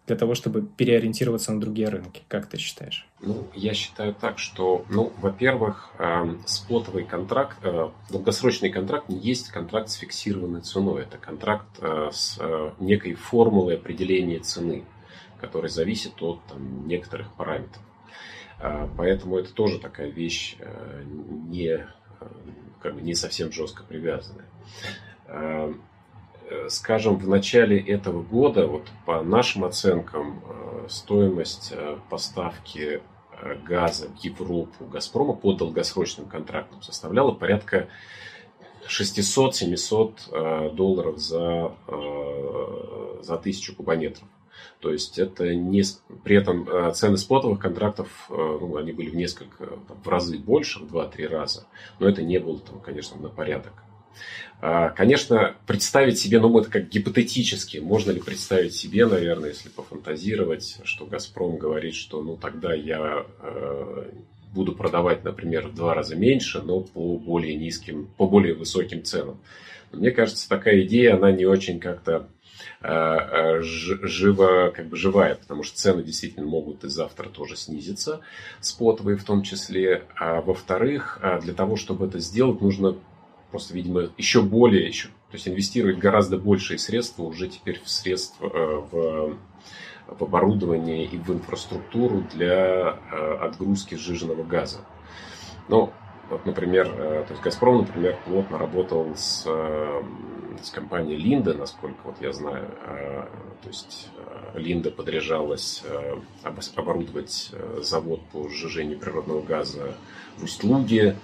для 0.10 0.18
того, 0.18 0.34
чтобы 0.34 0.64
переориентироваться 0.64 1.54
на 1.54 1.62
другие 1.62 1.88
рынки. 1.88 2.24
Как 2.28 2.48
ты 2.48 2.58
считаешь? 2.58 3.08
Ну, 3.22 3.48
я 3.54 3.76
считаю 3.76 4.16
так, 4.16 4.40
что, 4.40 4.84
ну, 4.90 5.14
во-первых, 5.22 5.92
э, 6.00 6.36
спотовый 6.48 7.04
контракт, 7.04 7.58
э, 7.62 7.90
долгосрочный 8.10 8.72
контракт 8.72 9.08
не 9.08 9.20
есть 9.20 9.50
контракт 9.50 9.90
с 9.90 9.94
фиксированной 9.94 10.62
ценой. 10.62 11.04
Это 11.04 11.20
контракт 11.20 11.68
э, 11.80 12.10
с 12.12 12.40
э, 12.40 12.72
некой 12.80 13.14
формулой 13.14 13.76
определения 13.76 14.40
цены, 14.40 14.84
который 15.40 15.70
зависит 15.70 16.20
от 16.24 16.40
там, 16.50 16.88
некоторых 16.88 17.32
параметров. 17.34 17.84
Э, 18.60 18.88
поэтому 18.98 19.38
это 19.38 19.54
тоже 19.54 19.78
такая 19.78 20.10
вещь 20.10 20.56
э, 20.58 21.04
не, 21.06 21.68
э, 21.68 21.86
как 22.82 22.96
бы 22.96 23.02
не 23.02 23.14
совсем 23.14 23.52
жестко 23.52 23.84
привязанная. 23.84 24.48
Э, 26.50 26.68
скажем, 26.70 27.18
в 27.18 27.28
начале 27.28 27.80
этого 27.80 28.24
года, 28.24 28.66
вот 28.66 28.88
по 29.06 29.22
нашим 29.22 29.66
оценкам, 29.66 30.42
э, 30.44 30.88
стоимость 30.90 31.72
э, 31.72 31.98
поставки 32.10 33.02
газа 33.64 34.10
в 34.10 34.24
Европу 34.24 34.84
Газпрома 34.86 35.34
по 35.34 35.54
долгосрочным 35.54 36.28
контрактам 36.28 36.82
составляла 36.82 37.32
порядка 37.32 37.88
600-700 38.86 40.76
долларов 40.76 41.20
за, 41.20 41.72
за 43.22 43.38
тысячу 43.38 43.74
кубометров. 43.74 44.28
То 44.82 44.92
есть 44.92 45.20
это 45.20 45.56
не... 45.56 45.84
При 46.26 46.36
этом 46.36 46.68
цены 46.94 47.16
спотовых 47.16 47.60
контрактов, 47.60 48.26
ну, 48.28 48.76
они 48.76 48.92
были 48.92 49.10
в 49.10 49.16
несколько, 49.16 49.78
в 49.88 50.06
разы 50.06 50.38
больше, 50.38 50.80
в 50.80 50.94
2-3 50.94 51.28
раза. 51.28 51.66
Но 52.00 52.10
это 52.10 52.24
не 52.24 52.40
было, 52.40 52.60
там, 52.60 52.82
конечно, 52.82 53.18
на 53.22 53.30
порядок 53.30 53.86
конечно, 54.62 55.56
представить 55.68 56.20
себе, 56.20 56.40
ну, 56.40 56.58
это 56.60 56.70
как 56.70 56.90
гипотетически, 56.90 57.78
можно 57.78 58.12
ли 58.12 58.20
представить 58.20 58.76
себе, 58.76 59.06
наверное, 59.06 59.50
если 59.50 59.70
пофантазировать, 59.70 60.80
что 60.84 61.06
«Газпром» 61.06 61.58
говорит, 61.58 61.96
что, 61.96 62.22
ну, 62.22 62.36
тогда 62.36 62.74
я 62.74 63.26
э, 63.42 64.12
буду 64.54 64.74
продавать, 64.74 65.24
например, 65.24 65.68
в 65.68 65.76
два 65.76 65.94
раза 65.94 66.18
меньше, 66.18 66.62
но 66.62 66.82
по 66.82 67.18
более 67.18 67.56
низким, 67.56 68.10
по 68.18 68.28
более 68.28 68.54
высоким 68.54 69.04
ценам. 69.04 69.40
Мне 69.94 70.12
кажется, 70.12 70.50
такая 70.50 70.82
идея, 70.82 71.16
она 71.16 71.32
не 71.32 71.46
очень 71.46 71.80
как-то 71.80 72.28
э, 72.82 72.88
э, 72.90 73.62
живо, 73.62 74.72
как 74.76 74.88
бы 74.88 74.98
живая, 74.98 75.36
потому 75.36 75.64
что 75.64 75.78
цены 75.78 76.04
действительно 76.04 76.46
могут 76.46 76.84
и 76.84 76.90
завтра 76.90 77.30
тоже 77.30 77.56
снизиться, 77.56 78.20
спотовые 78.60 79.16
в 79.16 79.24
том 79.24 79.42
числе. 79.42 80.04
А 80.18 80.42
во-вторых, 80.42 81.22
для 81.42 81.54
того, 81.54 81.78
чтобы 81.78 82.08
это 82.08 82.20
сделать, 82.20 82.60
нужно 82.60 82.98
просто, 83.52 83.74
видимо, 83.74 84.10
еще 84.18 84.42
более, 84.42 84.88
еще, 84.88 85.08
то 85.08 85.36
есть 85.36 85.48
инвестировать 85.48 85.98
гораздо 85.98 86.38
большие 86.38 86.78
средства 86.78 87.24
уже 87.24 87.48
теперь 87.48 87.80
в 87.84 87.90
средства, 87.90 88.48
э, 88.48 88.76
в, 88.92 89.38
в 90.08 90.24
оборудование 90.24 91.06
и 91.06 91.18
в 91.18 91.30
инфраструктуру 91.30 92.24
для 92.34 92.98
э, 93.12 93.38
отгрузки 93.42 93.96
сжиженного 93.96 94.44
газа. 94.44 94.80
Ну, 95.68 95.92
вот, 96.30 96.46
например, 96.46 96.88
э, 96.88 97.26
то 97.28 97.34
есть 97.34 97.44
Газпром, 97.44 97.80
например, 97.80 98.18
плотно 98.26 98.58
работал 98.58 99.16
с, 99.16 99.44
с 100.62 100.70
компанией 100.72 101.18
Линда, 101.18 101.54
насколько 101.54 102.00
вот 102.06 102.16
я 102.22 102.34
знаю. 102.34 102.70
То 103.62 103.68
есть 103.68 104.10
Линда 104.56 104.90
подряжалась 104.90 105.84
оборудовать 106.76 107.52
завод 107.82 108.22
по 108.32 108.48
сжижению 108.50 109.00
природного 109.00 109.42
газа 109.42 109.96
в 110.38 110.44
Усть-Луге. 110.44 111.18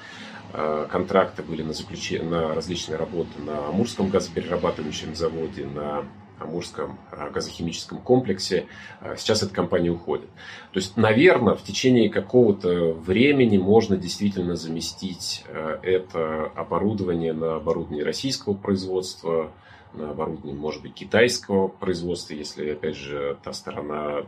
Э, 0.53 0.87
контракты 0.89 1.43
были 1.43 1.63
на, 1.63 1.73
заключение, 1.73 2.27
на 2.27 2.53
различные 2.53 2.97
работы 2.97 3.41
на 3.41 3.67
Амурском 3.67 4.09
газоперерабатывающем 4.09 5.15
заводе, 5.15 5.65
на 5.65 6.05
Амурском 6.39 6.97
э, 7.11 7.29
газохимическом 7.31 7.99
комплексе. 7.99 8.67
Э, 9.01 9.15
сейчас 9.17 9.43
эта 9.43 9.53
компания 9.53 9.89
уходит. 9.89 10.29
То 10.71 10.79
есть, 10.79 10.97
наверное, 10.97 11.55
в 11.55 11.63
течение 11.63 12.09
какого-то 12.09 12.93
времени 12.93 13.57
можно 13.57 13.97
действительно 13.97 14.55
заместить 14.55 15.43
это 15.83 16.51
оборудование 16.55 17.33
на 17.33 17.55
оборудование 17.55 18.05
российского 18.05 18.53
производства, 18.53 19.51
на 19.93 20.11
оборудование, 20.11 20.55
может 20.55 20.81
быть, 20.81 20.93
китайского 20.93 21.67
производства, 21.67 22.33
если, 22.33 22.69
опять 22.69 22.97
же, 22.97 23.37
та 23.43 23.53
сторона 23.53 24.25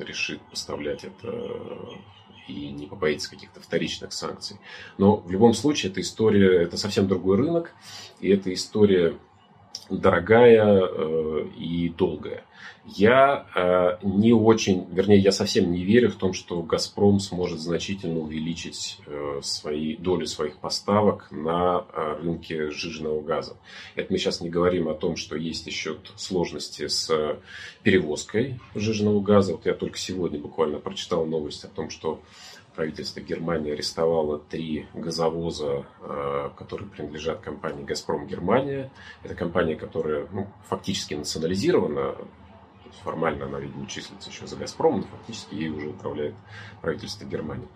решит 0.00 0.40
поставлять 0.42 1.04
это 1.04 1.50
и 2.48 2.70
не 2.70 2.86
побоится 2.86 3.30
каких-то 3.30 3.60
вторичных 3.60 4.12
санкций. 4.12 4.56
Но 4.98 5.16
в 5.16 5.30
любом 5.30 5.54
случае 5.54 5.92
эта 5.92 6.00
история, 6.00 6.62
это 6.62 6.76
совсем 6.76 7.08
другой 7.08 7.36
рынок, 7.36 7.72
и 8.20 8.28
эта 8.28 8.52
история 8.52 9.14
дорогая 9.90 10.80
э, 10.82 11.46
и 11.56 11.88
долгая. 11.90 12.44
Я 12.84 13.46
э, 13.54 13.98
не 14.02 14.32
очень, 14.32 14.88
вернее, 14.90 15.18
я 15.18 15.30
совсем 15.30 15.70
не 15.70 15.84
верю 15.84 16.10
в 16.10 16.16
том, 16.16 16.32
что 16.32 16.62
«Газпром» 16.62 17.20
сможет 17.20 17.60
значительно 17.60 18.18
увеличить 18.18 18.98
э, 19.06 19.40
свои, 19.40 19.96
долю 19.96 20.26
своих 20.26 20.56
поставок 20.56 21.30
на 21.30 21.84
э, 21.92 22.16
рынке 22.22 22.70
сжиженного 22.72 23.22
газа. 23.22 23.56
Это 23.94 24.12
мы 24.12 24.18
сейчас 24.18 24.40
не 24.40 24.50
говорим 24.50 24.88
о 24.88 24.94
том, 24.94 25.14
что 25.14 25.36
есть 25.36 25.66
еще 25.68 25.96
сложности 26.16 26.88
с 26.88 27.38
перевозкой 27.84 28.58
сжиженного 28.74 29.20
газа. 29.20 29.52
Вот 29.52 29.64
я 29.64 29.74
только 29.74 29.96
сегодня 29.96 30.40
буквально 30.40 30.80
прочитал 30.80 31.24
новость 31.24 31.64
о 31.64 31.68
том, 31.68 31.88
что 31.88 32.20
правительство 32.74 33.20
Германии 33.20 33.72
арестовало 33.72 34.38
три 34.38 34.86
газовоза, 34.94 35.86
э, 36.00 36.50
которые 36.56 36.88
принадлежат 36.88 37.40
компании 37.40 37.84
«Газпром 37.84 38.26
Германия». 38.26 38.90
Это 39.22 39.34
компания, 39.34 39.76
которая 39.76 40.26
ну, 40.32 40.48
фактически 40.68 41.14
национализирована, 41.14 42.16
формально 43.02 43.46
она, 43.46 43.58
видимо, 43.58 43.86
числится 43.86 44.30
еще 44.30 44.46
за 44.46 44.56
«Газпром», 44.56 45.00
но 45.00 45.02
фактически 45.02 45.54
ей 45.54 45.68
уже 45.68 45.88
управляет 45.88 46.34
правительство 46.80 47.24
Германии. 47.24 47.68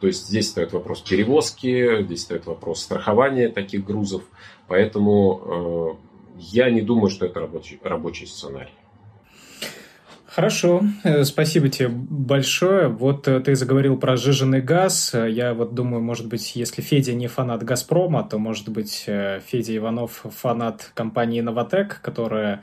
То 0.00 0.06
есть 0.06 0.26
здесь 0.26 0.50
стоит 0.50 0.72
вопрос 0.72 1.00
перевозки, 1.00 2.02
здесь 2.02 2.22
стоит 2.22 2.46
вопрос 2.46 2.80
страхования 2.80 3.48
таких 3.48 3.84
грузов, 3.84 4.24
поэтому 4.66 5.98
э, 5.98 6.12
я 6.38 6.70
не 6.70 6.82
думаю, 6.82 7.10
что 7.10 7.26
это 7.26 7.40
рабочий, 7.40 7.80
рабочий 7.82 8.26
сценарий. 8.26 8.72
Хорошо, 10.34 10.82
э, 11.04 11.24
спасибо 11.24 11.68
тебе 11.68 11.88
большое. 11.88 12.88
Вот 12.88 13.28
э, 13.28 13.38
ты 13.40 13.54
заговорил 13.54 13.98
про 13.98 14.16
сжиженный 14.16 14.62
газ. 14.62 15.12
Я 15.12 15.52
вот 15.52 15.74
думаю, 15.74 16.02
может 16.02 16.26
быть, 16.26 16.56
если 16.56 16.80
Федя 16.80 17.12
не 17.12 17.26
фанат 17.26 17.62
«Газпрома», 17.62 18.24
то, 18.24 18.38
может 18.38 18.70
быть, 18.70 19.04
э, 19.06 19.40
Федя 19.46 19.76
Иванов 19.76 20.24
фанат 20.24 20.90
компании 20.94 21.42
«Новотек», 21.42 22.00
которая 22.00 22.62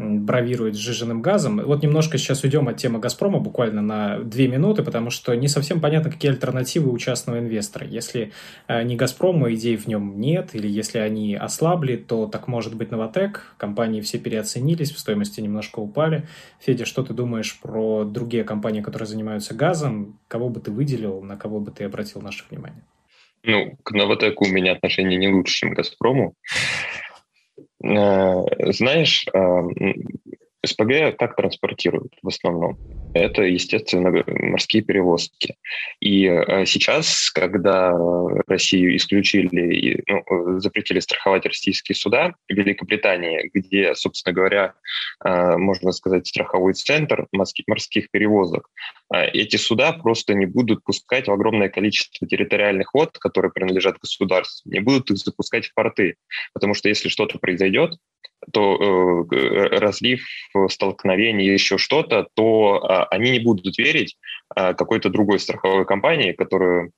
бравирует 0.00 0.76
сжиженным 0.76 1.22
газом. 1.22 1.60
Вот 1.64 1.82
немножко 1.82 2.18
сейчас 2.18 2.42
уйдем 2.42 2.68
от 2.68 2.76
темы 2.76 2.98
«Газпрома» 2.98 3.38
буквально 3.38 3.82
на 3.82 4.18
две 4.18 4.48
минуты, 4.48 4.82
потому 4.82 5.10
что 5.10 5.34
не 5.34 5.48
совсем 5.48 5.80
понятно, 5.80 6.10
какие 6.10 6.30
альтернативы 6.30 6.90
у 6.90 6.98
частного 6.98 7.38
инвестора. 7.38 7.86
Если 7.86 8.32
э, 8.68 8.82
не 8.82 8.96
«Газпрома», 8.96 9.52
идей 9.52 9.76
в 9.76 9.86
нем 9.86 10.20
нет, 10.20 10.50
или 10.54 10.68
если 10.68 10.98
они 10.98 11.34
ослабли, 11.34 11.96
то 11.96 12.26
так 12.26 12.48
может 12.48 12.74
быть 12.74 12.90
«Новотек». 12.90 13.54
Компании 13.56 14.00
все 14.00 14.18
переоценились, 14.18 14.92
в 14.92 14.98
стоимости 14.98 15.40
немножко 15.40 15.80
упали. 15.80 16.26
Федя, 16.60 16.84
что 16.84 17.02
ты 17.02 17.14
думаешь 17.14 17.58
про 17.60 18.04
другие 18.04 18.44
компании, 18.44 18.80
которые 18.80 19.06
занимаются 19.06 19.54
газом? 19.54 20.18
Кого 20.28 20.48
бы 20.48 20.60
ты 20.60 20.70
выделил, 20.70 21.22
на 21.22 21.36
кого 21.36 21.60
бы 21.60 21.70
ты 21.70 21.84
обратил 21.84 22.20
наше 22.20 22.44
внимание? 22.50 22.82
Ну, 23.42 23.78
к 23.82 23.92
«Новотеку» 23.92 24.44
у 24.44 24.48
меня 24.48 24.72
отношение 24.72 25.18
не 25.18 25.28
лучше, 25.28 25.54
чем 25.54 25.72
к 25.72 25.76
«Газпрому». 25.76 26.34
Э, 27.82 28.72
знаешь, 28.72 29.26
э, 29.32 29.38
СПГ 30.64 31.16
так 31.18 31.36
транспортируют 31.36 32.14
в 32.22 32.28
основном. 32.28 32.76
Это, 33.12 33.42
естественно, 33.42 34.12
морские 34.26 34.82
перевозки. 34.82 35.56
И 36.00 36.26
э, 36.26 36.64
сейчас, 36.66 37.30
когда 37.30 37.92
Россию 38.46 38.96
исключили, 38.96 40.02
ну, 40.06 40.60
запретили 40.60 41.00
страховать 41.00 41.46
российские 41.46 41.96
суда, 41.96 42.34
в 42.48 42.52
Великобритании, 42.52 43.50
где, 43.52 43.94
собственно 43.94 44.34
говоря, 44.34 44.74
можно 45.24 45.92
сказать, 45.92 46.26
страховой 46.26 46.74
центр 46.74 47.26
морских 47.32 48.10
перевозок, 48.10 48.68
эти 49.12 49.56
суда 49.56 49.92
просто 49.92 50.34
не 50.34 50.46
будут 50.46 50.84
пускать 50.84 51.28
в 51.28 51.32
огромное 51.32 51.68
количество 51.68 52.26
территориальных 52.26 52.94
вод, 52.94 53.18
которые 53.18 53.52
принадлежат 53.52 53.98
государству, 53.98 54.70
не 54.70 54.80
будут 54.80 55.10
их 55.10 55.18
запускать 55.18 55.66
в 55.66 55.74
порты. 55.74 56.16
Потому 56.54 56.74
что 56.74 56.88
если 56.88 57.08
что-то 57.08 57.38
произойдет, 57.38 57.92
то 58.52 59.26
э, 59.30 59.78
разлив, 59.78 60.24
столкновение, 60.68 61.52
еще 61.52 61.78
что-то, 61.78 62.26
то 62.34 62.76
э, 62.76 63.06
они 63.10 63.30
не 63.30 63.38
будут 63.38 63.78
верить 63.78 64.16
э, 64.56 64.74
какой-то 64.74 65.10
другой 65.10 65.38
страховой 65.38 65.84
компании, 65.84 66.32
которую 66.32 66.92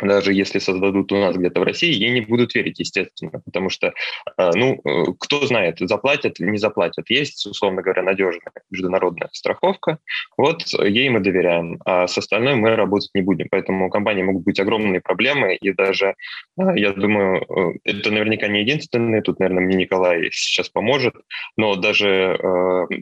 даже 0.00 0.32
если 0.32 0.58
создадут 0.58 1.12
у 1.12 1.16
нас 1.16 1.36
где-то 1.36 1.60
в 1.60 1.64
России, 1.64 1.92
ей 1.92 2.10
не 2.10 2.20
будут 2.20 2.54
верить, 2.54 2.78
естественно, 2.80 3.40
потому 3.44 3.70
что, 3.70 3.88
э, 4.36 4.50
ну, 4.54 4.80
э, 4.84 5.12
кто 5.18 5.46
знает, 5.46 5.78
заплатят 5.80 6.40
не 6.40 6.58
заплатят. 6.58 7.10
Есть, 7.10 7.46
условно 7.46 7.82
говоря, 7.82 8.02
надежная 8.02 8.52
международная 8.70 9.28
страховка, 9.32 9.98
вот 10.36 10.62
ей 10.82 11.08
мы 11.10 11.20
доверяем, 11.20 11.80
а 11.84 12.06
с 12.06 12.18
остальной 12.18 12.56
мы 12.56 12.76
работать 12.76 13.10
не 13.14 13.22
будем. 13.22 13.48
Поэтому 13.50 13.86
у 13.86 13.90
компании 13.90 14.22
могут 14.22 14.44
быть 14.44 14.60
огромные 14.60 15.00
проблемы, 15.00 15.54
и 15.54 15.72
даже, 15.72 16.14
э, 16.58 16.62
я 16.76 16.92
думаю, 16.92 17.80
это 17.84 18.10
наверняка 18.10 18.48
не 18.48 18.60
единственное, 18.60 19.22
тут, 19.22 19.38
наверное, 19.38 19.64
мне 19.64 19.76
Николай 19.76 20.28
сейчас 20.32 20.68
поможет, 20.68 21.14
но 21.56 21.76
даже 21.76 22.38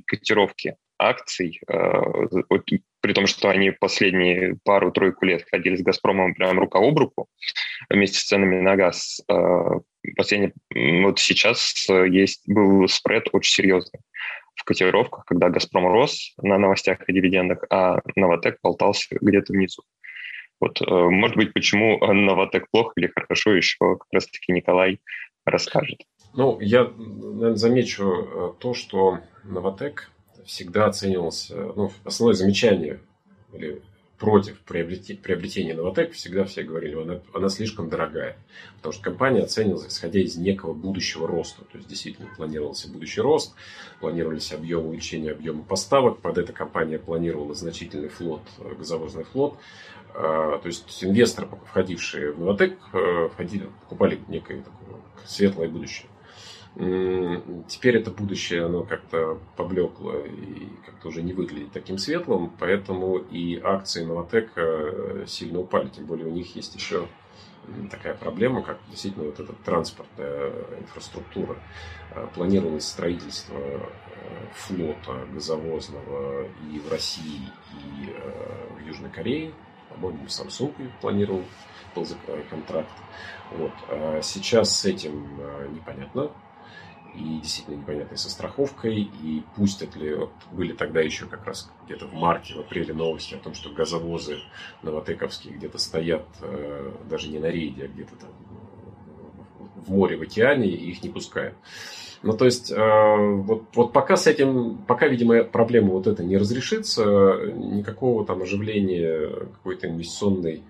котировки 0.06 0.76
акций, 1.08 1.60
при 1.66 3.12
том, 3.12 3.26
что 3.26 3.50
они 3.50 3.72
последние 3.72 4.56
пару-тройку 4.64 5.24
лет 5.24 5.44
ходили 5.50 5.76
с 5.76 5.82
«Газпромом» 5.82 6.34
прям 6.34 6.58
рука 6.58 6.78
об 6.78 6.96
руку 6.96 7.28
вместе 7.90 8.18
с 8.18 8.24
ценами 8.24 8.60
на 8.60 8.76
газ. 8.76 9.20
Э, 9.28 9.80
последний, 10.16 10.52
вот 11.02 11.18
сейчас 11.18 11.86
есть, 11.88 12.42
был 12.46 12.86
спред 12.88 13.28
очень 13.32 13.52
серьезный 13.52 14.00
в 14.54 14.64
котировках, 14.64 15.24
когда 15.24 15.48
«Газпром» 15.48 15.86
рос 15.88 16.34
на 16.40 16.58
новостях 16.58 17.08
и 17.08 17.12
дивидендах, 17.12 17.64
а 17.70 18.00
«Новотек» 18.14 18.58
болтался 18.62 19.16
где-то 19.20 19.52
внизу. 19.52 19.82
Вот, 20.60 20.80
э, 20.80 20.84
может 20.88 21.36
быть, 21.36 21.52
почему 21.52 21.98
«Новотек» 21.98 22.70
плохо 22.70 22.92
или 22.96 23.08
хорошо, 23.08 23.52
еще 23.54 23.76
как 23.78 24.06
раз-таки 24.12 24.52
Николай 24.52 25.00
расскажет. 25.44 26.02
Ну, 26.34 26.60
я 26.60 26.84
наверное, 26.84 27.56
замечу 27.56 28.04
э, 28.04 28.52
то, 28.60 28.74
что 28.74 29.18
«Новотек» 29.42 30.11
всегда 30.44 30.86
оценивался, 30.86 31.56
ну, 31.56 31.90
основное 32.04 32.34
замечание 32.34 33.00
или 33.52 33.82
против 34.22 34.60
приобретения 34.60 35.74
Новотек 35.74 36.12
всегда 36.12 36.44
все 36.44 36.62
говорили, 36.62 36.94
она, 36.94 37.20
она 37.34 37.48
слишком 37.48 37.88
дорогая. 37.88 38.36
Потому 38.76 38.92
что 38.92 39.02
компания 39.02 39.42
оценивалась, 39.42 39.88
исходя 39.88 40.20
из 40.20 40.36
некого 40.36 40.74
будущего 40.74 41.26
роста. 41.26 41.64
То 41.64 41.78
есть, 41.78 41.88
действительно, 41.88 42.28
планировался 42.36 42.88
будущий 42.88 43.20
рост, 43.20 43.56
планировались 43.98 44.52
объемы 44.52 44.90
увеличения 44.90 45.32
объема 45.32 45.64
поставок. 45.64 46.20
Под 46.20 46.38
это 46.38 46.52
компания 46.52 47.00
планировала 47.00 47.52
значительный 47.54 48.10
флот, 48.10 48.42
газовозный 48.78 49.24
флот. 49.24 49.58
А, 50.14 50.58
то 50.58 50.68
есть, 50.68 51.02
инвесторы, 51.02 51.48
входившие 51.66 52.30
в 52.30 52.38
Новотек, 52.38 52.78
э, 52.92 53.28
входили, 53.32 53.68
покупали 53.80 54.20
некое 54.28 54.58
такое 54.58 55.00
светлое 55.26 55.68
будущее. 55.68 56.08
Теперь 56.74 57.98
это 57.98 58.10
будущее, 58.10 58.64
оно 58.64 58.82
как-то 58.82 59.38
поблекло 59.56 60.14
и 60.24 60.68
как-то 60.86 61.08
уже 61.08 61.22
не 61.22 61.34
выглядит 61.34 61.72
таким 61.72 61.98
светлым, 61.98 62.50
поэтому 62.58 63.18
и 63.18 63.60
акции 63.60 64.04
Новотека 64.04 64.60
э, 64.62 65.24
сильно 65.28 65.60
упали. 65.60 65.88
Тем 65.88 66.06
более 66.06 66.26
у 66.26 66.30
них 66.30 66.56
есть 66.56 66.74
еще 66.74 67.06
такая 67.90 68.14
проблема, 68.14 68.62
как 68.62 68.78
действительно 68.88 69.26
вот 69.26 69.38
эта 69.38 69.52
транспортная 69.52 70.50
инфраструктура. 70.80 71.56
Э, 72.14 72.26
планировалось 72.34 72.86
строительство 72.86 73.58
э, 73.58 73.80
флота 74.54 75.26
газовозного 75.30 76.46
и 76.72 76.78
в 76.78 76.90
России, 76.90 77.48
и 77.74 78.14
в 78.78 78.86
Южной 78.86 79.10
Корее. 79.10 79.52
По-моему, 79.90 80.24
Samsung 80.24 80.72
планировал, 81.02 81.44
был 81.94 82.06
контракт. 82.48 82.88
Вот. 83.50 83.72
А 83.90 84.22
сейчас 84.22 84.74
с 84.74 84.86
этим 84.86 85.36
непонятно, 85.74 86.32
и 87.14 87.40
действительно 87.40 87.76
непонятной 87.76 88.16
со 88.16 88.30
страховкой, 88.30 89.02
и 89.02 89.42
пустят 89.54 89.96
ли, 89.96 90.14
вот 90.14 90.32
были 90.50 90.72
тогда 90.72 91.00
еще 91.00 91.26
как 91.26 91.44
раз 91.44 91.70
где-то 91.84 92.06
в 92.06 92.14
марте, 92.14 92.54
в 92.54 92.60
апреле 92.60 92.94
новости 92.94 93.34
о 93.34 93.38
том, 93.38 93.54
что 93.54 93.70
газовозы 93.70 94.38
новотековские 94.82 95.54
где-то 95.54 95.78
стоят 95.78 96.26
э, 96.40 96.92
даже 97.08 97.28
не 97.28 97.38
на 97.38 97.50
рейде, 97.50 97.84
а 97.84 97.88
где-то 97.88 98.16
там 98.16 98.30
в 99.76 99.90
море, 99.90 100.16
в 100.16 100.22
океане, 100.22 100.68
и 100.68 100.90
их 100.90 101.02
не 101.02 101.10
пускают. 101.10 101.54
Ну, 102.22 102.36
то 102.36 102.44
есть, 102.44 102.70
э, 102.70 102.76
вот, 102.76 103.64
вот 103.74 103.92
пока 103.92 104.16
с 104.16 104.26
этим, 104.26 104.78
пока, 104.86 105.08
видимо, 105.08 105.42
проблема 105.42 105.90
вот 105.90 106.06
эта 106.06 106.22
не 106.22 106.36
разрешится, 106.36 107.04
никакого 107.54 108.24
там 108.24 108.42
оживления 108.42 109.28
какой-то 109.54 109.88
инвестиционной, 109.88 110.62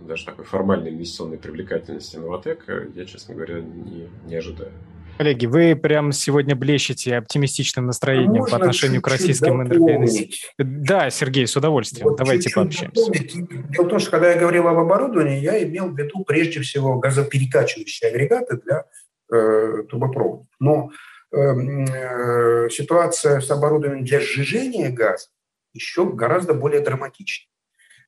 даже 0.00 0.24
такой 0.26 0.44
формальной 0.44 0.90
инвестиционной 0.90 1.38
привлекательности 1.38 2.16
Новотека 2.16 2.88
я, 2.94 3.04
честно 3.04 3.34
говоря, 3.34 3.60
не, 3.60 4.08
не 4.26 4.36
ожидаю. 4.36 4.72
Коллеги, 5.18 5.46
вы 5.46 5.74
прям 5.74 6.12
сегодня 6.12 6.54
блещете 6.54 7.16
оптимистичным 7.16 7.86
настроением 7.86 8.34
Можно 8.34 8.56
по 8.56 8.64
отношению 8.64 9.02
к 9.02 9.08
российским 9.08 9.60
энергоинвестициям. 9.60 10.52
Да, 10.58 11.10
Сергей, 11.10 11.48
с 11.48 11.56
удовольствием. 11.56 12.06
Вот 12.06 12.18
Давайте 12.18 12.50
пообщаемся. 12.54 13.10
Дело 13.10 13.84
в 13.84 13.88
том, 13.88 13.98
что 13.98 14.12
когда 14.12 14.30
я 14.30 14.38
говорил 14.38 14.68
об 14.68 14.78
оборудовании, 14.78 15.40
я 15.40 15.60
имел 15.64 15.88
в 15.88 15.98
виду 15.98 16.22
прежде 16.24 16.60
всего 16.60 17.00
газоперекачивающие 17.00 18.10
агрегаты 18.10 18.60
для 18.64 18.84
э, 19.32 19.82
трубопроводов. 19.90 20.46
Но 20.60 20.92
эм, 21.32 21.84
э, 21.84 22.68
ситуация 22.70 23.40
с 23.40 23.50
оборудованием 23.50 24.04
для 24.04 24.20
сжижения 24.20 24.88
газа 24.88 25.30
еще 25.74 26.08
гораздо 26.08 26.54
более 26.54 26.80
драматична. 26.80 27.50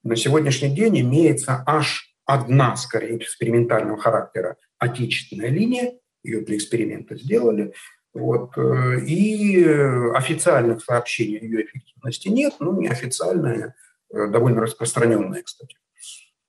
На 0.05 0.15
сегодняшний 0.15 0.73
день 0.73 1.01
имеется 1.01 1.65
аж 1.67 2.15
одна, 2.25 2.77
скорее, 2.77 3.17
экспериментального 3.17 3.99
характера 3.99 4.57
отечественная 4.79 5.49
линия, 5.49 5.93
ее 6.23 6.41
для 6.43 6.57
эксперимента 6.57 7.17
сделали, 7.17 7.75
Вот. 8.13 8.57
Э, 8.59 9.01
и 9.07 9.65
официальных 9.65 10.83
сообщений 10.83 11.39
о 11.39 11.45
ее 11.45 11.65
эффективности 11.65 12.29
нет, 12.29 12.55
но 12.59 12.73
неофициальные, 12.73 13.75
э, 14.13 14.27
довольно 14.29 14.63
распространенные, 14.63 15.43
кстати, 15.43 15.77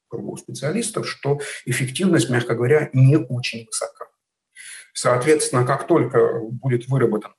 кругу 0.08 0.38
специалистов, 0.38 1.08
что 1.08 1.40
эффективность, 1.66 2.30
мягко 2.30 2.56
говоря, 2.56 2.90
не 2.94 3.18
очень 3.18 3.66
высока. 3.66 4.08
Соответственно, 4.94 5.66
как 5.66 5.88
только 5.88 6.40
будет 6.42 6.88
выработан 6.88 7.34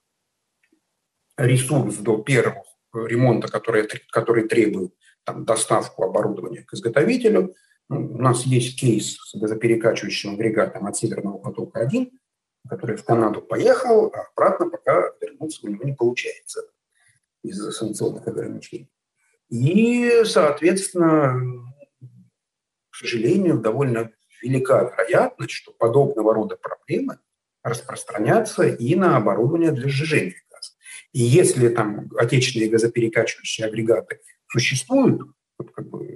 ресурс 1.36 1.96
до 1.96 2.18
первого 2.18 2.64
ремонта, 2.94 3.48
который, 3.48 3.88
который 4.10 4.48
требует 4.48 4.94
там, 5.24 5.44
доставку 5.44 6.04
оборудования 6.04 6.62
к 6.62 6.72
изготовителю, 6.74 7.54
ну, 7.88 8.14
у 8.14 8.18
нас 8.18 8.44
есть 8.44 8.78
кейс 8.78 9.16
с 9.18 9.34
газоперекачивающим 9.34 10.34
агрегатом 10.34 10.86
от 10.86 10.96
Северного 10.96 11.38
потока-1, 11.38 12.10
который 12.68 12.96
в 12.96 13.04
Канаду 13.04 13.42
поехал, 13.42 14.12
а 14.14 14.28
обратно 14.32 14.68
пока 14.68 15.12
вернуться 15.20 15.60
у 15.62 15.70
него 15.70 15.84
не 15.84 15.92
получается 15.92 16.62
из-за 17.42 17.72
санкционных 17.72 18.26
ограничений. 18.26 18.90
И, 19.48 20.22
соответственно, 20.24 21.40
к 22.90 22.96
сожалению, 22.96 23.58
довольно 23.58 24.12
велика 24.42 24.82
вероятность, 24.82 25.52
что 25.52 25.72
подобного 25.72 26.34
рода 26.34 26.56
проблемы 26.56 27.18
распространятся 27.62 28.64
и 28.64 28.94
на 28.94 29.16
оборудование 29.16 29.72
для 29.72 29.88
сжижения 29.88 30.42
газа. 30.50 30.72
И 31.12 31.20
если 31.20 31.68
там 31.68 32.10
отечественные 32.16 32.70
газоперекачивающие 32.70 33.66
агрегаты 33.66 34.20
существуют, 34.48 35.22
вот 35.58 35.70
как 35.72 35.88
бы 35.88 36.06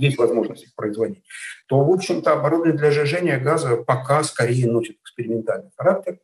есть 0.00 0.18
возможность 0.18 0.64
их 0.64 0.74
производить, 0.74 1.24
то, 1.66 1.84
в 1.84 1.90
общем-то, 1.90 2.32
оборудование 2.32 2.78
для 2.78 2.90
сжижения 2.90 3.38
газа 3.38 3.76
пока 3.76 4.22
скорее 4.24 4.66
носит 4.66 4.96
экспериментальный 5.02 5.70
характер, 5.76 6.18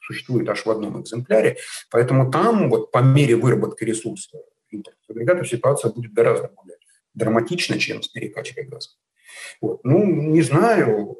существует 0.00 0.48
аж 0.48 0.66
в 0.66 0.70
одном 0.70 1.00
экземпляре, 1.00 1.56
поэтому 1.90 2.30
там 2.30 2.68
вот 2.68 2.90
по 2.90 2.98
мере 2.98 3.36
выработки 3.36 3.84
ресурса 3.84 4.38
агрегатов 5.08 5.48
ситуация 5.48 5.90
будет 5.90 6.12
гораздо 6.12 6.48
более 6.48 6.78
драматична, 7.14 7.78
чем 7.78 8.02
с 8.02 8.08
перекачкой 8.08 8.64
газа. 8.64 8.90
Вот. 9.60 9.84
Ну, 9.84 10.04
не 10.04 10.42
знаю, 10.42 11.16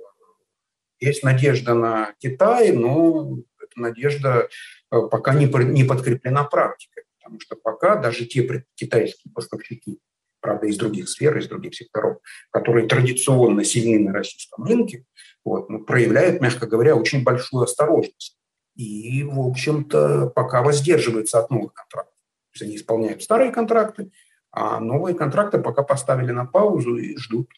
есть 1.01 1.23
надежда 1.23 1.75
на 1.75 2.15
Китай, 2.19 2.73
но 2.73 3.39
эта 3.61 3.81
надежда 3.81 4.49
э, 4.91 5.01
пока 5.11 5.35
не, 5.35 5.47
не 5.47 5.85
подкреплена 5.85 6.45
практикой, 6.45 7.05
потому 7.19 7.41
что 7.41 7.57
пока 7.57 7.97
даже 7.97 8.25
те 8.27 8.65
китайские 8.75 9.33
поставщики, 9.33 10.01
правда, 10.45 10.67
из 10.67 10.77
других 10.77 11.09
сфер, 11.09 11.39
из 11.39 11.49
других 11.49 11.75
секторов, 11.75 12.19
которые 12.51 12.87
традиционно 12.87 13.65
сильны 13.65 13.99
на 13.99 14.13
российском 14.13 14.63
рынке, 14.67 15.07
вот, 15.43 15.71
ну, 15.71 15.83
проявляют, 15.83 16.43
мягко 16.43 16.67
говоря, 16.67 16.97
очень 16.97 17.25
большую 17.25 17.65
осторожность. 17.65 18.37
И, 18.77 19.23
в 19.23 19.41
общем-то, 19.41 20.27
пока 20.35 20.63
воздерживаются 20.63 21.39
от 21.39 21.51
новых 21.51 21.73
контрактов. 21.73 22.13
То 22.13 22.57
есть 22.57 22.63
они 22.63 22.77
исполняют 22.77 23.23
старые 23.23 23.53
контракты, 23.53 24.11
а 24.51 24.81
новые 24.81 25.15
контракты 25.15 25.59
пока 25.59 25.83
поставили 25.83 26.31
на 26.31 26.45
паузу 26.45 26.97
и 26.97 27.17
ждут 27.17 27.49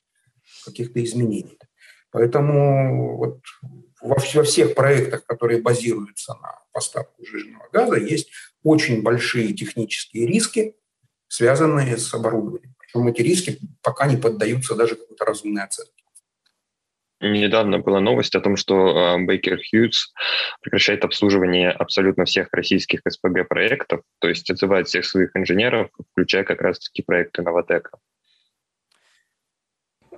каких-то 0.64 1.02
изменений. 1.02 1.58
Поэтому 2.12 3.16
вот 3.16 3.40
во, 4.00 4.14
во 4.14 4.42
всех 4.44 4.76
проектах, 4.76 5.26
которые 5.26 5.60
базируются 5.60 6.34
на 6.34 6.60
поставку 6.70 7.24
сжиженного 7.24 7.68
газа, 7.72 7.96
есть 7.96 8.30
очень 8.62 9.02
большие 9.02 9.52
технические 9.54 10.28
риски, 10.28 10.76
связанные 11.26 11.96
с 11.96 12.14
оборудованием. 12.14 12.75
Причем 12.96 13.08
эти 13.08 13.22
риски 13.22 13.58
пока 13.82 14.06
не 14.06 14.16
поддаются 14.16 14.74
даже 14.74 14.96
какой-то 14.96 15.24
разумной 15.24 15.64
оценке. 15.64 15.92
Недавно 17.20 17.78
была 17.78 18.00
новость 18.00 18.34
о 18.34 18.40
том, 18.40 18.56
что 18.56 19.18
Baker 19.18 19.56
Hughes 19.72 20.12
прекращает 20.62 21.04
обслуживание 21.04 21.70
абсолютно 21.70 22.24
всех 22.24 22.48
российских 22.52 23.00
СПГ 23.06 23.48
проектов, 23.48 24.02
то 24.18 24.28
есть 24.28 24.50
отзывает 24.50 24.88
всех 24.88 25.04
своих 25.04 25.30
инженеров, 25.34 25.90
включая 26.12 26.44
как 26.44 26.60
раз-таки 26.60 27.02
проекты 27.02 27.42
Новотека. 27.42 27.98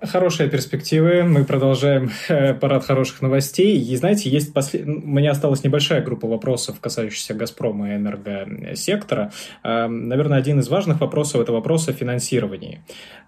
Хорошие 0.02 0.48
перспективы. 0.48 1.24
Мы 1.24 1.44
продолжаем 1.44 2.10
э, 2.28 2.54
парад 2.54 2.84
хороших 2.84 3.20
новостей. 3.20 3.80
И 3.80 3.96
знаете, 3.96 4.30
есть 4.30 4.52
послед... 4.52 4.86
у 4.86 4.90
меня 4.90 5.32
осталась 5.32 5.64
небольшая 5.64 6.02
группа 6.02 6.28
вопросов, 6.28 6.78
касающихся 6.80 7.34
Газпрома 7.34 7.92
и 7.92 7.96
энергосектора. 7.96 9.32
Наверное, 9.64 10.38
один 10.38 10.60
из 10.60 10.68
важных 10.68 11.00
вопросов– 11.00 11.40
это 11.42 11.52
вопрос 11.52 11.88
о 11.88 11.92
финансировании. 11.92 12.80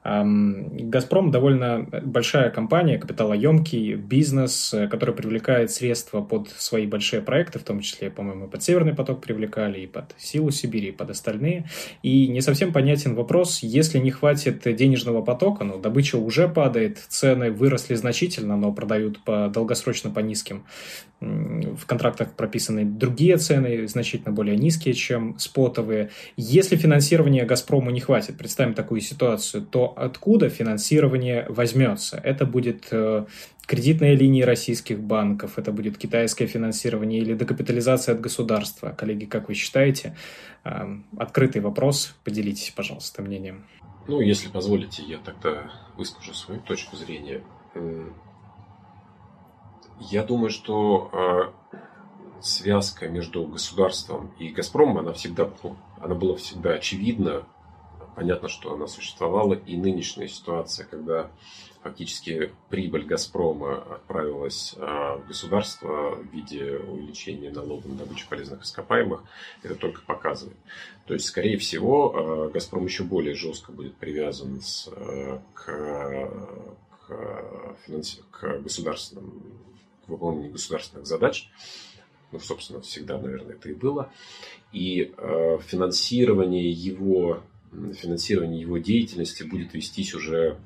Газпром 0.02 1.30
довольно 1.30 1.86
большая 2.02 2.48
компания, 2.48 2.96
капиталоемкий 2.96 3.96
бизнес, 3.96 4.72
э, 4.72 4.88
который 4.88 5.14
привлекает 5.14 5.70
средства 5.70 6.22
под 6.22 6.48
свои 6.48 6.86
большие 6.86 7.20
проекты, 7.20 7.58
в 7.58 7.64
том 7.64 7.80
числе, 7.80 8.10
по-моему, 8.10 8.48
под 8.48 8.62
Северный 8.62 8.94
поток 8.94 9.20
привлекали, 9.20 9.80
и 9.80 9.86
под 9.86 10.14
Силу 10.16 10.50
Сибири, 10.52 10.88
и 10.88 10.92
под 10.92 11.10
остальные. 11.10 11.66
И 12.02 12.28
не 12.28 12.40
совсем 12.40 12.72
понятен 12.72 13.14
вопрос, 13.14 13.62
если 13.62 13.98
не 13.98 14.10
хватит 14.10 14.62
денежного 14.74 15.20
потока, 15.20 15.64
ну, 15.64 15.78
добыча 15.78 16.16
уже 16.16 16.48
падает, 16.48 16.96
цены 17.08 17.50
выросли 17.50 17.94
значительно, 17.94 18.56
но 18.56 18.72
продают 18.72 19.22
по 19.22 19.48
долгосрочно 19.48 20.10
по 20.10 20.20
низким. 20.20 20.64
В 21.20 21.84
контрактах 21.86 22.32
прописаны 22.32 22.86
другие 22.86 23.36
цены, 23.36 23.86
значительно 23.86 24.32
более 24.32 24.56
низкие, 24.56 24.94
чем 24.94 25.38
спотовые. 25.38 26.10
Если 26.38 26.76
финансирования 26.76 27.44
Газпрому 27.44 27.90
не 27.90 28.00
хватит, 28.00 28.38
представим 28.38 28.72
такую 28.72 29.02
ситуацию, 29.02 29.66
то 29.66 29.92
откуда 29.94 30.48
финансирование 30.48 31.44
возьмется. 31.50 32.18
Это 32.24 32.46
будет 32.46 32.88
э, 32.90 33.26
кредитные 33.66 34.16
линии 34.16 34.40
российских 34.40 34.98
банков, 34.98 35.58
это 35.58 35.72
будет 35.72 35.98
китайское 35.98 36.48
финансирование 36.48 37.20
или 37.20 37.34
декапитализация 37.34 38.14
от 38.14 38.22
государства. 38.22 38.94
Коллеги, 38.96 39.26
как 39.26 39.48
вы 39.48 39.54
считаете? 39.54 40.16
Э, 40.64 40.86
открытый 41.18 41.60
вопрос, 41.60 42.14
поделитесь, 42.24 42.72
пожалуйста, 42.74 43.20
мнением. 43.20 43.66
Ну, 44.08 44.22
если 44.22 44.48
позволите, 44.48 45.02
я 45.02 45.18
тогда 45.18 45.70
выскажу 45.98 46.32
свою 46.32 46.62
точку 46.62 46.96
зрения. 46.96 47.42
Я 50.00 50.24
думаю, 50.24 50.50
что 50.50 51.10
э, 51.12 52.40
связка 52.40 53.08
между 53.08 53.44
государством 53.46 54.32
и 54.38 54.48
Газпромом, 54.48 54.98
она 54.98 55.12
всегда, 55.12 55.50
она 56.00 56.14
была 56.14 56.36
всегда 56.36 56.70
очевидна 56.72 57.44
понятно, 58.14 58.48
что 58.48 58.74
она 58.74 58.86
существовала, 58.86 59.54
и 59.54 59.76
нынешняя 59.76 60.28
ситуация, 60.28 60.86
когда 60.86 61.30
фактически 61.82 62.52
прибыль 62.68 63.06
«Газпрома» 63.06 63.78
отправилась 63.94 64.74
а, 64.76 65.16
в 65.16 65.26
государство 65.26 66.16
в 66.16 66.26
виде 66.30 66.76
увеличения 66.76 67.50
налога 67.50 67.88
на 67.88 67.94
добычу 67.94 68.28
полезных 68.28 68.64
ископаемых, 68.64 69.22
это 69.62 69.74
только 69.74 70.02
показывает. 70.02 70.58
То 71.06 71.14
есть, 71.14 71.26
скорее 71.26 71.56
всего, 71.56 72.14
а, 72.14 72.50
«Газпром» 72.50 72.84
еще 72.84 73.04
более 73.04 73.34
жестко 73.34 73.72
будет 73.72 73.96
привязан 73.96 74.60
с, 74.60 74.90
к, 75.54 76.30
к, 77.06 77.76
финанси... 77.86 78.22
к 78.30 78.58
государственным, 78.58 79.42
к 80.10 80.12
выполнению 80.12 80.52
государственных 80.52 81.06
задач. 81.06 81.48
Ну, 82.32 82.38
собственно, 82.38 82.80
всегда, 82.80 83.18
наверное, 83.18 83.54
это 83.54 83.68
и 83.68 83.74
было. 83.74 84.12
И 84.72 85.12
финансирование 85.66 86.70
его 86.70 87.42
финансирование 87.72 88.60
его 88.60 88.78
деятельности 88.78 89.42
будет 89.42 89.74
вестись 89.74 90.14
уже 90.14 90.58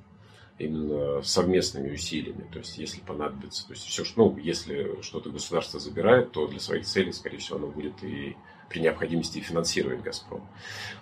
именно 0.59 1.21
совместными 1.23 1.93
усилиями. 1.93 2.49
То 2.53 2.61
есть, 2.61 2.79
если 2.79 3.01
понадобится, 3.01 3.67
то 3.67 3.73
есть 3.73 3.85
все, 3.85 4.05
ну, 4.17 4.37
если 4.39 5.01
что-то 5.03 5.31
государство 5.31 5.81
забирает, 5.81 6.33
то 6.33 6.47
для 6.47 6.61
своих 6.61 6.87
целей, 6.87 7.13
скорее 7.13 7.39
всего, 7.39 7.59
оно 7.59 7.67
будет 7.67 8.03
и 8.03 8.37
при 8.71 8.81
необходимости 8.81 9.41
финансировать 9.41 10.03
Газпром. 10.03 10.47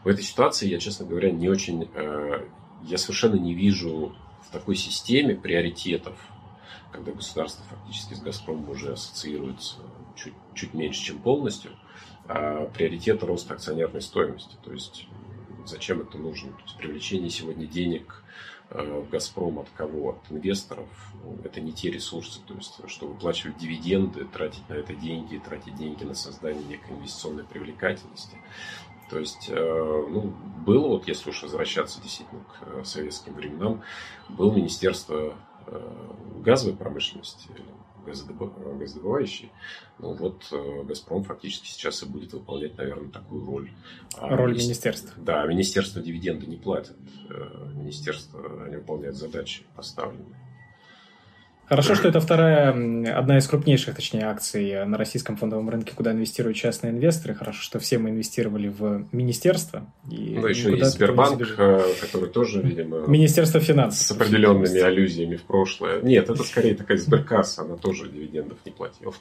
В 0.04 0.08
этой 0.08 0.24
ситуации 0.24 0.68
я, 0.68 0.78
честно 0.78 1.06
говоря, 1.06 1.30
не 1.30 1.48
очень, 1.48 1.88
э, 1.94 2.46
я 2.84 2.98
совершенно 2.98 3.36
не 3.36 3.54
вижу 3.54 4.16
в 4.48 4.50
такой 4.50 4.74
системе 4.74 5.36
приоритетов, 5.36 6.18
когда 6.92 7.12
государство 7.12 7.64
фактически 7.70 8.14
с 8.14 8.20
Газпромом 8.20 8.68
уже 8.70 8.92
ассоциируется 8.92 9.76
чуть, 10.14 10.34
чуть 10.54 10.74
меньше, 10.74 11.02
чем 11.02 11.18
полностью, 11.18 11.72
а 12.28 12.66
приоритета 12.66 13.26
роста 13.26 13.54
акционерной 13.54 14.02
стоимости. 14.02 14.56
То 14.62 14.72
есть 14.72 15.08
Зачем 15.64 16.00
это 16.00 16.18
нужно? 16.18 16.50
То 16.52 16.62
есть 16.64 16.76
привлечение 16.76 17.30
сегодня 17.30 17.66
денег 17.66 18.24
э, 18.70 19.00
в 19.00 19.10
«Газпром» 19.10 19.60
от 19.60 19.68
кого? 19.76 20.10
От 20.10 20.32
инвесторов. 20.32 20.88
Ну, 21.22 21.38
это 21.44 21.60
не 21.60 21.72
те 21.72 21.90
ресурсы, 21.90 22.40
то 22.46 22.54
есть, 22.54 22.80
что 22.88 23.06
выплачивать 23.06 23.58
дивиденды, 23.58 24.24
тратить 24.24 24.68
на 24.68 24.74
это 24.74 24.94
деньги, 24.94 25.38
тратить 25.38 25.76
деньги 25.76 26.04
на 26.04 26.14
создание 26.14 26.64
некой 26.64 26.96
инвестиционной 26.96 27.44
привлекательности. 27.44 28.38
То 29.08 29.18
есть, 29.18 29.48
э, 29.48 30.06
ну, 30.10 30.34
было, 30.66 30.88
вот 30.88 31.06
если 31.06 31.30
уж 31.30 31.42
возвращаться 31.42 32.00
действительно 32.00 32.42
к 32.44 32.66
э, 32.66 32.84
советским 32.84 33.34
временам, 33.34 33.82
было 34.28 34.52
Министерство 34.52 35.34
газовой 36.42 36.76
промышленности, 36.76 37.48
газодобывающий. 38.04 39.50
Ну 39.98 40.14
вот 40.14 40.42
э, 40.50 40.82
Газпром 40.84 41.22
фактически 41.22 41.68
сейчас 41.68 42.02
и 42.02 42.06
будет 42.06 42.32
выполнять, 42.32 42.76
наверное, 42.76 43.10
такую 43.10 43.46
роль. 43.46 43.70
А 44.16 44.36
роль 44.36 44.50
министер... 44.50 44.66
министерства. 44.66 45.22
Да, 45.22 45.46
министерство 45.46 46.02
дивиденды 46.02 46.46
не 46.46 46.56
платит. 46.56 46.96
Э, 47.30 47.70
министерство, 47.74 48.64
они 48.64 48.76
выполняют 48.76 49.16
задачи 49.16 49.64
поставленные. 49.76 50.41
Хорошо, 51.72 51.94
что 51.94 52.08
это 52.08 52.20
вторая, 52.20 52.68
одна 53.16 53.38
из 53.38 53.46
крупнейших, 53.46 53.94
точнее, 53.94 54.26
акций 54.26 54.84
на 54.84 54.98
российском 54.98 55.38
фондовом 55.38 55.70
рынке, 55.70 55.94
куда 55.96 56.12
инвестируют 56.12 56.58
частные 56.58 56.92
инвесторы. 56.92 57.34
Хорошо, 57.34 57.62
что 57.62 57.78
все 57.78 57.96
мы 57.96 58.10
инвестировали 58.10 58.68
в 58.68 59.06
министерство. 59.10 59.86
И 60.10 60.36
ну, 60.38 60.46
еще 60.48 60.76
есть 60.76 60.90
Сбербанк, 60.90 61.40
э, 61.40 61.82
который 61.98 62.28
тоже, 62.28 62.60
видимо... 62.60 63.06
Министерство 63.06 63.58
финансов. 63.58 64.06
С 64.06 64.10
определенными 64.10 64.80
аллюзиями 64.80 65.36
в 65.36 65.44
прошлое. 65.44 66.02
Нет, 66.02 66.28
это 66.28 66.42
скорее 66.42 66.74
такая 66.74 66.98
сберкасса, 66.98 67.62
она 67.62 67.76
тоже 67.76 68.06
дивидендов 68.06 68.58
не 68.66 68.72
платила. 68.72 69.14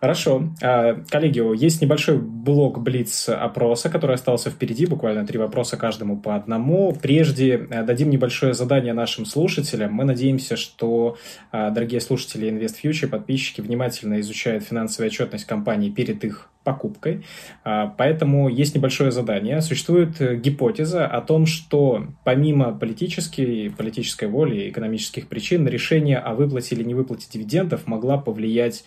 Хорошо. 0.00 0.50
А, 0.62 1.02
коллеги, 1.08 1.40
есть 1.58 1.80
небольшой 1.80 2.18
блок 2.18 2.82
Блиц 2.82 3.28
опроса, 3.30 3.88
который 3.88 4.14
остался 4.16 4.50
впереди, 4.50 4.84
буквально 4.84 5.26
три 5.26 5.38
вопроса 5.38 5.76
каждому 5.76 6.18
по 6.18 6.36
одному. 6.36 6.92
Прежде 6.92 7.66
э, 7.70 7.82
дадим 7.82 8.10
небольшое 8.10 8.52
задание 8.52 8.92
нашим 8.92 9.24
слушателям. 9.24 9.94
Мы 9.94 10.04
надеемся, 10.04 10.56
что 10.56 11.16
а, 11.50 11.70
дорогие 11.70 12.00
слушатели 12.00 12.48
InvestFuture, 12.48 13.08
подписчики 13.08 13.62
внимательно 13.62 14.20
изучают 14.20 14.64
финансовую 14.64 15.08
отчетность 15.08 15.46
компании 15.46 15.90
перед 15.90 16.22
их 16.24 16.50
покупкой. 16.66 17.24
А, 17.62 17.94
поэтому 17.96 18.48
есть 18.48 18.74
небольшое 18.74 19.12
задание. 19.12 19.62
Существует 19.62 20.20
э, 20.20 20.34
гипотеза 20.34 21.06
о 21.06 21.20
том, 21.20 21.46
что 21.46 22.08
помимо 22.24 22.72
политической, 22.72 23.70
политической 23.70 24.28
воли 24.28 24.64
и 24.64 24.70
экономических 24.70 25.28
причин, 25.28 25.68
решение 25.68 26.18
о 26.18 26.34
выплате 26.34 26.74
или 26.74 26.82
не 26.82 26.94
выплате 26.94 27.28
дивидендов 27.32 27.86
могла 27.86 28.18
повлиять, 28.18 28.84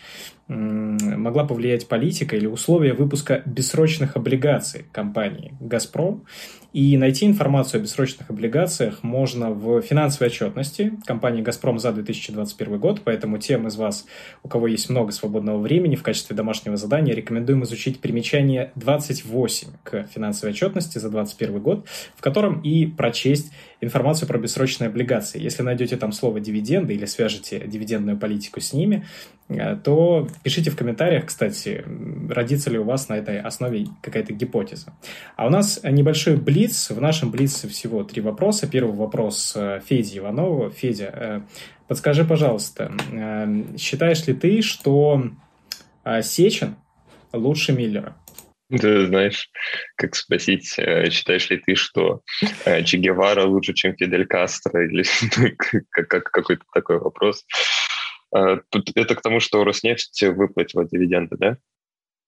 могла 0.48 1.46
повлиять 1.46 1.88
политика 1.88 2.36
или 2.36 2.48
условия 2.48 2.94
выпуска 2.94 3.42
бессрочных 3.46 4.18
облигаций 4.18 4.86
компании 4.92 5.54
«Газпром». 5.62 6.26
И 6.72 6.98
найти 6.98 7.26
информацию 7.26 7.80
о 7.80 7.82
бессрочных 7.82 8.30
облигациях 8.30 9.02
можно 9.02 9.50
в 9.50 9.82
финансовой 9.82 10.28
отчетности. 10.28 10.94
Компании 11.06 11.42
«Газпром» 11.42 11.80
за 11.80 11.92
2021 11.92 12.78
год, 12.78 13.02
поэтому 13.04 13.40
тем 13.40 13.66
из 13.66 13.76
вас, 13.76 14.06
у 14.44 14.50
кого 14.50 14.68
есть 14.68 14.88
много 14.88 15.12
свободного 15.12 15.60
времени, 15.60 15.96
в 15.96 16.04
качестве 16.04 16.36
домашнего 16.36 16.78
задания 16.78 17.16
рекомендуем 17.16 17.64
изучить 17.64 18.00
примечание 18.02 18.72
28 18.76 19.68
к 19.84 20.04
финансовой 20.14 20.54
отчетности 20.54 21.00
за 21.00 21.10
2021 21.10 21.60
год, 21.60 21.88
в 22.16 22.22
котором 22.22 22.62
и 22.62 22.86
прочесть 22.86 23.52
информацию 23.82 24.28
про 24.28 24.38
бессрочные 24.38 24.90
облигации. 24.90 25.42
Если 25.42 25.64
найдете 25.64 25.96
там 25.98 26.12
слово 26.12 26.40
«дивиденды» 26.40 26.94
или 26.94 27.06
свяжете 27.06 27.64
дивидендную 27.66 28.18
политику 28.18 28.60
с 28.60 28.74
ними, 28.74 29.06
э, 29.48 29.78
то 29.78 30.28
пишите 30.44 30.72
в 30.72 30.76
комментариях, 30.76 31.26
кстати, 31.26 31.86
родится 32.30 32.70
ли 32.70 32.78
у 32.78 32.84
вас 32.84 33.10
на 33.10 33.18
этой 33.18 33.40
основе 33.40 33.88
какая-то 34.02 34.34
гипотеза. 34.34 34.94
А 35.36 35.48
у 35.48 35.50
нас 35.50 35.80
небольшой 35.84 36.36
блиц. 36.36 36.90
В 36.90 37.00
нашем 37.02 37.32
блице 37.32 37.68
всего 37.68 38.04
три 38.04 38.22
вопроса. 38.22 38.68
Первый 38.68 38.96
вопрос 38.96 39.54
э, 39.56 39.82
Феди 39.86 40.18
Иванову. 40.18 40.70
Федя, 40.70 41.12
э, 41.14 41.42
подскажи, 41.88 42.26
пожалуйста, 42.26 42.92
считаешь 43.78 44.26
ли 44.28 44.34
ты, 44.34 44.62
что 44.62 45.32
Сечин 46.22 46.76
лучше 47.34 47.74
Миллера? 47.74 48.16
Ты 48.70 49.08
знаешь, 49.08 49.50
как 49.96 50.16
спросить, 50.16 50.78
э, 50.78 51.10
считаешь 51.10 51.50
ли 51.50 51.58
ты, 51.58 51.74
что 51.74 52.22
э, 52.66 52.84
Че 52.84 52.98
Гевара 52.98 53.44
лучше, 53.46 53.74
чем 53.74 53.96
Фидель 53.96 54.28
Кастро, 54.28 54.86
или 54.86 55.04
как, 55.90 56.08
как, 56.08 56.24
какой-то 56.32 56.64
такой 56.74 57.00
вопрос. 57.00 57.46
Э, 58.36 58.60
это 58.96 59.16
к 59.16 59.22
тому, 59.22 59.40
что 59.40 59.64
Роснефть 59.64 60.22
выплатила 60.22 60.86
дивиденды, 60.86 61.36
да? 61.38 61.58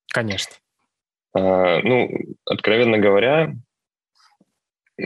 Конечно. 0.08 0.56
Ну, 1.34 2.10
откровенно 2.46 2.98
говоря, 2.98 3.54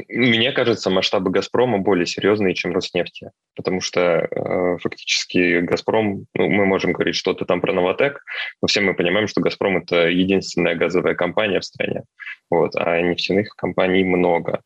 мне 0.10 0.52
кажется, 0.52 0.90
масштабы 0.90 1.32
«Газпрома» 1.32 1.80
более 1.80 2.06
серьезные, 2.06 2.54
чем 2.54 2.74
«Роснефти», 2.74 3.32
потому 3.56 3.82
что 3.82 4.28
э, 4.30 4.78
фактически 4.80 5.60
«Газпром», 5.60 6.26
ну, 6.34 6.50
мы 6.50 6.66
можем 6.66 6.94
говорить 6.94 7.16
что-то 7.16 7.46
там 7.46 7.62
про 7.62 7.74
«Новотек», 7.74 8.24
но 8.62 8.68
все 8.68 8.82
мы 8.82 8.94
понимаем, 8.94 9.28
что 9.28 9.42
«Газпром»— 9.42 9.78
это 9.84 10.08
единственная 10.08 10.76
газовая 10.76 11.16
компания 11.16 11.60
в 11.60 11.66
стране, 11.66 12.04
вот, 12.50 12.76
а 12.76 13.00
нефтяных 13.02 13.56
компаний 13.56 14.04
много. 14.04 14.62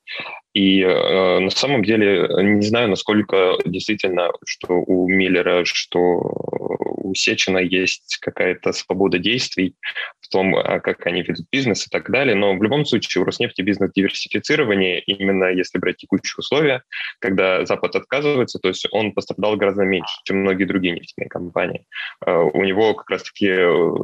И 0.53 0.81
э, 0.81 1.39
на 1.39 1.49
самом 1.51 1.83
деле 1.83 2.27
не 2.43 2.63
знаю, 2.63 2.89
насколько 2.89 3.57
действительно, 3.65 4.31
что 4.45 4.73
у 4.73 5.07
Миллера, 5.07 5.63
что 5.63 6.77
у 7.09 7.15
Сечина 7.15 7.57
есть 7.57 8.17
какая-то 8.21 8.71
свобода 8.71 9.17
действий 9.17 9.75
в 10.21 10.27
том, 10.29 10.55
а, 10.55 10.79
как 10.79 11.05
они 11.07 11.23
ведут 11.23 11.45
бизнес 11.51 11.87
и 11.87 11.89
так 11.89 12.11
далее. 12.11 12.35
Но 12.35 12.55
в 12.55 12.61
любом 12.61 12.85
случае 12.85 13.21
у 13.21 13.25
Роснефти 13.25 13.61
бизнес 13.61 13.91
диверсифицирование, 13.93 14.99
именно 15.01 15.45
если 15.45 15.79
брать 15.79 15.97
текущие 15.97 16.35
условия, 16.37 16.83
когда 17.19 17.65
Запад 17.65 17.95
отказывается, 17.95 18.59
то 18.59 18.67
есть 18.67 18.87
он 18.91 19.13
пострадал 19.13 19.57
гораздо 19.57 19.83
меньше, 19.83 20.13
чем 20.23 20.37
многие 20.37 20.65
другие 20.65 20.93
нефтяные 20.93 21.29
компании. 21.29 21.85
Э, 22.25 22.37
у 22.37 22.63
него 22.63 22.93
как 22.93 23.09
раз-таки, 23.09 23.49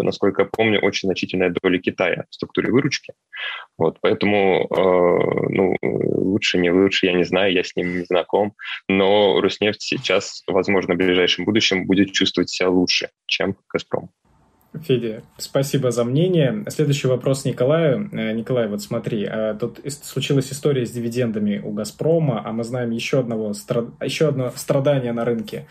насколько 0.04 0.44
я 0.44 0.48
помню, 0.52 0.80
очень 0.80 1.08
значительная 1.08 1.54
доля 1.62 1.80
Китая 1.80 2.26
в 2.30 2.34
структуре 2.34 2.72
выручки. 2.72 3.14
Вот, 3.78 3.98
поэтому 4.02 4.68
э, 4.70 5.50
ну, 5.50 5.76
лучше, 5.82 6.58
не 6.58 6.72
лучше, 6.72 7.06
я 7.06 7.14
не 7.14 7.24
знаю, 7.24 7.54
я 7.54 7.64
с 7.64 7.76
ним 7.76 7.98
не 7.98 8.06
знаком, 8.06 8.54
но 8.88 9.42
Роснефть 9.42 9.82
сейчас, 9.82 10.44
возможно, 10.48 10.96
в 10.96 10.98
ближайшем 10.98 11.46
будущем 11.46 11.86
будет 11.86 12.14
чувствовать 12.14 12.50
себя 12.50 12.70
лучше, 12.70 12.95
чем 13.28 13.58
«Газпром». 13.72 14.10
Федя, 14.84 15.24
спасибо 15.38 15.92
за 15.92 16.04
мнение. 16.04 16.64
Следующий 16.70 17.08
вопрос 17.08 17.46
Николаю. 17.46 18.10
Э, 18.12 18.34
Николай, 18.34 18.68
вот 18.68 18.82
смотри, 18.82 19.28
э, 19.30 19.56
тут 19.60 19.80
случилась 20.04 20.52
история 20.52 20.86
с 20.86 20.92
дивидендами 20.92 21.60
у 21.60 21.72
«Газпрома», 21.72 22.42
а 22.46 22.52
мы 22.52 22.64
знаем 22.64 22.92
еще, 22.92 23.20
одного, 23.20 23.54
еще 24.02 24.28
одно 24.28 24.52
страдание 24.56 25.14
на 25.14 25.26
рынке. 25.26 25.68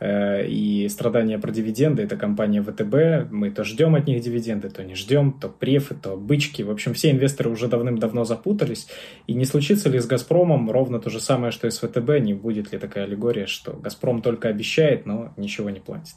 Э, 0.00 0.46
и 0.46 0.88
страдание 0.88 1.38
про 1.38 1.50
дивиденды– 1.50 2.02
это 2.04 2.16
компания 2.16 2.62
ВТБ. 2.62 3.30
Мы 3.30 3.50
то 3.50 3.64
ждем 3.64 3.94
от 3.94 4.06
них 4.06 4.22
дивиденды, 4.22 4.70
то 4.70 4.82
не 4.82 4.94
ждем, 4.94 5.32
то 5.32 5.48
префы, 5.48 5.94
то 5.94 6.16
бычки. 6.16 6.62
В 6.62 6.70
общем, 6.70 6.94
все 6.94 7.10
инвесторы 7.10 7.50
уже 7.50 7.68
давным-давно 7.68 8.24
запутались. 8.24 8.88
И 9.26 9.34
не 9.34 9.44
случится 9.44 9.88
ли 9.88 9.98
с 9.98 10.06
«Газпромом» 10.06 10.70
ровно 10.70 10.98
то 11.00 11.10
же 11.10 11.20
самое, 11.20 11.52
что 11.52 11.66
и 11.66 11.70
с 11.70 11.78
ВТБ? 11.78 12.20
Не 12.20 12.34
будет 12.34 12.72
ли 12.72 12.78
такая 12.78 13.04
аллегория, 13.04 13.46
что 13.46 13.72
«Газпром» 13.72 14.22
только 14.22 14.48
обещает, 14.48 15.06
но 15.06 15.32
ничего 15.36 15.70
не 15.70 15.80
платит? 15.80 16.16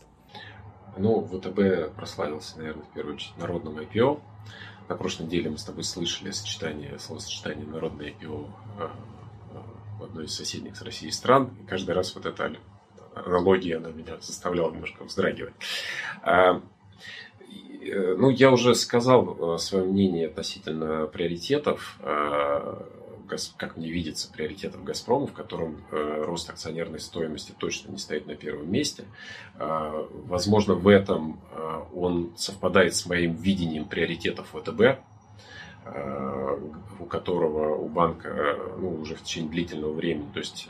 Ну, 0.99 1.21
ВТБ 1.21 1.95
прославился, 1.95 2.57
наверное, 2.57 2.83
в 2.83 2.93
первую 2.93 3.15
очередь 3.15 3.37
народным 3.37 3.79
IPO. 3.79 4.19
На 4.89 4.95
прошлой 4.95 5.27
неделе 5.27 5.49
мы 5.49 5.57
с 5.57 5.63
тобой 5.63 5.85
слышали 5.85 6.31
сочетание, 6.31 6.99
словосочетание 6.99 7.65
народное 7.65 8.09
IPO 8.11 8.49
э, 8.79 8.83
э, 8.83 9.57
в 9.97 10.03
одной 10.03 10.25
из 10.25 10.35
соседних 10.35 10.75
с 10.75 10.81
Россией 10.81 11.11
стран. 11.11 11.51
И 11.63 11.65
каждый 11.65 11.91
раз 11.95 12.13
вот 12.15 12.25
эта 12.25 12.53
аналогия, 13.15 13.77
она 13.77 13.91
меня 13.91 14.17
заставляла 14.19 14.71
немножко 14.71 15.05
вздрагивать. 15.05 15.53
А, 16.21 16.61
э, 17.81 18.15
ну, 18.17 18.29
я 18.29 18.51
уже 18.51 18.75
сказал 18.75 19.57
свое 19.57 19.85
мнение 19.85 20.27
относительно 20.27 21.07
приоритетов 21.07 21.97
как 23.57 23.77
мне 23.77 23.89
видится, 23.89 24.31
приоритетов 24.31 24.83
«Газпрома», 24.83 25.27
в 25.27 25.33
котором 25.33 25.83
э, 25.91 26.23
рост 26.25 26.49
акционерной 26.49 26.99
стоимости 26.99 27.53
точно 27.57 27.91
не 27.91 27.97
стоит 27.97 28.27
на 28.27 28.35
первом 28.35 28.71
месте. 28.71 29.05
Э, 29.55 30.05
возможно, 30.25 30.73
в 30.73 30.87
этом 30.87 31.39
э, 31.51 31.81
он 31.93 32.33
совпадает 32.37 32.95
с 32.95 33.05
моим 33.05 33.35
видением 33.35 33.85
приоритетов 33.85 34.47
ВТБ, 34.53 34.99
у 36.99 37.05
которого 37.05 37.75
у 37.75 37.87
банка 37.87 38.59
ну, 38.77 38.99
уже 39.01 39.15
в 39.15 39.23
течение 39.23 39.49
длительного 39.49 39.93
времени, 39.93 40.29
то 40.33 40.39
есть 40.39 40.69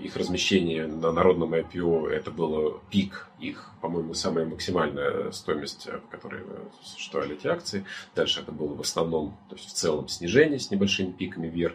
их 0.00 0.16
размещение 0.16 0.86
на 0.86 1.12
народном 1.12 1.54
IPO 1.54 2.08
это 2.08 2.30
было 2.30 2.80
пик 2.90 3.28
их, 3.38 3.70
по-моему, 3.80 4.14
самая 4.14 4.44
максимальная 4.44 5.30
стоимость, 5.32 5.86
в 5.86 6.10
которой 6.10 6.42
существовали 6.82 7.34
эти 7.34 7.46
акции. 7.46 7.84
Дальше 8.14 8.40
это 8.40 8.52
было 8.52 8.74
в 8.74 8.80
основном, 8.80 9.36
то 9.48 9.56
есть 9.56 9.68
в 9.68 9.72
целом 9.72 10.08
снижение 10.08 10.58
с 10.58 10.70
небольшими 10.70 11.10
пиками 11.10 11.48
вверх. 11.48 11.74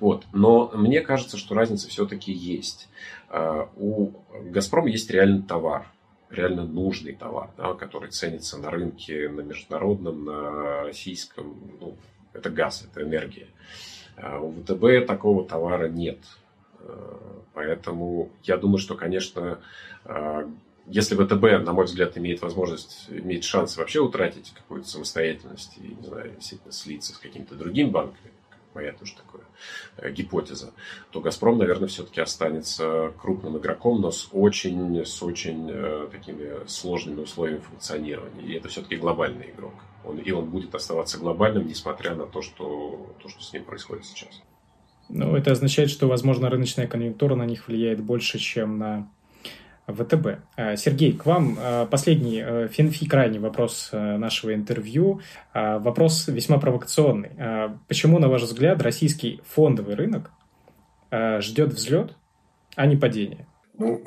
Вот. 0.00 0.24
Но 0.32 0.70
мне 0.74 1.00
кажется, 1.00 1.36
что 1.36 1.54
разница 1.54 1.88
все-таки 1.88 2.32
есть. 2.32 2.88
Э, 3.30 3.66
у 3.76 4.10
Газпрома 4.44 4.88
есть 4.88 5.10
реальный 5.10 5.42
товар, 5.42 5.86
реально 6.30 6.64
нужный 6.64 7.14
товар, 7.14 7.50
да, 7.56 7.74
который 7.74 8.10
ценится 8.10 8.58
на 8.58 8.70
рынке, 8.70 9.28
на 9.28 9.40
международном, 9.40 10.24
на 10.24 10.82
российском. 10.84 11.56
Ну, 11.80 11.96
это 12.32 12.50
газ, 12.50 12.86
это 12.90 13.02
энергия. 13.02 13.48
У 14.18 14.50
ВТБ 14.50 15.06
такого 15.06 15.44
товара 15.44 15.88
нет. 15.88 16.18
Поэтому 17.56 18.30
я 18.42 18.58
думаю, 18.58 18.78
что, 18.78 18.94
конечно, 18.94 19.60
э, 20.04 20.46
если 20.86 21.14
ВТБ, 21.14 21.64
на 21.64 21.72
мой 21.72 21.86
взгляд, 21.86 22.16
имеет 22.18 22.42
возможность, 22.42 23.06
имеет 23.08 23.44
шанс 23.44 23.78
вообще 23.78 24.00
утратить 24.00 24.52
какую-то 24.54 24.86
самостоятельность 24.86 25.78
и, 25.78 25.94
не 25.94 26.06
знаю, 26.06 26.34
слиться 26.68 27.14
с 27.14 27.18
какими-то 27.18 27.54
другими 27.54 27.88
банками, 27.88 28.30
моя 28.74 28.92
тоже 28.92 29.14
такая 29.16 29.46
э, 29.96 30.12
гипотеза, 30.12 30.74
то 31.10 31.20
«Газпром», 31.20 31.56
наверное, 31.56 31.88
все-таки 31.88 32.20
останется 32.20 33.12
крупным 33.18 33.56
игроком, 33.56 34.02
но 34.02 34.10
с 34.10 34.28
очень, 34.32 35.04
с 35.04 35.22
очень 35.22 35.70
э, 35.70 36.08
такими 36.12 36.66
сложными 36.68 37.22
условиями 37.22 37.60
функционирования. 37.60 38.42
И 38.42 38.52
это 38.52 38.68
все-таки 38.68 38.96
глобальный 38.96 39.50
игрок. 39.50 39.74
Он, 40.04 40.18
и 40.18 40.30
он 40.30 40.50
будет 40.50 40.74
оставаться 40.74 41.18
глобальным, 41.18 41.66
несмотря 41.66 42.14
на 42.14 42.26
то, 42.26 42.42
что, 42.42 43.16
то, 43.22 43.28
что 43.30 43.42
с 43.42 43.52
ним 43.54 43.64
происходит 43.64 44.04
сейчас. 44.04 44.42
Ну, 45.08 45.36
это 45.36 45.52
означает, 45.52 45.90
что, 45.90 46.08
возможно, 46.08 46.50
рыночная 46.50 46.86
конъюнктура 46.86 47.34
на 47.34 47.46
них 47.46 47.68
влияет 47.68 48.00
больше, 48.02 48.38
чем 48.38 48.78
на 48.78 49.08
ВТБ. 49.86 50.40
Сергей, 50.76 51.12
к 51.12 51.26
вам 51.26 51.56
последний 51.90 52.68
финфи 52.68 53.08
крайний 53.08 53.38
вопрос 53.38 53.90
нашего 53.92 54.52
интервью. 54.52 55.20
Вопрос 55.54 56.26
весьма 56.26 56.58
провокационный. 56.58 57.30
Почему, 57.86 58.18
на 58.18 58.28
ваш 58.28 58.42
взгляд, 58.42 58.82
российский 58.82 59.40
фондовый 59.44 59.94
рынок 59.94 60.32
ждет 61.12 61.72
взлет, 61.72 62.16
а 62.74 62.86
не 62.86 62.96
падение? 62.96 63.46
Ну, 63.78 64.02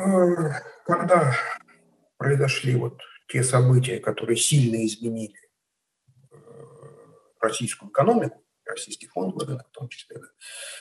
когда 0.86 1.34
произошли 2.18 2.76
вот 2.76 3.00
те 3.30 3.42
события, 3.42 4.00
которые 4.00 4.36
сильно 4.36 4.86
изменили 4.86 5.36
российскую 7.40 7.90
экономику, 7.90 8.44
российский 8.70 9.08
фондовый 9.08 9.48
рынок 9.48 9.68
в 9.68 9.72
том 9.78 9.90
числе. 9.90 10.18
Да. 10.18 10.28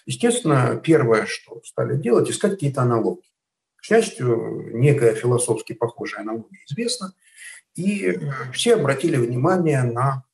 Естественно, 0.06 0.80
первое, 0.82 1.26
что 1.26 1.60
стали 1.64 1.96
делать, 1.96 2.30
искать 2.30 2.52
какие-то 2.52 2.82
аналогии. 2.82 3.30
К 3.76 3.84
счастью, 3.84 4.76
некая 4.76 5.14
философски 5.14 5.72
похожая 5.72 6.22
аналогия 6.22 6.58
известна, 6.68 7.14
и 7.74 8.18
все 8.52 8.74
обратили 8.74 9.16
внимание 9.16 9.82
на 9.82 10.24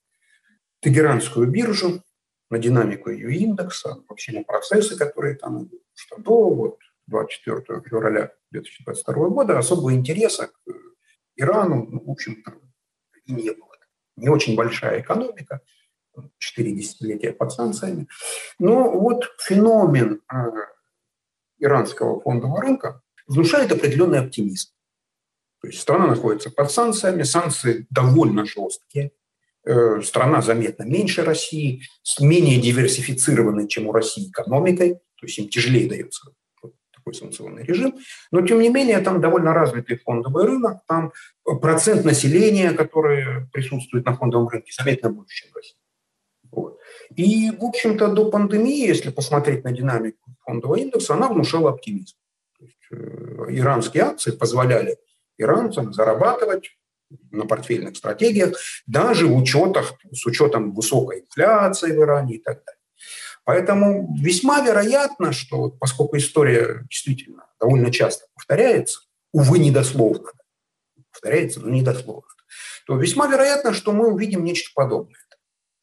Тегеранскую 0.81 1.47
биржу, 1.49 2.03
на 2.51 2.59
динамику 2.59 3.11
ее 3.11 3.35
индекса, 3.37 4.03
вообще 4.09 4.33
на 4.33 4.45
процессы, 4.45 4.97
которые 4.97 5.35
там 5.35 5.65
идут, 5.65 5.83
что 5.95 6.17
до 6.19 6.51
вот, 6.51 6.79
24 7.07 7.83
февраля 7.83 8.33
2022 8.51 9.29
года 9.29 9.59
особого 9.59 9.93
интереса 9.95 10.49
к 10.49 10.73
Ирану, 11.37 11.87
ну, 11.91 12.05
в 12.05 12.11
общем-то, 12.11 12.55
и 13.27 13.33
не 13.33 13.51
было. 13.51 13.71
Не 14.17 14.29
очень 14.29 14.55
большая 14.55 15.01
экономика, 15.01 15.61
4 16.39 16.73
десятилетия 16.73 17.33
под 17.33 17.53
санкциями. 17.53 18.09
Но 18.59 18.91
вот 18.91 19.25
феномен 19.39 20.21
э, 20.33 20.37
иранского 21.59 22.21
фондового 22.21 22.63
рынка 22.63 23.03
внушает 23.27 23.73
определенный 23.73 24.21
оптимизм. 24.21 24.71
То 25.61 25.69
есть 25.69 25.81
страна 25.81 26.07
находится 26.07 26.51
под 26.51 26.71
санкциями, 26.71 27.23
санкции 27.23 27.87
довольно 27.91 28.45
жесткие, 28.45 29.13
э, 29.65 30.03
страна 30.03 30.43
заметно 30.43 30.85
меньше 30.85 31.25
России, 31.25 31.83
менее 32.21 32.61
диверсифицированной, 32.61 33.67
чем 33.67 33.89
у 33.89 33.93
России, 33.93 34.29
экономикой, 34.29 34.97
то 35.17 35.27
есть 35.27 35.39
им 35.39 35.49
тяжелее 35.49 35.89
дается 35.89 36.33
такой 37.05 37.15
санкционный 37.15 37.65
режим. 37.65 37.99
Но, 38.31 38.47
тем 38.47 38.61
не 38.61 38.69
менее, 38.69 38.99
там 39.01 39.21
довольно 39.21 39.53
развитый 39.53 39.99
фондовый 39.99 40.47
рынок, 40.47 40.81
там 40.87 41.13
процент 41.61 42.05
населения, 42.05 42.73
которое 42.73 43.49
присутствует 43.53 44.07
на 44.07 44.17
фондовом 44.17 44.49
рынке, 44.49 44.73
заметно 44.77 45.11
больше, 45.11 45.45
чем 45.45 45.53
в 45.53 45.57
России. 45.57 45.77
Вот. 46.55 46.79
И, 47.17 47.51
в 47.51 47.65
общем-то, 47.65 48.09
до 48.09 48.31
пандемии, 48.31 48.87
если 48.87 49.11
посмотреть 49.11 49.65
на 49.65 49.73
динамику 49.73 50.31
фондового 50.45 50.77
индекса, 50.77 51.15
она 51.15 51.29
внушала 51.29 51.71
оптимизм. 51.71 52.17
То 52.59 52.65
есть, 52.65 52.79
э, 52.91 53.47
иранские 53.51 54.05
акции 54.05 54.31
позволяли 54.31 54.97
иранцам 55.37 55.93
зарабатывать 55.93 56.71
на 57.31 57.47
портфельных 57.47 57.97
стратегиях, 57.97 58.57
даже 58.87 59.27
в 59.27 59.37
учетах, 59.37 59.95
с 60.13 60.25
учетом 60.27 60.73
высокой 60.73 61.21
инфляции 61.21 61.93
в 61.93 62.01
Иране 62.01 62.37
и 62.37 62.39
так 62.39 62.65
далее. 62.65 62.81
Поэтому 63.45 64.17
весьма 64.19 64.61
вероятно, 64.61 65.33
что 65.33 65.71
поскольку 65.71 66.17
история 66.17 66.83
действительно 66.89 67.47
довольно 67.61 67.91
часто 67.91 68.27
повторяется, 68.35 69.01
увы, 69.33 69.59
недословно, 69.59 70.31
повторяется, 71.13 71.61
но 71.61 71.69
недословно, 71.69 72.23
то 72.87 72.97
весьма 72.97 73.27
вероятно, 73.27 73.73
что 73.75 73.93
мы 73.93 74.13
увидим 74.13 74.45
нечто 74.45 74.71
подобное 74.75 75.21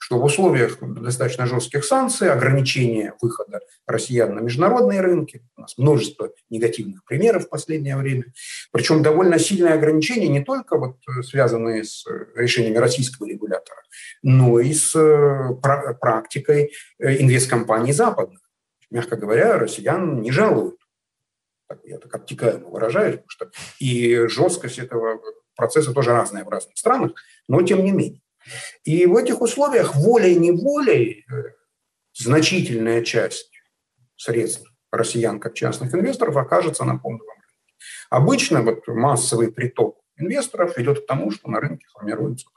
что 0.01 0.17
в 0.17 0.23
условиях 0.23 0.79
достаточно 0.81 1.45
жестких 1.45 1.85
санкций, 1.85 2.31
ограничения 2.31 3.13
выхода 3.21 3.59
россиян 3.85 4.33
на 4.33 4.39
международные 4.39 4.99
рынки, 4.99 5.43
у 5.55 5.61
нас 5.61 5.77
множество 5.77 6.31
негативных 6.49 7.05
примеров 7.05 7.45
в 7.45 7.49
последнее 7.49 7.95
время, 7.95 8.25
причем 8.71 9.03
довольно 9.03 9.37
сильные 9.37 9.75
ограничения 9.75 10.27
не 10.27 10.43
только 10.43 10.79
вот 10.79 10.97
связанные 11.23 11.83
с 11.83 12.03
решениями 12.35 12.77
российского 12.77 13.27
регулятора, 13.27 13.83
но 14.23 14.59
и 14.59 14.73
с 14.73 14.95
э, 14.95 15.53
практикой 16.01 16.71
э, 16.97 17.21
инвесткомпаний 17.21 17.93
западных. 17.93 18.41
Мягко 18.89 19.17
говоря, 19.17 19.59
россиян 19.59 20.19
не 20.19 20.31
жалуют. 20.31 20.77
Я 21.83 21.99
так 21.99 22.13
обтекаемо 22.15 22.69
выражаюсь, 22.69 23.17
потому 23.17 23.29
что 23.29 23.51
и 23.79 24.25
жесткость 24.27 24.79
этого 24.79 25.21
процесса 25.55 25.93
тоже 25.93 26.09
разная 26.09 26.43
в 26.43 26.49
разных 26.49 26.75
странах, 26.75 27.11
но 27.47 27.61
тем 27.61 27.85
не 27.85 27.91
менее. 27.91 28.21
И 28.83 29.05
в 29.05 29.15
этих 29.15 29.41
условиях 29.41 29.95
волей-неволей 29.95 31.25
э, 31.31 31.33
значительная 32.13 33.03
часть 33.03 33.51
средств 34.15 34.71
россиян 34.91 35.39
как 35.39 35.53
частных 35.53 35.93
инвесторов 35.93 36.37
окажется 36.37 36.83
на 36.83 36.99
фондовом 36.99 37.35
рынке. 37.35 37.55
Обычно 38.09 38.61
вот 38.61 38.87
массовый 38.87 39.51
приток 39.51 39.99
инвесторов 40.17 40.77
ведет 40.77 41.03
к 41.03 41.07
тому, 41.07 41.31
что 41.31 41.49
на 41.49 41.59
рынке 41.59 41.85
формируется 41.93 42.47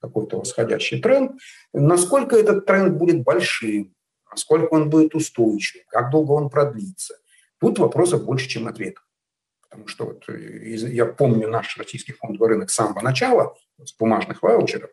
какой-то 0.00 0.38
восходящий 0.38 1.00
тренд. 1.00 1.32
Насколько 1.72 2.36
этот 2.36 2.66
тренд 2.66 2.96
будет 2.96 3.22
большим, 3.22 3.94
насколько 4.30 4.74
он 4.74 4.90
будет 4.90 5.14
устойчивым, 5.14 5.84
как 5.88 6.10
долго 6.10 6.32
он 6.32 6.50
продлится. 6.50 7.14
Тут 7.58 7.78
вопросов 7.78 8.24
больше, 8.24 8.48
чем 8.48 8.66
ответов. 8.66 9.04
Потому 9.62 9.88
что 9.88 10.04
вот 10.06 10.24
я 10.28 11.06
помню 11.06 11.48
наш 11.48 11.76
российский 11.78 12.12
фондовый 12.12 12.50
рынок 12.50 12.70
с 12.70 12.74
самого 12.74 13.00
начала, 13.00 13.56
с 13.82 13.92
бумажных 13.96 14.42
ваучеров, 14.42 14.90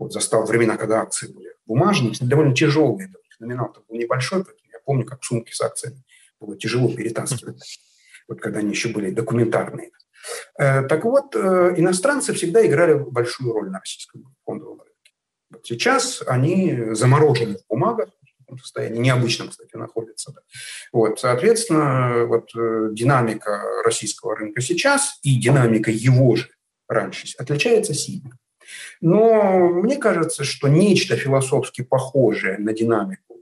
вот 0.00 0.12
застал 0.12 0.46
времена, 0.46 0.76
когда 0.76 1.02
акции 1.02 1.28
были 1.28 1.50
бумажные, 1.66 2.14
довольно 2.20 2.54
тяжелые. 2.54 3.12
Номинал 3.38 3.72
был 3.88 3.96
небольшой, 3.96 4.44
поэтому 4.44 4.70
я 4.72 4.78
помню, 4.84 5.04
как 5.06 5.22
сумки 5.22 5.52
с 5.52 5.60
акциями 5.60 6.02
было 6.40 6.56
тяжело 6.56 6.88
перетаскивать, 6.88 7.80
вот 8.28 8.40
когда 8.40 8.58
они 8.60 8.70
еще 8.70 8.88
были 8.88 9.10
документарные. 9.10 9.90
Э, 10.58 10.82
так 10.82 11.04
вот, 11.04 11.36
э, 11.36 11.74
иностранцы 11.76 12.32
всегда 12.32 12.66
играли 12.66 12.94
большую 12.94 13.52
роль 13.52 13.70
на 13.70 13.78
российском 13.78 14.34
фондовом 14.44 14.80
рынке. 14.80 15.12
Вот 15.50 15.66
сейчас 15.66 16.22
они 16.26 16.92
заморожены 16.92 17.58
в 17.58 17.66
бумагах, 17.68 18.10
в 18.46 18.58
состоянии 18.58 18.98
необычном, 18.98 19.48
кстати, 19.48 19.76
находятся. 19.76 20.32
Да. 20.32 20.40
Вот, 20.92 21.20
соответственно, 21.20 22.24
вот 22.26 22.50
э, 22.56 22.88
динамика 22.92 23.62
российского 23.84 24.36
рынка 24.36 24.60
сейчас 24.60 25.18
и 25.22 25.38
динамика 25.38 25.90
его 25.90 26.36
же 26.36 26.48
раньше 26.88 27.28
отличается 27.38 27.94
сильно. 27.94 28.38
Но 29.00 29.68
мне 29.68 29.96
кажется, 29.96 30.44
что 30.44 30.68
нечто 30.68 31.16
философски 31.16 31.82
похожее 31.82 32.58
на 32.58 32.72
динамику 32.72 33.38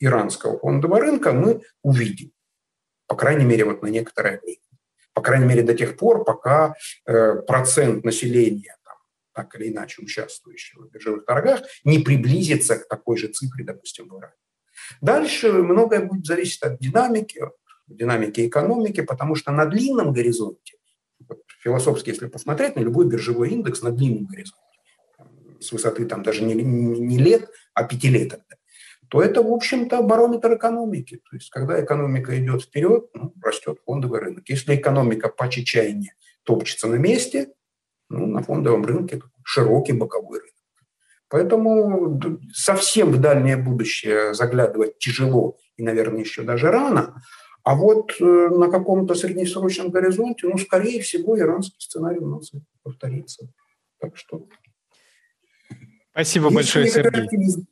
иранского 0.00 0.58
фондового 0.58 1.00
рынка 1.00 1.32
мы 1.32 1.62
увидим. 1.82 2.32
По 3.06 3.16
крайней 3.16 3.44
мере, 3.44 3.64
вот 3.64 3.82
на 3.82 3.88
некоторое 3.88 4.40
время. 4.40 4.58
По 5.12 5.22
крайней 5.22 5.46
мере, 5.46 5.62
до 5.62 5.74
тех 5.74 5.96
пор, 5.96 6.24
пока 6.24 6.74
э, 7.06 7.36
процент 7.46 8.04
населения, 8.04 8.76
так 9.34 9.54
или 9.56 9.70
иначе 9.70 10.02
участвующего 10.02 10.86
в 10.86 10.90
биржевых 10.90 11.24
торгах, 11.26 11.62
не 11.84 11.98
приблизится 11.98 12.76
к 12.76 12.88
такой 12.88 13.16
же 13.16 13.28
цифре, 13.28 13.64
допустим, 13.64 14.08
в 14.08 14.18
Иране. 14.18 14.34
Дальше 15.00 15.52
многое 15.52 16.00
будет 16.00 16.24
зависеть 16.24 16.62
от 16.62 16.78
динамики, 16.78 17.38
от 17.38 17.54
динамики 17.88 18.46
экономики, 18.46 19.02
потому 19.02 19.34
что 19.34 19.52
на 19.52 19.66
длинном 19.66 20.12
горизонте, 20.12 20.76
философски, 21.62 22.10
если 22.10 22.26
посмотреть 22.26 22.76
на 22.76 22.80
любой 22.80 23.06
биржевой 23.06 23.50
индекс 23.50 23.82
на 23.82 23.90
длинном 23.90 24.26
горизонте, 24.26 24.63
с 25.64 25.72
высоты 25.72 26.06
там 26.06 26.22
даже 26.22 26.44
не, 26.44 26.54
не 26.54 27.18
лет, 27.18 27.50
а 27.74 27.84
пятилеток, 27.84 28.40
то 29.08 29.22
это, 29.22 29.42
в 29.42 29.52
общем-то, 29.52 30.02
барометр 30.02 30.54
экономики. 30.54 31.20
То 31.30 31.36
есть, 31.36 31.50
когда 31.50 31.82
экономика 31.82 32.38
идет 32.38 32.62
вперед, 32.62 33.10
ну, 33.14 33.32
растет 33.42 33.78
фондовый 33.84 34.20
рынок. 34.20 34.48
Если 34.48 34.76
экономика 34.76 35.28
по 35.28 35.48
чечайне 35.48 36.14
топчется 36.42 36.88
на 36.88 36.96
месте, 36.96 37.52
ну, 38.08 38.26
на 38.26 38.42
фондовом 38.42 38.84
рынке 38.84 39.20
широкий 39.44 39.92
боковой 39.92 40.40
рынок. 40.40 40.54
Поэтому 41.28 42.20
совсем 42.52 43.10
в 43.10 43.20
дальнее 43.20 43.56
будущее 43.56 44.34
заглядывать 44.34 44.98
тяжело 44.98 45.56
и, 45.76 45.82
наверное, 45.82 46.20
еще 46.20 46.42
даже 46.42 46.70
рано. 46.70 47.22
А 47.64 47.74
вот 47.74 48.12
э, 48.20 48.24
на 48.24 48.70
каком-то 48.70 49.14
среднесрочном 49.14 49.90
горизонте, 49.90 50.46
ну, 50.46 50.58
скорее 50.58 51.00
всего, 51.00 51.38
иранский 51.38 51.80
сценарий 51.80 52.20
у 52.20 52.28
нас 52.28 52.52
повторится. 52.82 53.48
Так 53.98 54.16
что 54.16 54.46
Спасибо 56.14 56.44
Есть 56.44 56.54
большое, 56.54 56.88
Сергей. 56.88 57.66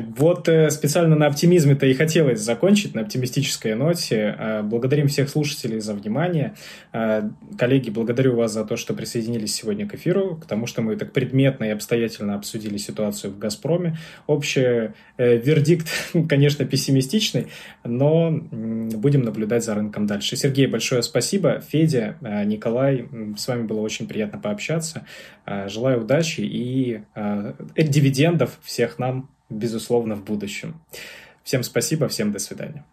Вот 0.00 0.48
э, 0.48 0.70
специально 0.70 1.16
на 1.16 1.26
оптимизме-то 1.26 1.86
и 1.86 1.94
хотелось 1.94 2.40
закончить, 2.40 2.94
на 2.94 3.02
оптимистической 3.02 3.74
ноте. 3.74 4.34
Э, 4.38 4.62
благодарим 4.62 5.08
всех 5.08 5.28
слушателей 5.28 5.80
за 5.80 5.94
внимание. 5.94 6.54
Э, 6.92 7.28
коллеги, 7.58 7.90
благодарю 7.90 8.36
вас 8.36 8.52
за 8.52 8.64
то, 8.64 8.76
что 8.76 8.94
присоединились 8.94 9.54
сегодня 9.54 9.88
к 9.88 9.94
эфиру, 9.94 10.36
к 10.36 10.46
тому, 10.46 10.66
что 10.66 10.82
мы 10.82 10.96
так 10.96 11.12
предметно 11.12 11.64
и 11.64 11.70
обстоятельно 11.70 12.34
обсудили 12.34 12.76
ситуацию 12.76 13.32
в 13.32 13.38
«Газпроме». 13.38 13.96
Общий 14.26 14.92
вердикт, 15.18 15.88
конечно, 16.28 16.64
пессимистичный, 16.64 17.46
но 17.84 18.30
будем 18.30 19.22
наблюдать 19.22 19.64
за 19.64 19.74
рынком 19.74 20.06
дальше. 20.06 20.36
Сергей, 20.36 20.66
большое 20.66 21.02
спасибо. 21.02 21.60
Федя, 21.60 22.16
Николай, 22.44 23.08
с 23.36 23.46
вами 23.48 23.62
было 23.62 23.80
очень 23.80 24.08
приятно 24.08 24.38
пообщаться. 24.38 25.06
Желаю 25.46 26.02
удачи 26.02 26.40
и 26.40 27.00
дивидендов 27.76 28.58
всех 28.62 28.98
нам 28.98 29.30
безусловно, 29.48 30.14
в 30.14 30.24
будущем. 30.24 30.80
Всем 31.42 31.62
спасибо, 31.62 32.08
всем 32.08 32.32
до 32.32 32.38
свидания. 32.38 32.84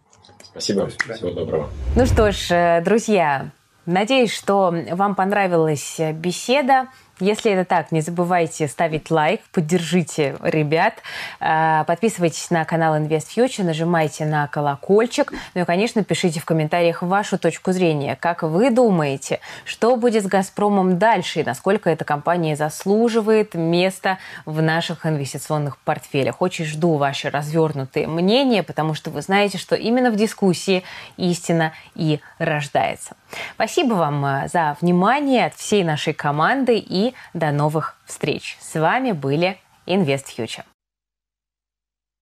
Спасибо, 0.43 0.87
всего 0.87 1.31
доброго. 1.31 1.69
Ну 1.95 2.05
что 2.05 2.31
ж, 2.31 2.51
э, 2.51 2.81
друзья, 2.83 3.51
Надеюсь, 3.85 4.31
что 4.31 4.73
вам 4.91 5.13
понравилась 5.13 5.99
беседа. 6.13 6.87
Если 7.19 7.51
это 7.51 7.63
так, 7.63 7.91
не 7.91 8.01
забывайте 8.01 8.67
ставить 8.67 9.11
лайк, 9.11 9.41
поддержите 9.51 10.35
ребят, 10.41 10.95
а, 11.39 11.83
подписывайтесь 11.83 12.49
на 12.49 12.65
канал 12.65 12.95
Invest 12.97 13.27
Future, 13.35 13.63
нажимайте 13.63 14.25
на 14.25 14.47
колокольчик, 14.47 15.31
ну 15.53 15.61
и, 15.61 15.65
конечно, 15.65 16.03
пишите 16.03 16.39
в 16.39 16.45
комментариях 16.45 17.03
вашу 17.03 17.37
точку 17.37 17.71
зрения. 17.71 18.17
Как 18.19 18.41
вы 18.41 18.71
думаете, 18.71 19.41
что 19.63 19.95
будет 19.95 20.23
с 20.23 20.27
«Газпромом» 20.27 20.97
дальше 20.97 21.41
и 21.41 21.43
насколько 21.43 21.87
эта 21.87 22.03
компания 22.03 22.55
заслуживает 22.55 23.53
места 23.53 24.17
в 24.45 24.59
наших 24.63 25.05
инвестиционных 25.05 25.77
портфелях? 25.77 26.41
Очень 26.41 26.65
жду 26.65 26.95
ваши 26.95 27.29
развернутые 27.29 28.07
мнения, 28.07 28.63
потому 28.63 28.95
что 28.95 29.11
вы 29.11 29.21
знаете, 29.21 29.59
что 29.59 29.75
именно 29.75 30.09
в 30.09 30.15
дискуссии 30.15 30.83
истина 31.17 31.73
и 31.93 32.21
рождается. 32.39 33.15
Спасибо 33.55 33.93
вам 33.95 34.25
а, 34.25 34.47
за 34.47 34.77
внимание 34.81 35.47
от 35.47 35.55
всей 35.55 35.83
нашей 35.83 36.13
команды 36.13 36.77
и 36.77 37.13
до 37.33 37.51
новых 37.51 37.97
встреч. 38.05 38.57
С 38.59 38.79
вами 38.79 39.11
были 39.11 39.57
Invest 39.85 40.25
Future. 40.37 40.63